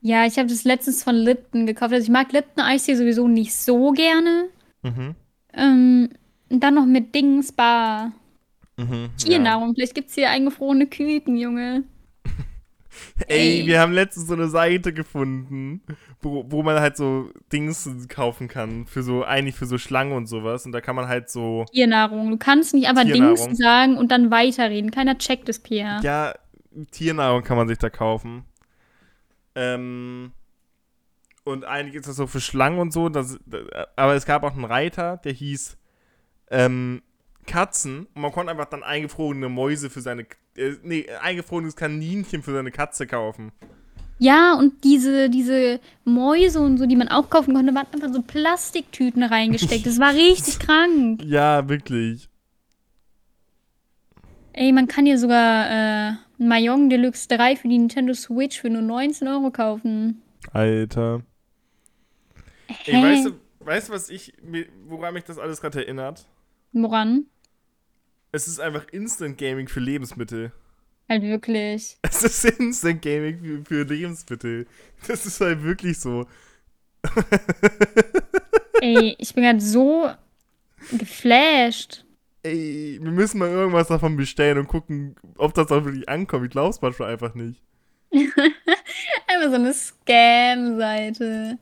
Ja, 0.00 0.26
ich 0.26 0.38
habe 0.38 0.48
das 0.48 0.64
letztens 0.64 1.02
von 1.02 1.14
Lipton 1.14 1.66
gekauft. 1.66 1.92
Also 1.92 2.04
ich 2.04 2.10
mag 2.10 2.30
Lipton 2.32 2.62
Eistee 2.62 2.94
sowieso 2.94 3.26
nicht 3.26 3.54
so 3.54 3.92
gerne. 3.92 4.48
Mhm. 4.82 5.14
Ähm, 5.54 6.10
und 6.50 6.60
dann 6.62 6.74
noch 6.74 6.84
mit 6.84 7.14
Dings 7.14 7.52
Bar. 7.52 8.12
Mhm. 8.76 9.10
Tiernahrung. 9.16 9.74
Vielleicht 9.74 9.94
gibt's 9.94 10.14
hier 10.14 10.30
eingefrorene 10.30 10.88
Küken, 10.88 11.36
Junge. 11.36 11.84
Ey, 13.28 13.60
Ey. 13.60 13.66
wir 13.66 13.80
haben 13.80 13.92
letztens 13.92 14.26
so 14.26 14.34
eine 14.34 14.48
Seite 14.48 14.92
gefunden, 14.92 15.80
wo, 16.20 16.44
wo 16.48 16.62
man 16.62 16.80
halt 16.80 16.96
so 16.96 17.30
Dings 17.50 17.88
kaufen 18.08 18.48
kann, 18.48 18.86
für 18.86 19.02
so, 19.02 19.24
eigentlich 19.24 19.54
für 19.54 19.66
so 19.66 19.78
Schlangen 19.78 20.12
und 20.12 20.26
sowas. 20.26 20.66
Und 20.66 20.72
da 20.72 20.80
kann 20.82 20.96
man 20.96 21.08
halt 21.08 21.30
so, 21.30 21.64
Tiernahrung. 21.72 22.30
Du 22.30 22.36
kannst 22.36 22.74
nicht 22.74 22.88
aber. 22.88 23.04
Dings 23.04 23.42
sagen 23.56 23.96
und 23.96 24.10
dann 24.10 24.30
weiterreden. 24.30 24.90
Keiner 24.90 25.16
checkt 25.16 25.48
das, 25.48 25.60
Pierre. 25.60 26.00
ja, 26.02 26.34
Tiernahrung 26.90 27.42
kann 27.42 27.56
man 27.56 27.68
sich 27.68 27.78
da 27.78 27.90
kaufen. 27.90 28.44
Ähm, 29.54 30.32
und 31.44 31.64
eigentlich 31.64 31.96
ist 31.96 32.08
das 32.08 32.16
so 32.16 32.26
für 32.26 32.40
Schlangen 32.40 32.78
und 32.78 32.92
so, 32.92 33.08
das, 33.08 33.38
aber 33.96 34.14
es 34.14 34.24
gab 34.24 34.42
auch 34.42 34.54
einen 34.54 34.64
Reiter, 34.64 35.18
der 35.18 35.32
hieß 35.32 35.76
ähm, 36.50 37.02
Katzen. 37.46 38.06
Und 38.14 38.22
man 38.22 38.32
konnte 38.32 38.50
einfach 38.50 38.66
dann 38.66 38.82
eingefrorene 38.82 39.48
Mäuse 39.48 39.90
für 39.90 40.00
seine, 40.00 40.22
äh, 40.56 40.72
nee, 40.82 41.06
eingefrorenes 41.22 41.76
Kaninchen 41.76 42.42
für 42.42 42.52
seine 42.52 42.70
Katze 42.70 43.06
kaufen. 43.06 43.52
Ja, 44.18 44.54
und 44.54 44.84
diese, 44.84 45.28
diese 45.28 45.80
Mäuse 46.04 46.60
und 46.60 46.78
so, 46.78 46.86
die 46.86 46.96
man 46.96 47.08
auch 47.08 47.28
kaufen 47.28 47.52
konnte, 47.54 47.74
waren 47.74 47.86
einfach 47.92 48.12
so 48.12 48.22
Plastiktüten 48.22 49.22
reingesteckt. 49.22 49.84
Das 49.86 49.98
war 49.98 50.14
richtig 50.14 50.60
krank. 50.60 51.22
Ja, 51.24 51.68
wirklich. 51.68 52.28
Ey, 54.56 54.70
man 54.70 54.86
kann 54.86 55.04
hier 55.04 55.18
sogar 55.18 55.68
äh, 55.68 56.12
Mahjong 56.38 56.88
Deluxe 56.88 57.26
3 57.26 57.56
für 57.56 57.66
die 57.66 57.76
Nintendo 57.76 58.14
Switch 58.14 58.60
für 58.60 58.70
nur 58.70 58.82
19 58.82 59.26
Euro 59.26 59.50
kaufen. 59.50 60.22
Alter. 60.52 61.22
Ey, 62.86 62.92
Hä? 62.92 63.02
weißt 63.02 63.26
du, 63.26 63.32
weißt 63.66 63.88
du, 63.88 63.92
was 63.92 64.10
ich, 64.10 64.32
woran 64.86 65.14
mich 65.14 65.24
das 65.24 65.38
alles 65.38 65.60
gerade 65.60 65.84
erinnert? 65.84 66.28
Woran? 66.72 67.26
Es 68.30 68.46
ist 68.46 68.60
einfach 68.60 68.86
Instant 68.92 69.38
Gaming 69.38 69.66
für 69.66 69.80
Lebensmittel. 69.80 70.52
Halt 71.08 71.22
wirklich. 71.22 71.98
Es 72.02 72.22
ist 72.22 72.44
Instant 72.44 73.02
Gaming 73.02 73.40
für, 73.40 73.64
für 73.64 73.82
Lebensmittel. 73.82 74.68
Das 75.08 75.26
ist 75.26 75.40
halt 75.40 75.64
wirklich 75.64 75.98
so. 75.98 76.26
Ey, 78.80 79.16
ich 79.18 79.34
bin 79.34 79.42
gerade 79.42 79.60
so 79.60 80.10
geflasht. 80.92 82.03
Ey, 82.44 82.98
wir 83.02 83.10
müssen 83.10 83.38
mal 83.38 83.48
irgendwas 83.48 83.88
davon 83.88 84.16
bestellen 84.16 84.58
und 84.58 84.68
gucken, 84.68 85.16
ob 85.38 85.54
das 85.54 85.72
auch 85.72 85.84
wirklich 85.84 86.08
ankommt. 86.08 86.44
Ich 86.44 86.50
glaub's 86.50 86.80
manchmal 86.82 87.10
einfach 87.12 87.34
nicht. 87.34 87.60
Einfach 88.12 89.48
so 89.48 89.54
eine 89.54 89.72
Scam-Seite. 89.74 91.58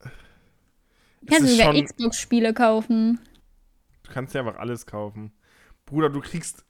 Du 0.00 1.26
kannst 1.26 1.44
ist 1.44 1.56
sogar 1.58 1.74
schon- 1.74 1.84
Xbox-Spiele 1.84 2.54
kaufen. 2.54 3.20
Du 4.02 4.12
kannst 4.12 4.34
ja 4.34 4.40
einfach 4.40 4.58
alles 4.58 4.84
kaufen. 4.86 5.32
Bruder, 5.86 6.10
du 6.10 6.20
kriegst 6.20 6.64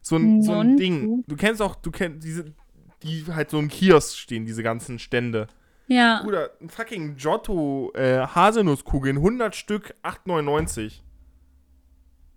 so 0.00 0.16
ein, 0.16 0.42
so 0.42 0.52
ein 0.52 0.76
Ding. 0.76 1.24
Du 1.26 1.36
kennst 1.36 1.60
auch, 1.60 1.74
du 1.74 1.90
kennst 1.90 2.24
diese, 2.24 2.54
die 3.02 3.24
halt 3.28 3.50
so 3.50 3.58
im 3.58 3.68
Kiosk 3.68 4.16
stehen, 4.16 4.46
diese 4.46 4.62
ganzen 4.62 4.98
Stände. 4.98 5.46
Ja. 5.88 6.22
Bruder, 6.22 6.50
ein 6.60 6.68
fucking 6.68 7.16
Giotto 7.16 7.90
äh, 7.94 8.18
Haselnusskugeln, 8.26 9.16
100 9.16 9.56
Stück, 9.56 9.94
8,99. 10.02 11.00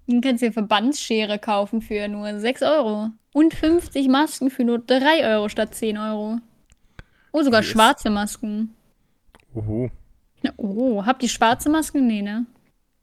Du 0.08 0.20
kannst 0.22 0.42
dir 0.44 0.52
Verbandsschere 0.52 1.40
kaufen 1.40 1.82
für 1.82 2.08
nur 2.08 2.40
6 2.40 2.62
Euro. 2.64 3.10
Und 3.34 3.54
50 3.54 4.10
Masken 4.10 4.50
für 4.50 4.64
nur 4.66 4.80
3 4.80 5.26
Euro 5.36 5.48
statt 5.50 5.74
10 5.74 5.98
Euro. 5.98 6.40
Oh, 7.32 7.44
sogar 7.44 7.62
Yes. 7.62 7.70
schwarze 7.70 8.10
Masken. 8.10 8.76
Oho. 9.54 9.90
Na, 10.44 10.52
Oh, 10.58 11.06
habt 11.06 11.24
ihr 11.24 11.30
schwarze 11.30 11.70
Masken? 11.70 12.08
Nee, 12.08 12.22
ne? 12.22 12.46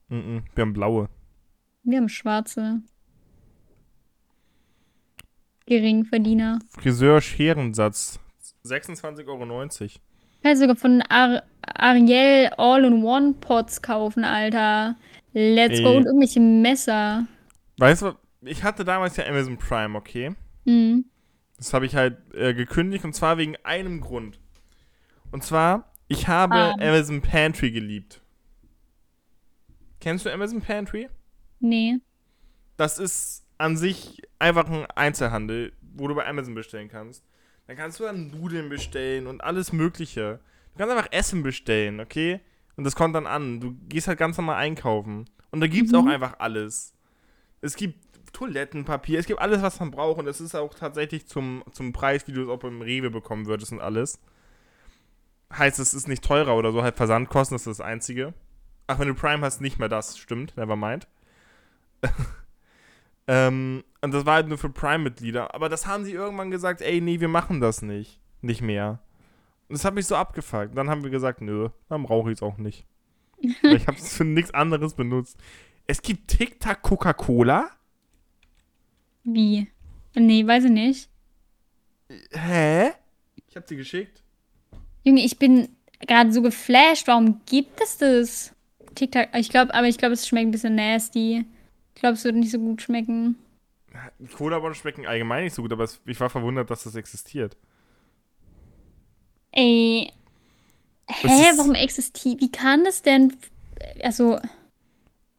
Mhm. 0.09 0.43
Wir 0.55 0.63
haben 0.63 0.73
blaue. 0.73 1.09
Wir 1.85 1.99
haben 1.99 2.09
schwarze. 2.09 2.83
Geringverdiener. 5.67 6.59
Friseur 6.71 7.21
Scherensatz, 7.21 8.19
26,90 8.65 9.27
Euro. 9.29 10.01
Kannst 10.43 10.61
sogar 10.63 10.77
von 10.77 11.03
Ar 11.09 11.43
Ariel 11.63 12.49
All-in-One-Pots 12.57 13.83
kaufen, 13.83 14.25
Alter. 14.25 14.97
Let's 15.33 15.81
go. 15.83 15.97
Und 15.97 16.07
irgendwelche 16.07 16.41
Messer. 16.41 17.27
Weißt 17.79 18.03
du, 18.03 18.13
ich 18.43 18.63
hatte 18.65 18.85
damals 18.85 19.17
ja 19.17 19.27
Amazon 19.27 19.57
Prime, 19.59 19.97
okay? 19.97 20.35
Hm. 20.67 21.05
Das 21.57 21.75
habe 21.75 21.87
ich 21.87 21.95
halt 21.97 22.17
äh, 22.35 22.55
gekündigt 22.55 23.05
und 23.05 23.15
zwar 23.15 23.37
wegen 23.39 23.57
einem 23.65 24.01
Grund. 24.01 24.41
Und 25.31 25.43
zwar, 25.45 25.93
ich 26.09 26.29
habe 26.29 26.55
Ah. 26.55 26.73
Amazon 26.75 27.21
Pantry 27.21 27.71
geliebt. 27.71 28.21
Kennst 30.01 30.25
du 30.25 30.31
Amazon 30.33 30.61
Pantry? 30.61 31.09
Nee. 31.61 31.97
Das 32.77 32.99
ist 32.99 33.45
an 33.59 33.77
sich 33.77 34.23
einfach 34.39 34.69
ein 34.71 34.87
Einzelhandel, 34.95 35.73
wo 35.97 36.07
du 36.07 36.15
bei 36.15 36.27
Amazon 36.27 36.55
bestellen 36.55 36.89
kannst. 36.89 37.25
Dann 37.67 37.77
kannst 37.77 37.99
du 38.01 38.05
dann 38.05 38.31
Nudeln 38.31 38.69
bestellen 38.69 39.27
und 39.27 39.43
alles 39.43 39.73
Mögliche. 39.73 40.39
Du 40.73 40.79
kannst 40.79 40.97
einfach 40.97 41.11
Essen 41.13 41.43
bestellen, 41.43 41.99
okay? 42.01 42.41
Und 42.79 42.85
das 42.85 42.95
kommt 42.97 43.15
dann 43.17 43.27
an. 43.27 43.59
Du 43.61 43.75
gehst 43.89 44.07
halt 44.09 44.19
ganz 44.19 44.39
normal 44.39 44.57
einkaufen. 44.57 45.29
Und 45.51 45.61
da 45.61 45.67
gibt's 45.67 45.93
auch 45.93 46.05
Mhm. 46.05 46.11
einfach 46.11 46.37
alles. 46.39 46.95
Es 47.61 47.75
gibt 47.75 47.99
Toilettenpapier, 48.33 49.19
es 49.19 49.27
gibt 49.27 49.41
alles, 49.41 49.63
was 49.63 49.81
man 49.81 49.91
braucht. 49.91 50.19
Und 50.21 50.29
es 50.29 50.41
ist 50.41 50.55
auch 50.55 50.73
tatsächlich 50.75 51.27
zum, 51.27 51.65
zum 51.73 51.93
Preis, 51.93 52.29
wie 52.29 52.33
du 52.33 52.43
es 52.45 52.49
auch 52.49 52.61
beim 52.61 52.81
Rewe 52.81 53.11
bekommen 53.11 53.47
würdest 53.47 53.73
und 53.73 53.81
alles. 53.81 54.21
Heißt, 55.53 55.79
es 55.81 55.93
ist 55.93 56.07
nicht 56.09 56.23
teurer 56.23 56.55
oder 56.57 56.71
so, 56.73 56.83
halt 56.83 56.95
Versandkosten 56.97 57.57
ist 57.57 57.67
das 57.67 57.81
Einzige. 57.81 58.33
Ach, 58.87 58.99
wenn 58.99 59.09
du 59.09 59.15
Prime 59.15 59.45
hast, 59.45 59.61
nicht 59.61 59.79
mehr 59.79 59.89
das, 59.89 60.17
stimmt, 60.17 60.57
never 60.57 60.77
mind. 60.77 61.09
ähm, 63.27 63.83
und 64.01 64.15
das 64.15 64.25
war 64.25 64.35
halt 64.37 64.49
nur 64.49 64.59
für 64.59 64.71
Prime-Mitglieder. 64.71 65.55
Aber 65.55 65.69
das 65.69 65.87
haben 65.87 66.05
sie 66.05 66.13
irgendwann 66.13 66.51
gesagt, 66.51 66.81
ey, 66.81 67.01
nee, 67.01 67.21
wir 67.21 67.29
machen 67.29 67.61
das 67.61 67.83
nicht. 67.83 68.21
Nicht 68.41 68.63
mehr. 68.63 69.01
Und 69.69 69.75
das 69.75 69.85
hat 69.85 69.95
mich 69.95 70.07
so 70.07 70.17
abgefuckt. 70.17 70.77
Dann 70.77 70.89
haben 70.89 71.03
wir 71.03 71.11
gesagt, 71.11 71.41
nö, 71.41 71.69
dann 71.89 72.03
brauche 72.03 72.31
ich 72.31 72.39
es 72.39 72.43
auch 72.43 72.57
nicht. 72.57 72.87
Weil 73.63 73.77
ich 73.77 73.87
habe 73.87 73.99
es 73.99 74.17
für 74.17 74.25
nichts 74.25 74.53
anderes 74.53 74.95
benutzt. 74.95 75.37
Es 75.87 76.03
gibt 76.03 76.29
Tic-Tac 76.29 76.83
Coca-Cola? 76.83 77.71
Wie? 79.25 79.69
Nee, 80.15 80.47
weiß 80.47 80.65
ich 80.65 80.71
nicht. 80.71 81.11
Hä? 82.31 82.91
Ich 83.47 83.57
habe 83.57 83.67
sie 83.67 83.77
geschickt. 83.77 84.23
Junge, 85.05 85.25
ich 85.25 85.39
bin 85.39 85.69
gerade 86.07 86.33
so 86.33 86.43
geflasht. 86.43 87.07
Warum 87.07 87.41
gibt 87.47 87.81
es 87.81 87.99
das? 87.99 88.55
TikTok. 88.95 89.29
Ich 89.35 89.51
glaube, 89.51 89.75
aber 89.75 89.87
ich 89.87 89.99
glaube, 89.99 90.15
es 90.15 90.27
schmeckt 90.27 90.49
ein 90.49 90.51
bisschen 90.51 90.75
nasty. 90.75 91.45
Ich 91.95 92.01
glaube, 92.01 92.15
es 92.15 92.25
wird 92.25 92.37
nicht 92.37 92.51
so 92.51 92.59
gut 92.59 92.83
schmecken. 92.83 93.37
Cola-Bohnen 94.37 94.75
schmecken 94.75 95.07
allgemein 95.07 95.45
nicht 95.45 95.55
so 95.55 95.63
gut, 95.63 95.73
aber 95.73 95.89
ich 96.05 96.21
war 96.21 96.31
verwundert, 96.31 96.71
dass 96.71 96.85
das 96.85 96.95
existiert. 96.95 97.57
Ey. 99.53 100.13
Hä, 101.07 101.53
warum 101.57 101.75
existiert? 101.75 102.41
Wie 102.41 102.51
kann 102.53 102.85
das 102.85 103.03
denn? 103.03 103.35
Also, 104.03 104.39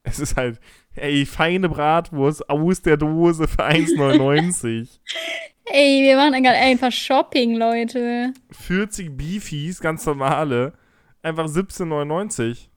Es 0.04 0.20
ist 0.20 0.36
halt, 0.36 0.60
ey, 0.96 1.26
feine 1.26 1.70
Bratwurst 1.70 2.50
aus 2.50 2.82
der 2.82 2.98
Dose 2.98 3.48
für 3.48 3.66
1,99. 3.66 4.88
ey, 5.66 6.04
wir 6.04 6.16
machen 6.16 6.44
gerade 6.44 6.58
einfach 6.58 6.92
Shopping, 6.92 7.56
Leute. 7.56 8.34
40 8.52 9.16
Beefies, 9.16 9.80
ganz 9.80 10.06
normale, 10.06 10.74
einfach 11.22 11.46
17,99. 11.46 12.70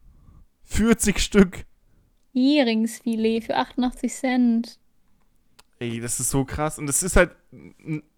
40 0.65 1.19
Stück. 1.19 1.65
Heringsfilet 2.35 3.45
für 3.45 3.57
88 3.57 4.13
Cent. 4.13 4.79
Ey, 5.83 5.99
das 6.01 6.21
ist 6.21 6.31
so 6.31 6.45
krass. 6.45 6.79
Und 6.79 6.87
das 6.87 7.03
ist 7.03 7.17
halt 7.17 7.33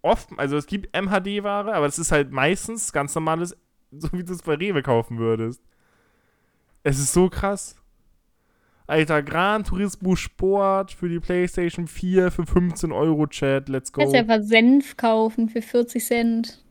oft, 0.03 0.29
also 0.37 0.55
es 0.55 0.67
gibt 0.67 0.95
MHD-Ware, 0.95 1.73
aber 1.73 1.87
das 1.87 1.97
ist 1.97 2.11
halt 2.11 2.31
meistens 2.31 2.93
ganz 2.93 3.15
normales, 3.15 3.57
so 3.91 4.09
wie 4.11 4.23
du 4.23 4.33
es 4.33 4.43
bei 4.43 4.53
Rewe 4.53 4.83
kaufen 4.83 5.17
würdest. 5.17 5.63
Es 6.83 6.99
ist 6.99 7.11
so 7.11 7.27
krass. 7.27 7.75
Alter, 8.85 9.23
Gran 9.23 9.63
Turismo 9.63 10.15
Sport 10.15 10.91
für 10.91 11.09
die 11.09 11.19
PlayStation 11.19 11.87
4 11.87 12.29
für 12.29 12.45
15 12.45 12.91
Euro, 12.91 13.25
Chat. 13.25 13.67
Let's 13.67 13.91
go. 13.91 14.01
Kannst 14.01 14.13
du 14.13 14.19
einfach 14.19 14.43
Senf 14.43 14.95
kaufen 14.95 15.49
für 15.49 15.63
40 15.63 16.05
Cent. 16.05 16.63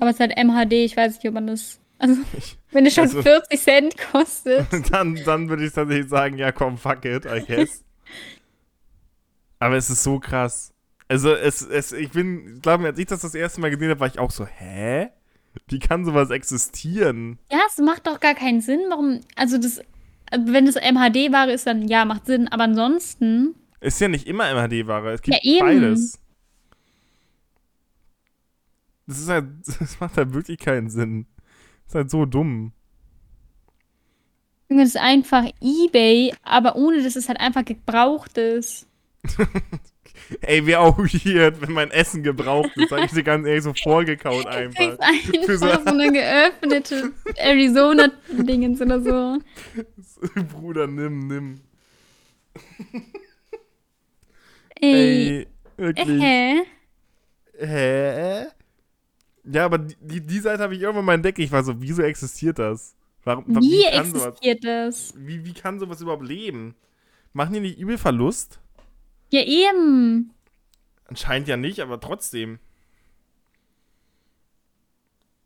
Aber 0.00 0.10
es 0.10 0.16
ist 0.16 0.20
halt 0.20 0.36
MHD, 0.36 0.72
ich 0.72 0.96
weiß 0.96 1.14
nicht, 1.14 1.28
ob 1.28 1.34
man 1.34 1.46
das. 1.46 1.78
Also, 1.98 2.16
wenn 2.72 2.84
es 2.84 2.94
schon 2.94 3.04
also- 3.04 3.22
40 3.22 3.60
Cent 3.60 3.94
kostet. 4.10 4.66
dann, 4.90 5.14
dann 5.24 5.48
würde 5.48 5.64
ich 5.64 5.72
tatsächlich 5.72 6.08
sagen, 6.08 6.36
ja 6.36 6.50
komm, 6.50 6.78
fuck 6.78 7.04
it, 7.04 7.26
I 7.26 7.44
guess. 7.46 7.84
Aber 9.60 9.76
es 9.76 9.88
ist 9.90 10.02
so 10.02 10.18
krass. 10.18 10.72
Also 11.06 11.32
es, 11.32 11.62
es 11.62 11.92
ich 11.92 12.10
bin, 12.10 12.56
ich 12.56 12.62
glaube, 12.62 12.86
als 12.86 12.98
ich 12.98 13.06
das 13.06 13.20
das 13.20 13.34
erste 13.34 13.60
Mal 13.60 13.70
gesehen 13.70 13.90
habe, 13.90 14.00
war 14.00 14.06
ich 14.08 14.18
auch 14.18 14.30
so, 14.30 14.46
hä? 14.46 15.08
Wie 15.68 15.78
kann 15.78 16.04
sowas 16.04 16.30
existieren? 16.30 17.38
Ja, 17.50 17.58
es 17.68 17.78
macht 17.78 18.06
doch 18.06 18.20
gar 18.20 18.34
keinen 18.34 18.60
Sinn. 18.60 18.80
Warum? 18.88 19.20
Also, 19.36 19.58
das. 19.58 19.80
Wenn 20.32 20.68
es 20.68 20.76
MHD-Ware 20.76 21.52
ist, 21.52 21.66
dann 21.66 21.88
ja, 21.88 22.04
macht 22.04 22.26
Sinn. 22.26 22.46
Aber 22.48 22.64
ansonsten. 22.64 23.56
Ist 23.80 24.00
ja 24.00 24.06
nicht 24.08 24.26
immer 24.28 24.44
MHD-Ware, 24.54 25.12
es 25.12 25.22
gibt 25.22 25.36
Ja, 25.42 25.42
eben. 25.42 25.66
beides. 25.66 26.18
Das 29.06 29.18
ist 29.18 29.28
halt, 29.28 29.46
das 29.80 29.98
macht 29.98 30.16
halt 30.16 30.32
wirklich 30.32 30.58
keinen 30.58 30.88
Sinn. 30.88 31.26
Das 31.84 31.88
ist 31.88 31.94
halt 31.96 32.10
so 32.10 32.26
dumm. 32.26 32.72
Das 34.68 34.90
ist 34.90 34.96
einfach 34.98 35.44
Ebay, 35.60 36.32
aber 36.44 36.76
ohne 36.76 37.02
dass 37.02 37.16
es 37.16 37.26
halt 37.28 37.40
einfach 37.40 37.64
gebraucht 37.64 38.38
ist. 38.38 38.86
Ey, 40.42 40.64
wäre 40.64 40.80
auch 40.80 40.96
weird, 40.98 41.60
wenn 41.60 41.72
mein 41.72 41.90
Essen 41.90 42.22
gebraucht 42.22 42.70
ist, 42.76 42.90
sag 42.90 43.04
ich 43.04 43.10
dir 43.10 43.22
ganz 43.24 43.46
ehrlich, 43.46 43.64
so 43.64 43.72
vorgekaut 43.74 44.46
einfach. 44.46 44.96
kriegst 45.24 45.46
Für 45.46 45.58
so- 45.58 45.66
einfach 45.66 45.92
so 45.92 45.98
eine 45.98 46.12
geöffnete 46.12 47.12
Arizona-Dingens 47.36 48.80
oder 48.80 49.00
so. 49.00 49.38
Bruder, 50.52 50.86
nimm, 50.86 51.26
nimm. 51.26 51.60
Ey. 54.80 55.40
Ey, 55.40 55.46
wirklich. 55.76 56.22
Hä? 56.22 56.62
Hä? 57.58 58.46
Ja, 59.44 59.64
aber 59.64 59.78
die, 59.78 60.20
die, 60.20 60.38
Seite 60.38 60.62
habe 60.62 60.74
ich 60.74 60.80
irgendwann 60.82 61.04
mal 61.06 61.14
entdeckt. 61.14 61.38
Ich 61.38 61.50
war 61.50 61.64
so, 61.64 61.80
wieso 61.80 62.02
existiert 62.02 62.58
das? 62.58 62.94
Warum, 63.24 63.44
wa- 63.48 63.60
Wie 63.60 63.84
kann 63.90 64.06
sowas, 64.06 64.26
existiert 64.28 64.64
das? 64.64 65.14
wie, 65.16 65.44
wie 65.44 65.52
kann 65.52 65.78
sowas 65.78 66.00
überhaupt 66.00 66.24
leben? 66.26 66.74
Machen 67.32 67.54
die 67.54 67.60
nicht 67.60 67.78
übel 67.78 67.98
Verlust? 67.98 68.59
Ja, 69.30 69.42
eben. 69.42 70.32
Anscheinend 71.06 71.48
ja 71.48 71.56
nicht, 71.56 71.80
aber 71.80 72.00
trotzdem. 72.00 72.58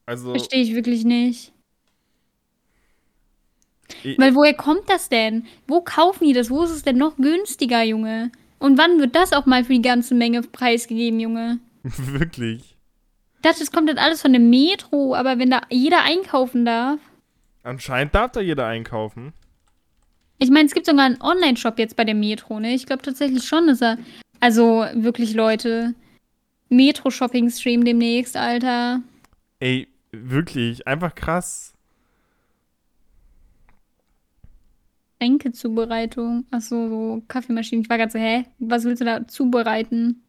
Also, 0.07 0.30
Verstehe 0.30 0.62
ich 0.62 0.74
wirklich 0.74 1.05
nicht. 1.05 1.53
ich, 4.03 4.18
Weil 4.18 4.35
woher 4.35 4.55
kommt 4.55 4.89
das 4.91 5.09
denn? 5.09 5.47
Wo 5.66 5.80
kaufen 5.80 6.26
die 6.26 6.32
das? 6.32 6.51
Wo 6.51 6.62
ist 6.64 6.70
es 6.70 6.82
denn 6.82 6.99
noch 6.99 7.16
günstiger, 7.16 7.82
Junge? 7.82 8.30
Und 8.59 8.78
wann 8.78 8.99
wird 8.99 9.14
das 9.14 9.32
auch 9.32 9.47
mal 9.47 9.64
für 9.64 9.72
die 9.72 9.82
ganze 9.82 10.14
Menge 10.14 10.43
preisgegeben, 10.43 11.20
Junge? 11.20 11.59
wirklich. 11.82 12.76
Ich 13.37 13.41
dachte, 13.43 13.61
das 13.61 13.72
kommt 13.72 13.89
dann 13.91 13.99
alles 13.99 14.22
von 14.22 14.32
dem 14.32 14.49
Metro, 14.49 15.14
aber 15.14 15.39
wenn 15.39 15.51
da 15.51 15.62
jeder 15.68 16.03
einkaufen 16.03 16.64
darf. 16.64 16.99
Anscheinend 17.62 18.14
darf 18.14 18.32
da 18.32 18.41
jeder 18.41 18.66
einkaufen. 18.66 19.32
Ich 20.45 20.51
meine, 20.51 20.66
es 20.66 20.74
gibt 20.74 20.84
sogar 20.84 21.07
einen 21.07 21.22
Online-Shop 21.22 21.78
jetzt 21.78 21.97
bei 21.97 22.05
der 22.05 22.14
Metro, 22.14 22.61
ne? 22.61 22.74
Ich 22.74 22.84
glaube 22.84 23.01
tatsächlich 23.01 23.45
schon, 23.45 23.66
dass 23.66 23.80
er. 23.80 23.97
Also 24.40 24.84
wirklich, 24.92 25.32
Leute. 25.32 25.95
Metro-Shopping-Stream 26.68 27.82
demnächst, 27.82 28.36
Alter. 28.36 29.01
Ey, 29.59 29.88
wirklich, 30.12 30.86
einfach 30.86 31.14
krass. 31.14 31.72
Tränkezubereitung. 35.18 36.45
Achso, 36.51 36.90
so 36.90 37.22
Kaffeemaschinen. 37.26 37.82
Ich 37.82 37.88
war 37.88 37.97
gerade 37.97 38.12
so, 38.12 38.18
hä? 38.18 38.45
Was 38.59 38.84
willst 38.84 39.01
du 39.01 39.07
da 39.07 39.26
zubereiten? 39.26 40.24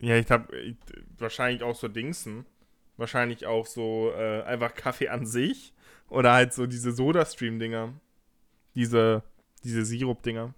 Ja, 0.00 0.16
ich 0.16 0.30
habe 0.30 0.74
wahrscheinlich 1.18 1.62
auch 1.62 1.74
so 1.74 1.88
Dingsen. 1.88 2.46
Wahrscheinlich 2.96 3.44
auch 3.44 3.66
so 3.66 4.10
äh, 4.16 4.42
einfach 4.44 4.74
Kaffee 4.74 5.08
an 5.08 5.26
sich. 5.26 5.74
Oder 6.08 6.32
halt 6.32 6.54
so 6.54 6.64
diese 6.64 6.92
Soda-Stream-Dinger. 6.92 7.92
Diese, 8.74 9.22
diese 9.64 9.84
Sirup-Dinger. 9.84 10.54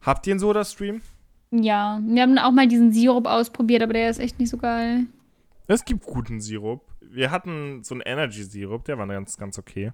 Habt 0.00 0.26
ihr 0.26 0.32
einen 0.32 0.40
Soda-Stream? 0.40 1.02
Ja, 1.50 2.00
wir 2.04 2.22
haben 2.22 2.38
auch 2.38 2.52
mal 2.52 2.68
diesen 2.68 2.92
Sirup 2.92 3.26
ausprobiert, 3.26 3.82
aber 3.82 3.92
der 3.92 4.10
ist 4.10 4.18
echt 4.18 4.38
nicht 4.38 4.50
so 4.50 4.58
geil. 4.58 5.06
Es 5.66 5.84
gibt 5.84 6.04
guten 6.04 6.40
Sirup. 6.40 6.82
Wir 7.00 7.30
hatten 7.30 7.82
so 7.82 7.94
einen 7.94 8.02
Energy-Sirup, 8.02 8.84
der 8.84 8.98
war 8.98 9.06
ganz, 9.06 9.36
ganz 9.36 9.58
okay. 9.58 9.92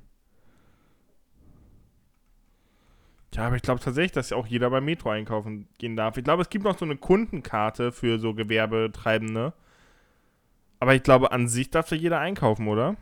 Ja, 3.34 3.46
aber 3.46 3.56
ich 3.56 3.62
glaube 3.62 3.80
tatsächlich, 3.80 4.12
dass 4.12 4.30
ja 4.30 4.36
auch 4.36 4.46
jeder 4.46 4.68
beim 4.68 4.84
Metro 4.84 5.08
einkaufen 5.08 5.68
gehen 5.78 5.96
darf. 5.96 6.18
Ich 6.18 6.24
glaube, 6.24 6.42
es 6.42 6.50
gibt 6.50 6.64
noch 6.64 6.76
so 6.76 6.84
eine 6.84 6.96
Kundenkarte 6.96 7.90
für 7.92 8.18
so 8.18 8.34
Gewerbetreibende. 8.34 9.54
Aber 10.80 10.94
ich 10.94 11.02
glaube, 11.02 11.32
an 11.32 11.48
sich 11.48 11.70
darf 11.70 11.88
da 11.88 11.96
jeder 11.96 12.18
einkaufen, 12.18 12.68
oder? 12.68 12.96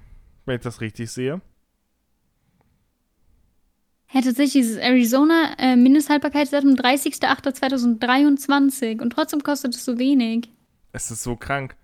Wenn 0.44 0.56
ich 0.56 0.62
das 0.62 0.80
richtig 0.80 1.10
sehe. 1.10 1.40
Hä, 4.12 4.22
tatsächlich 4.22 4.64
dieses 4.64 4.76
Arizona 4.76 5.54
äh, 5.56 5.76
Mindesthaltbarkeitsdatum 5.76 6.74
30.08.2023 6.74 9.00
und 9.00 9.10
trotzdem 9.10 9.44
kostet 9.44 9.76
es 9.76 9.84
so 9.84 10.00
wenig. 10.00 10.48
Es 10.90 11.12
ist 11.12 11.22
so 11.22 11.36
krank. 11.36 11.76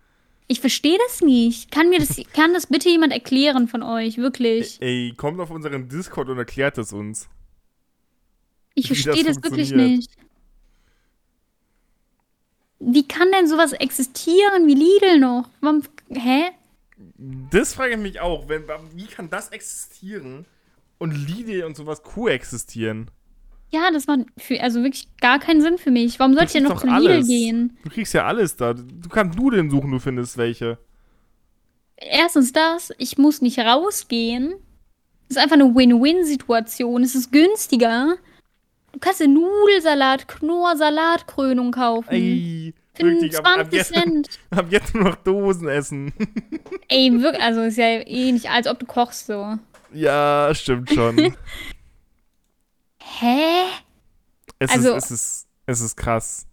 Ich 0.48 0.60
verstehe 0.60 0.98
das 1.06 1.20
nicht. 1.20 1.70
Kann 1.70 1.88
mir 1.88 2.00
das, 2.00 2.20
kann 2.32 2.52
das 2.52 2.66
bitte 2.66 2.88
jemand 2.88 3.12
erklären 3.12 3.68
von 3.68 3.84
euch? 3.84 4.18
Wirklich. 4.18 4.82
Ey, 4.82 5.14
kommt 5.16 5.38
auf 5.38 5.52
unseren 5.52 5.88
Discord 5.88 6.28
und 6.28 6.38
erklärt 6.38 6.78
es 6.78 6.92
uns. 6.92 7.28
Ich 8.74 8.90
wie 8.90 8.94
das 8.94 9.02
verstehe 9.02 9.22
das, 9.22 9.40
wirklich 9.44 9.70
nicht. 9.70 10.10
Wie 12.80 13.06
kann 13.06 13.30
denn 13.30 13.46
sowas 13.46 13.72
existieren 13.72 14.66
wie 14.66 14.74
Lidl 14.74 15.20
noch? 15.20 15.48
Warum, 15.60 15.84
hä? 16.08 16.46
Das 17.52 17.74
frage 17.74 17.92
ich 17.92 18.00
mich 18.00 18.18
auch. 18.18 18.48
Wenn, 18.48 18.64
wie 18.94 19.06
kann 19.06 19.30
das 19.30 19.50
existieren 19.50 20.44
und 20.98 21.12
Lidl 21.12 21.64
und 21.64 21.76
sowas 21.76 22.02
koexistieren? 22.02 23.10
Ja, 23.70 23.90
das 23.90 24.06
macht 24.06 24.20
für, 24.38 24.60
also 24.60 24.82
wirklich 24.82 25.08
gar 25.20 25.38
keinen 25.38 25.60
Sinn 25.60 25.78
für 25.78 25.90
mich. 25.90 26.18
Warum 26.18 26.34
sollte 26.34 26.46
ich 26.46 26.52
denn 26.52 26.62
noch 26.64 26.80
zu 26.80 26.86
Lidl 26.86 27.08
alles. 27.08 27.26
gehen? 27.26 27.76
Du 27.82 27.90
kriegst 27.90 28.14
ja 28.14 28.24
alles 28.26 28.56
da. 28.56 28.74
Du 28.74 29.08
kannst 29.08 29.38
Nudeln 29.38 29.70
suchen, 29.70 29.90
du 29.90 29.98
findest 29.98 30.36
welche. 30.36 30.78
Erstens 31.96 32.52
das, 32.52 32.92
ich 32.98 33.18
muss 33.18 33.42
nicht 33.42 33.58
rausgehen. 33.58 34.54
Das 35.28 35.36
ist 35.36 35.42
einfach 35.42 35.56
eine 35.56 35.74
Win-Win-Situation. 35.74 37.02
Es 37.02 37.14
ist 37.14 37.32
günstiger. 37.32 38.16
Du 38.92 39.00
kannst 39.00 39.20
dir 39.20 39.28
Nudelsalat, 39.28 40.28
Knorr, 40.28 40.76
Salatkrönung 40.76 41.72
kaufen. 41.72 42.08
Ey, 42.10 42.74
Für 42.94 43.04
wirklich, 43.04 43.36
ab, 43.36 43.46
ab, 43.46 43.54
20 43.70 43.72
jetzt, 43.72 43.92
Cent. 43.92 44.28
ab 44.50 44.66
jetzt 44.70 44.94
nur 44.94 45.04
noch 45.04 45.16
Dosen 45.16 45.68
essen. 45.68 46.12
Ey, 46.88 47.12
wirklich, 47.20 47.42
also 47.42 47.62
ist 47.62 47.76
ja 47.76 48.06
eh 48.06 48.32
nicht, 48.32 48.48
als 48.48 48.66
ob 48.66 48.78
du 48.78 48.86
kochst 48.86 49.26
so. 49.26 49.58
Ja, 49.92 50.50
stimmt 50.54 50.90
schon. 50.90 51.16
Hä? 52.98 53.64
Es, 54.58 54.70
Also- 54.70 54.94
ist, 54.94 55.04
es, 55.04 55.10
ist, 55.10 55.48
es 55.66 55.80
ist 55.80 55.96
krass. 55.96 56.46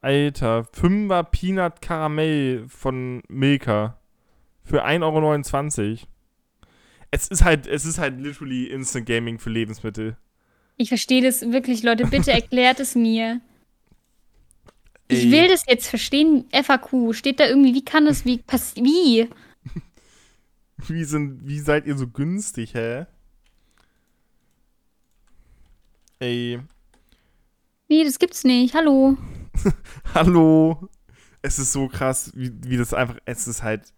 Alter, 0.00 0.66
5er 0.74 1.22
Peanut 1.24 1.80
Karamell 1.80 2.66
von 2.68 3.22
Milka. 3.28 3.98
Für 4.62 4.84
1,29 4.84 5.80
Euro. 5.80 5.98
Es 7.10 7.28
ist 7.28 7.44
halt, 7.44 7.66
es 7.66 7.84
ist 7.84 7.98
halt 7.98 8.20
literally 8.20 8.64
Instant 8.66 9.06
Gaming 9.06 9.38
für 9.38 9.50
Lebensmittel. 9.50 10.16
Ich 10.76 10.88
verstehe 10.88 11.22
das 11.22 11.42
wirklich, 11.52 11.82
Leute. 11.82 12.06
Bitte 12.06 12.32
erklärt 12.32 12.80
es 12.80 12.94
mir. 12.94 13.40
Ich 15.08 15.24
Ey. 15.26 15.30
will 15.32 15.48
das 15.48 15.64
jetzt 15.68 15.88
verstehen. 15.88 16.46
FAQ. 16.52 17.14
Steht 17.14 17.40
da 17.40 17.46
irgendwie, 17.46 17.74
wie 17.74 17.84
kann 17.84 18.06
das, 18.06 18.24
wie, 18.24 18.38
pass, 18.38 18.74
wie? 18.76 19.28
Wie, 20.88 21.04
sind, 21.04 21.46
wie 21.46 21.60
seid 21.60 21.86
ihr 21.86 21.96
so 21.96 22.08
günstig, 22.08 22.74
hä? 22.74 23.06
Ey, 26.20 26.60
Nee, 27.88 28.04
das 28.04 28.18
gibt's 28.18 28.44
nicht. 28.44 28.74
Hallo. 28.74 29.16
hallo. 30.14 30.88
Es 31.42 31.58
ist 31.58 31.72
so 31.72 31.88
krass, 31.88 32.32
wie, 32.34 32.50
wie 32.64 32.76
das 32.76 32.94
einfach, 32.94 33.18
es 33.26 33.46
ist 33.46 33.62
halt. 33.62 33.92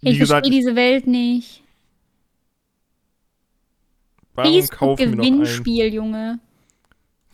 Wie 0.00 0.10
Ich 0.10 0.18
gesagt, 0.18 0.44
verstehe 0.46 0.60
diese 0.60 0.76
Welt 0.76 1.06
nicht. 1.06 1.62
warum 4.34 4.68
kaufen 4.68 4.98
wir 4.98 5.16
noch 5.16 5.24
ein? 5.24 5.32
Facebook-Gewinnspiel, 5.34 5.94
Junge. 5.94 6.40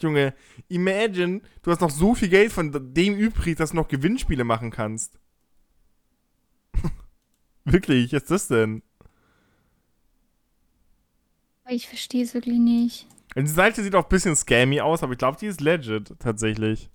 Junge, 0.00 0.34
imagine, 0.68 1.40
du 1.62 1.70
hast 1.72 1.80
noch 1.80 1.90
so 1.90 2.14
viel 2.14 2.28
Geld 2.28 2.52
von 2.52 2.70
dem 2.94 3.16
übrig, 3.16 3.56
dass 3.56 3.70
du 3.70 3.76
noch 3.76 3.88
Gewinnspiele 3.88 4.44
machen 4.44 4.70
kannst. 4.70 5.18
Wirklich, 7.72 8.12
was 8.12 8.22
ist 8.22 8.30
das 8.30 8.48
denn? 8.48 8.82
Ich 11.68 11.86
verstehe 11.86 12.22
es 12.24 12.34
wirklich 12.34 12.58
nicht. 12.58 13.06
Und 13.36 13.44
die 13.44 13.52
Seite 13.52 13.82
sieht 13.82 13.94
auch 13.94 14.04
ein 14.04 14.08
bisschen 14.08 14.34
scammy 14.34 14.80
aus, 14.80 15.02
aber 15.02 15.12
ich 15.12 15.18
glaube, 15.18 15.36
die 15.38 15.46
ist 15.46 15.60
legit, 15.60 16.14
tatsächlich. 16.18 16.88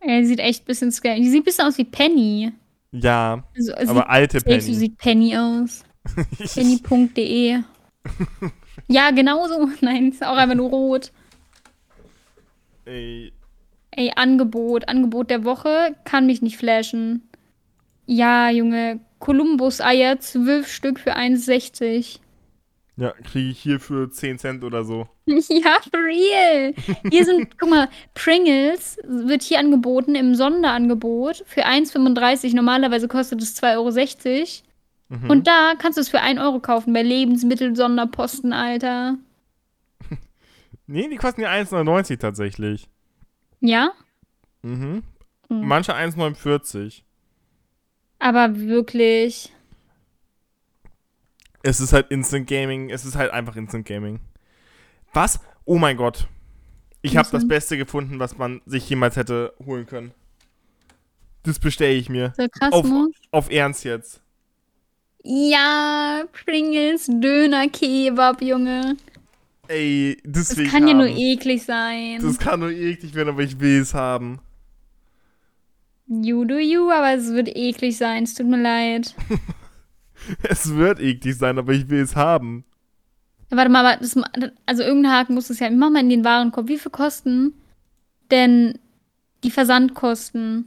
Er 0.00 0.24
sieht 0.24 0.38
echt 0.38 0.62
ein 0.62 0.66
bisschen 0.66 0.90
scary. 0.92 1.20
Die 1.20 1.28
sieht 1.30 1.42
ein 1.42 1.44
bisschen 1.44 1.66
aus 1.66 1.78
wie 1.78 1.84
Penny. 1.84 2.52
Ja, 2.92 3.44
Also, 3.56 3.74
aber 3.74 4.08
alte 4.08 4.40
safe, 4.40 4.60
so 4.60 4.66
Penny. 4.66 4.74
sieht 4.78 4.98
Penny 4.98 5.36
aus. 5.36 5.82
Penny.de. 6.54 7.60
Ja, 8.88 9.10
genau 9.10 9.48
so. 9.48 9.68
Nein, 9.80 10.10
ist 10.12 10.24
auch 10.24 10.36
einfach 10.36 10.56
nur 10.56 10.70
rot. 10.70 11.12
Ey, 12.86 13.32
Ey, 13.90 14.12
Angebot. 14.16 14.88
Angebot 14.88 15.30
der 15.30 15.44
Woche 15.44 15.94
kann 16.04 16.26
mich 16.26 16.42
nicht 16.42 16.56
flashen. 16.56 17.22
Ja, 18.06 18.50
Junge. 18.50 19.00
Kolumbus-Eier, 19.24 20.20
12 20.20 20.68
Stück 20.68 21.00
für 21.00 21.16
1,60. 21.16 22.18
ja, 22.98 23.12
kriege 23.24 23.48
ich 23.48 23.58
hier 23.58 23.80
für 23.80 24.10
10 24.10 24.38
Cent 24.38 24.64
oder 24.64 24.84
so. 24.84 25.08
Ja, 25.26 25.78
for 25.90 26.00
real. 26.00 26.74
Hier 27.10 27.24
sind, 27.24 27.58
guck 27.58 27.70
mal, 27.70 27.88
Pringles 28.12 28.98
wird 29.02 29.42
hier 29.42 29.60
angeboten 29.60 30.14
im 30.14 30.34
Sonderangebot 30.34 31.42
für 31.46 31.64
1,35. 31.64 32.54
Normalerweise 32.54 33.08
kostet 33.08 33.40
es 33.40 33.56
2,60 33.62 33.72
Euro. 33.78 35.22
Mhm. 35.22 35.30
Und 35.30 35.46
da 35.46 35.72
kannst 35.78 35.96
du 35.96 36.02
es 36.02 36.10
für 36.10 36.20
1 36.20 36.38
Euro 36.38 36.60
kaufen 36.60 36.92
bei 36.92 37.02
Lebensmittel-Sonderposten, 37.02 38.52
Alter. 38.52 39.16
Nee, 40.86 41.08
die 41.08 41.16
kosten 41.16 41.40
ja 41.40 41.50
1,99 41.50 42.18
tatsächlich. 42.18 42.90
Ja? 43.60 43.92
Mhm. 44.60 45.02
Hm. 45.48 45.66
Manche 45.66 45.94
1,49. 45.96 47.04
Aber 48.18 48.58
wirklich. 48.58 49.52
Es 51.62 51.80
ist 51.80 51.92
halt 51.92 52.10
Instant 52.10 52.46
Gaming. 52.46 52.90
Es 52.90 53.04
ist 53.04 53.16
halt 53.16 53.30
einfach 53.32 53.56
Instant 53.56 53.86
Gaming. 53.86 54.20
Was? 55.12 55.40
Oh 55.64 55.78
mein 55.78 55.96
Gott. 55.96 56.26
Ich 57.02 57.16
habe 57.16 57.28
das? 57.30 57.46
Beste 57.46 57.76
gefunden, 57.76 58.18
was 58.18 58.38
man 58.38 58.62
sich 58.66 58.88
jemals 58.88 59.16
hätte 59.16 59.52
holen 59.64 59.86
können. 59.86 60.12
Das 61.42 61.58
bestelle 61.58 61.92
ich 61.94 62.08
mir. 62.08 62.32
So 62.36 62.46
krass, 62.48 62.72
Auf, 62.72 62.86
ne? 62.86 63.10
auf 63.30 63.50
Ernst 63.50 63.84
jetzt. 63.84 64.22
Ja, 65.22 66.24
Pringles, 66.44 67.06
Döner, 67.06 67.68
Kebab, 67.68 68.40
Junge. 68.42 68.96
Ey, 69.68 70.18
das, 70.24 70.48
Das 70.48 70.58
kann 70.70 70.86
ja 70.88 70.94
nur 70.94 71.08
haben. 71.08 71.16
eklig 71.16 71.62
sein. 71.62 72.20
Das 72.22 72.38
kann 72.38 72.60
nur 72.60 72.70
eklig 72.70 73.14
werden, 73.14 73.30
aber 73.30 73.42
ich 73.42 73.58
will 73.60 73.80
es 73.80 73.94
haben. 73.94 74.40
You 76.06 76.44
do 76.44 76.58
you, 76.58 76.90
aber 76.90 77.14
es 77.14 77.32
wird 77.32 77.48
eklig 77.48 77.96
sein. 77.96 78.24
Es 78.24 78.34
tut 78.34 78.46
mir 78.46 78.60
leid. 78.60 79.14
Es 80.42 80.74
wird 80.74 81.00
eklig 81.00 81.36
sein, 81.36 81.58
aber 81.58 81.72
ich 81.72 81.88
will 81.90 82.00
es 82.00 82.16
haben. 82.16 82.64
Ja, 83.50 83.58
Warte 83.58 83.70
mal, 83.70 83.84
aber 83.84 84.00
das, 84.00 84.18
also 84.64 84.82
irgendein 84.82 85.12
Haken 85.12 85.34
muss 85.34 85.50
es 85.50 85.58
ja. 85.58 85.68
Mach 85.70 85.90
mal 85.90 86.00
in 86.00 86.08
den 86.08 86.24
Warenkorb. 86.24 86.68
Wie 86.68 86.78
viel 86.78 86.90
kosten 86.90 87.52
denn 88.30 88.78
die 89.42 89.50
Versandkosten? 89.50 90.66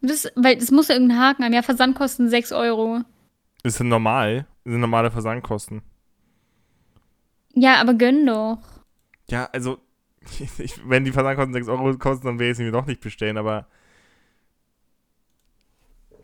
Das, 0.00 0.28
weil 0.34 0.56
es 0.56 0.72
muss 0.72 0.88
ja 0.88 0.96
irgendeinen 0.96 1.20
Haken 1.20 1.44
haben. 1.44 1.52
Ja, 1.52 1.62
Versandkosten 1.62 2.28
6 2.28 2.52
Euro. 2.52 3.02
Das 3.62 3.76
sind 3.76 3.88
normal. 3.88 4.46
Das 4.64 4.72
sind 4.72 4.80
normale 4.80 5.10
Versandkosten. 5.10 5.82
Ja, 7.54 7.80
aber 7.80 7.94
gönn 7.94 8.26
doch. 8.26 8.58
Ja, 9.30 9.48
also, 9.52 9.78
ich, 10.58 10.80
wenn 10.88 11.04
die 11.04 11.12
Versandkosten 11.12 11.54
6 11.54 11.68
Euro 11.68 11.96
kosten, 11.98 12.26
dann 12.26 12.38
werde 12.38 12.52
ich 12.52 12.56
sie 12.56 12.64
mir 12.64 12.72
doch 12.72 12.86
nicht 12.86 13.00
bestellen, 13.00 13.36
aber 13.36 13.66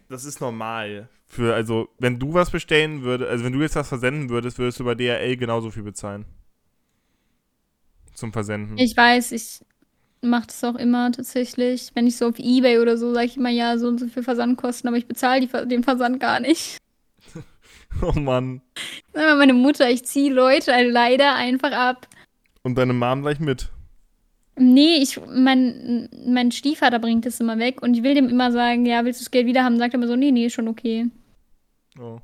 das 0.08 0.24
ist 0.24 0.40
normal. 0.40 1.08
Für, 1.26 1.54
also, 1.54 1.88
wenn 1.98 2.18
du 2.18 2.32
was 2.32 2.50
bestellen 2.50 3.02
würdest, 3.02 3.30
also 3.30 3.44
wenn 3.44 3.52
du 3.52 3.60
jetzt 3.60 3.76
was 3.76 3.88
versenden 3.88 4.30
würdest, 4.30 4.58
würdest 4.58 4.80
du 4.80 4.84
bei 4.84 4.94
DRL 4.94 5.36
genauso 5.36 5.70
viel 5.70 5.82
bezahlen. 5.82 6.24
Zum 8.14 8.32
Versenden. 8.32 8.78
Ich 8.78 8.96
weiß, 8.96 9.32
ich 9.32 9.60
mache 10.22 10.46
das 10.46 10.64
auch 10.64 10.74
immer 10.74 11.12
tatsächlich. 11.12 11.90
Wenn 11.94 12.06
ich 12.06 12.16
so 12.16 12.28
auf 12.28 12.38
Ebay 12.38 12.78
oder 12.78 12.96
so, 12.96 13.12
sage 13.12 13.26
ich 13.26 13.36
immer, 13.36 13.50
ja, 13.50 13.76
so 13.76 13.88
und 13.88 14.00
so 14.00 14.08
viel 14.08 14.22
Versandkosten, 14.22 14.88
aber 14.88 14.96
ich 14.96 15.06
bezahle 15.06 15.46
den 15.66 15.84
Versand 15.84 16.20
gar 16.20 16.40
nicht. 16.40 16.78
Oh 18.02 18.12
Mann. 18.12 18.60
Sag 19.14 19.24
mal, 19.24 19.36
meine 19.38 19.54
Mutter, 19.54 19.88
ich 19.88 20.04
ziehe 20.04 20.30
Leute 20.30 20.72
leider 20.90 21.34
einfach 21.34 21.72
ab. 21.72 22.06
Und 22.62 22.76
deine 22.76 22.92
Mom 22.92 23.22
gleich 23.22 23.40
mit. 23.40 23.70
Nee, 24.58 24.96
ich, 24.96 25.20
mein, 25.26 26.08
mein 26.26 26.50
Stiefvater 26.52 26.98
bringt 26.98 27.26
das 27.26 27.40
immer 27.40 27.58
weg 27.58 27.82
und 27.82 27.94
ich 27.94 28.02
will 28.02 28.14
dem 28.14 28.28
immer 28.28 28.52
sagen, 28.52 28.86
ja, 28.86 29.04
willst 29.04 29.20
du 29.20 29.24
das 29.24 29.30
Geld 29.30 29.46
wieder 29.46 29.64
haben? 29.64 29.78
Sagt 29.78 29.94
er 29.94 29.98
immer 29.98 30.08
so, 30.08 30.16
nee, 30.16 30.30
nee, 30.30 30.50
schon 30.50 30.68
okay. 30.68 31.06
Oh. 31.98 32.20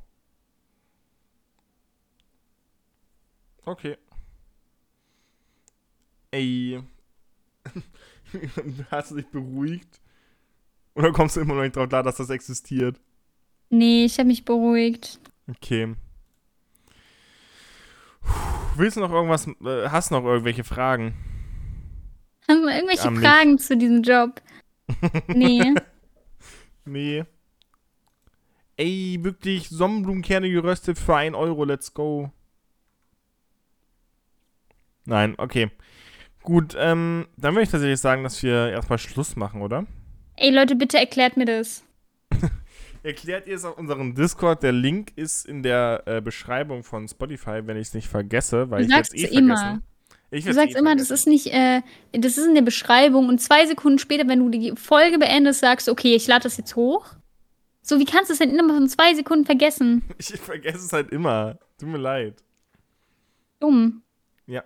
Okay. 3.65 3.97
Ey. 6.31 6.81
Hast 8.91 9.11
du 9.11 9.15
dich 9.15 9.27
beruhigt? 9.27 10.01
Oder 10.93 11.11
kommst 11.11 11.35
du 11.35 11.41
immer 11.41 11.55
noch 11.55 11.63
nicht 11.63 11.75
drauf 11.75 11.89
klar, 11.89 12.03
dass 12.03 12.17
das 12.17 12.29
existiert? 12.29 12.99
Nee, 13.69 14.05
ich 14.05 14.17
habe 14.17 14.27
mich 14.27 14.45
beruhigt. 14.45 15.19
Okay. 15.49 15.95
Puh, 18.21 18.55
Willst 18.77 18.97
du 18.97 19.01
noch 19.01 19.11
irgendwas, 19.11 19.47
äh, 19.47 19.89
hast 19.89 20.11
du 20.11 20.15
noch 20.15 20.25
irgendwelche 20.25 20.63
Fragen? 20.63 21.13
Du 22.47 22.61
mal 22.63 22.75
irgendwelche 22.75 23.07
Am 23.07 23.17
Fragen 23.17 23.57
zu 23.57 23.77
diesem 23.77 24.01
Job? 24.03 24.41
Nee. 25.27 25.73
Nee. 26.85 27.23
Ey, 28.77 29.17
wirklich 29.21 29.69
Sonnenblumenkerne 29.69 30.49
geröstet 30.51 30.99
für 30.99 31.15
1 31.15 31.35
Euro, 31.35 31.63
let's 31.63 31.93
go. 31.93 32.31
Nein, 35.05 35.35
okay. 35.37 35.71
Gut, 36.43 36.75
ähm, 36.77 37.25
dann 37.37 37.53
würde 37.55 37.63
ich 37.63 37.69
tatsächlich 37.69 37.99
sagen, 37.99 38.23
dass 38.23 38.41
wir 38.43 38.69
erstmal 38.69 38.99
Schluss 38.99 39.35
machen, 39.35 39.61
oder? 39.61 39.85
Ey, 40.35 40.51
Leute, 40.53 40.75
bitte 40.75 40.97
erklärt 40.99 41.37
mir 41.37 41.45
das. 41.45 41.83
Erklärt 43.03 43.47
ihr 43.47 43.55
es 43.55 43.65
auf 43.65 43.77
unserem 43.77 44.13
Discord. 44.15 44.61
Der 44.63 44.71
Link 44.71 45.13
ist 45.15 45.45
in 45.45 45.63
der 45.63 46.03
äh, 46.05 46.21
Beschreibung 46.21 46.83
von 46.83 47.07
Spotify, 47.07 47.61
wenn 47.65 47.77
ich 47.77 47.87
es 47.89 47.93
nicht 47.93 48.07
vergesse, 48.07 48.69
weil 48.71 48.79
Du 48.81 48.85
ich 48.87 48.93
sagst 48.93 49.15
eh 49.15 49.25
immer. 49.25 49.57
vergessen. 49.57 49.83
Ich 50.31 50.45
Du 50.45 50.53
sagst 50.53 50.75
eh 50.75 50.79
immer, 50.79 50.95
das 50.95 51.07
vergessen. 51.07 51.13
ist 51.33 51.45
nicht, 51.45 51.53
äh, 51.53 51.81
das 52.11 52.37
ist 52.37 52.45
in 52.47 52.55
der 52.55 52.61
Beschreibung 52.61 53.29
und 53.29 53.39
zwei 53.39 53.65
Sekunden 53.65 53.99
später, 53.99 54.27
wenn 54.27 54.39
du 54.39 54.49
die 54.49 54.73
Folge 54.75 55.17
beendest, 55.19 55.59
sagst, 55.61 55.87
du, 55.87 55.91
okay, 55.91 56.15
ich 56.15 56.27
lade 56.27 56.43
das 56.43 56.57
jetzt 56.57 56.75
hoch. 56.75 57.07
So, 57.81 57.99
wie 57.99 58.05
kannst 58.05 58.29
du 58.29 58.33
es 58.33 58.39
denn 58.39 58.49
innerhalb 58.49 58.73
von 58.73 58.87
zwei 58.89 59.13
Sekunden 59.13 59.45
vergessen? 59.45 60.03
Ich 60.17 60.27
vergesse 60.39 60.77
es 60.85 60.91
halt 60.93 61.11
immer. 61.11 61.59
Tut 61.77 61.89
mir 61.89 61.97
leid. 61.99 62.43
Dumm. 63.59 64.01
Ja. 64.47 64.63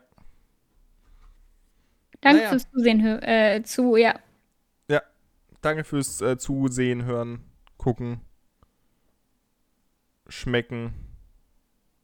Danke 2.21 2.37
Naja. 2.39 2.49
fürs 2.49 2.69
Zusehen, 2.71 3.05
äh, 3.21 3.61
zu, 3.63 3.95
ja. 3.95 4.15
Danke 5.61 5.83
fürs 5.83 6.21
äh, 6.21 6.37
Zusehen, 6.37 7.03
Hören, 7.03 7.43
Gucken, 7.77 8.21
Schmecken. 10.29 10.93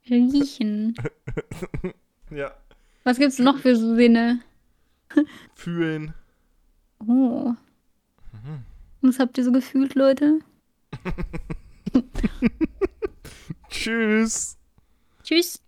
Riechen. 0.10 0.94
Ja. 2.32 2.52
Was 3.06 3.18
gibt's 3.20 3.38
noch 3.38 3.60
für 3.60 3.76
so 3.76 3.96
Sinne? 3.96 4.42
Fühlen. 5.54 6.14
Oh. 7.08 7.54
Mhm. 8.34 8.66
Was 9.02 9.20
habt 9.20 9.38
ihr 9.38 9.44
so 9.44 9.52
gefühlt, 9.52 9.94
Leute? 9.94 10.40
Tschüss. 13.70 14.58
Tschüss. 15.24 15.62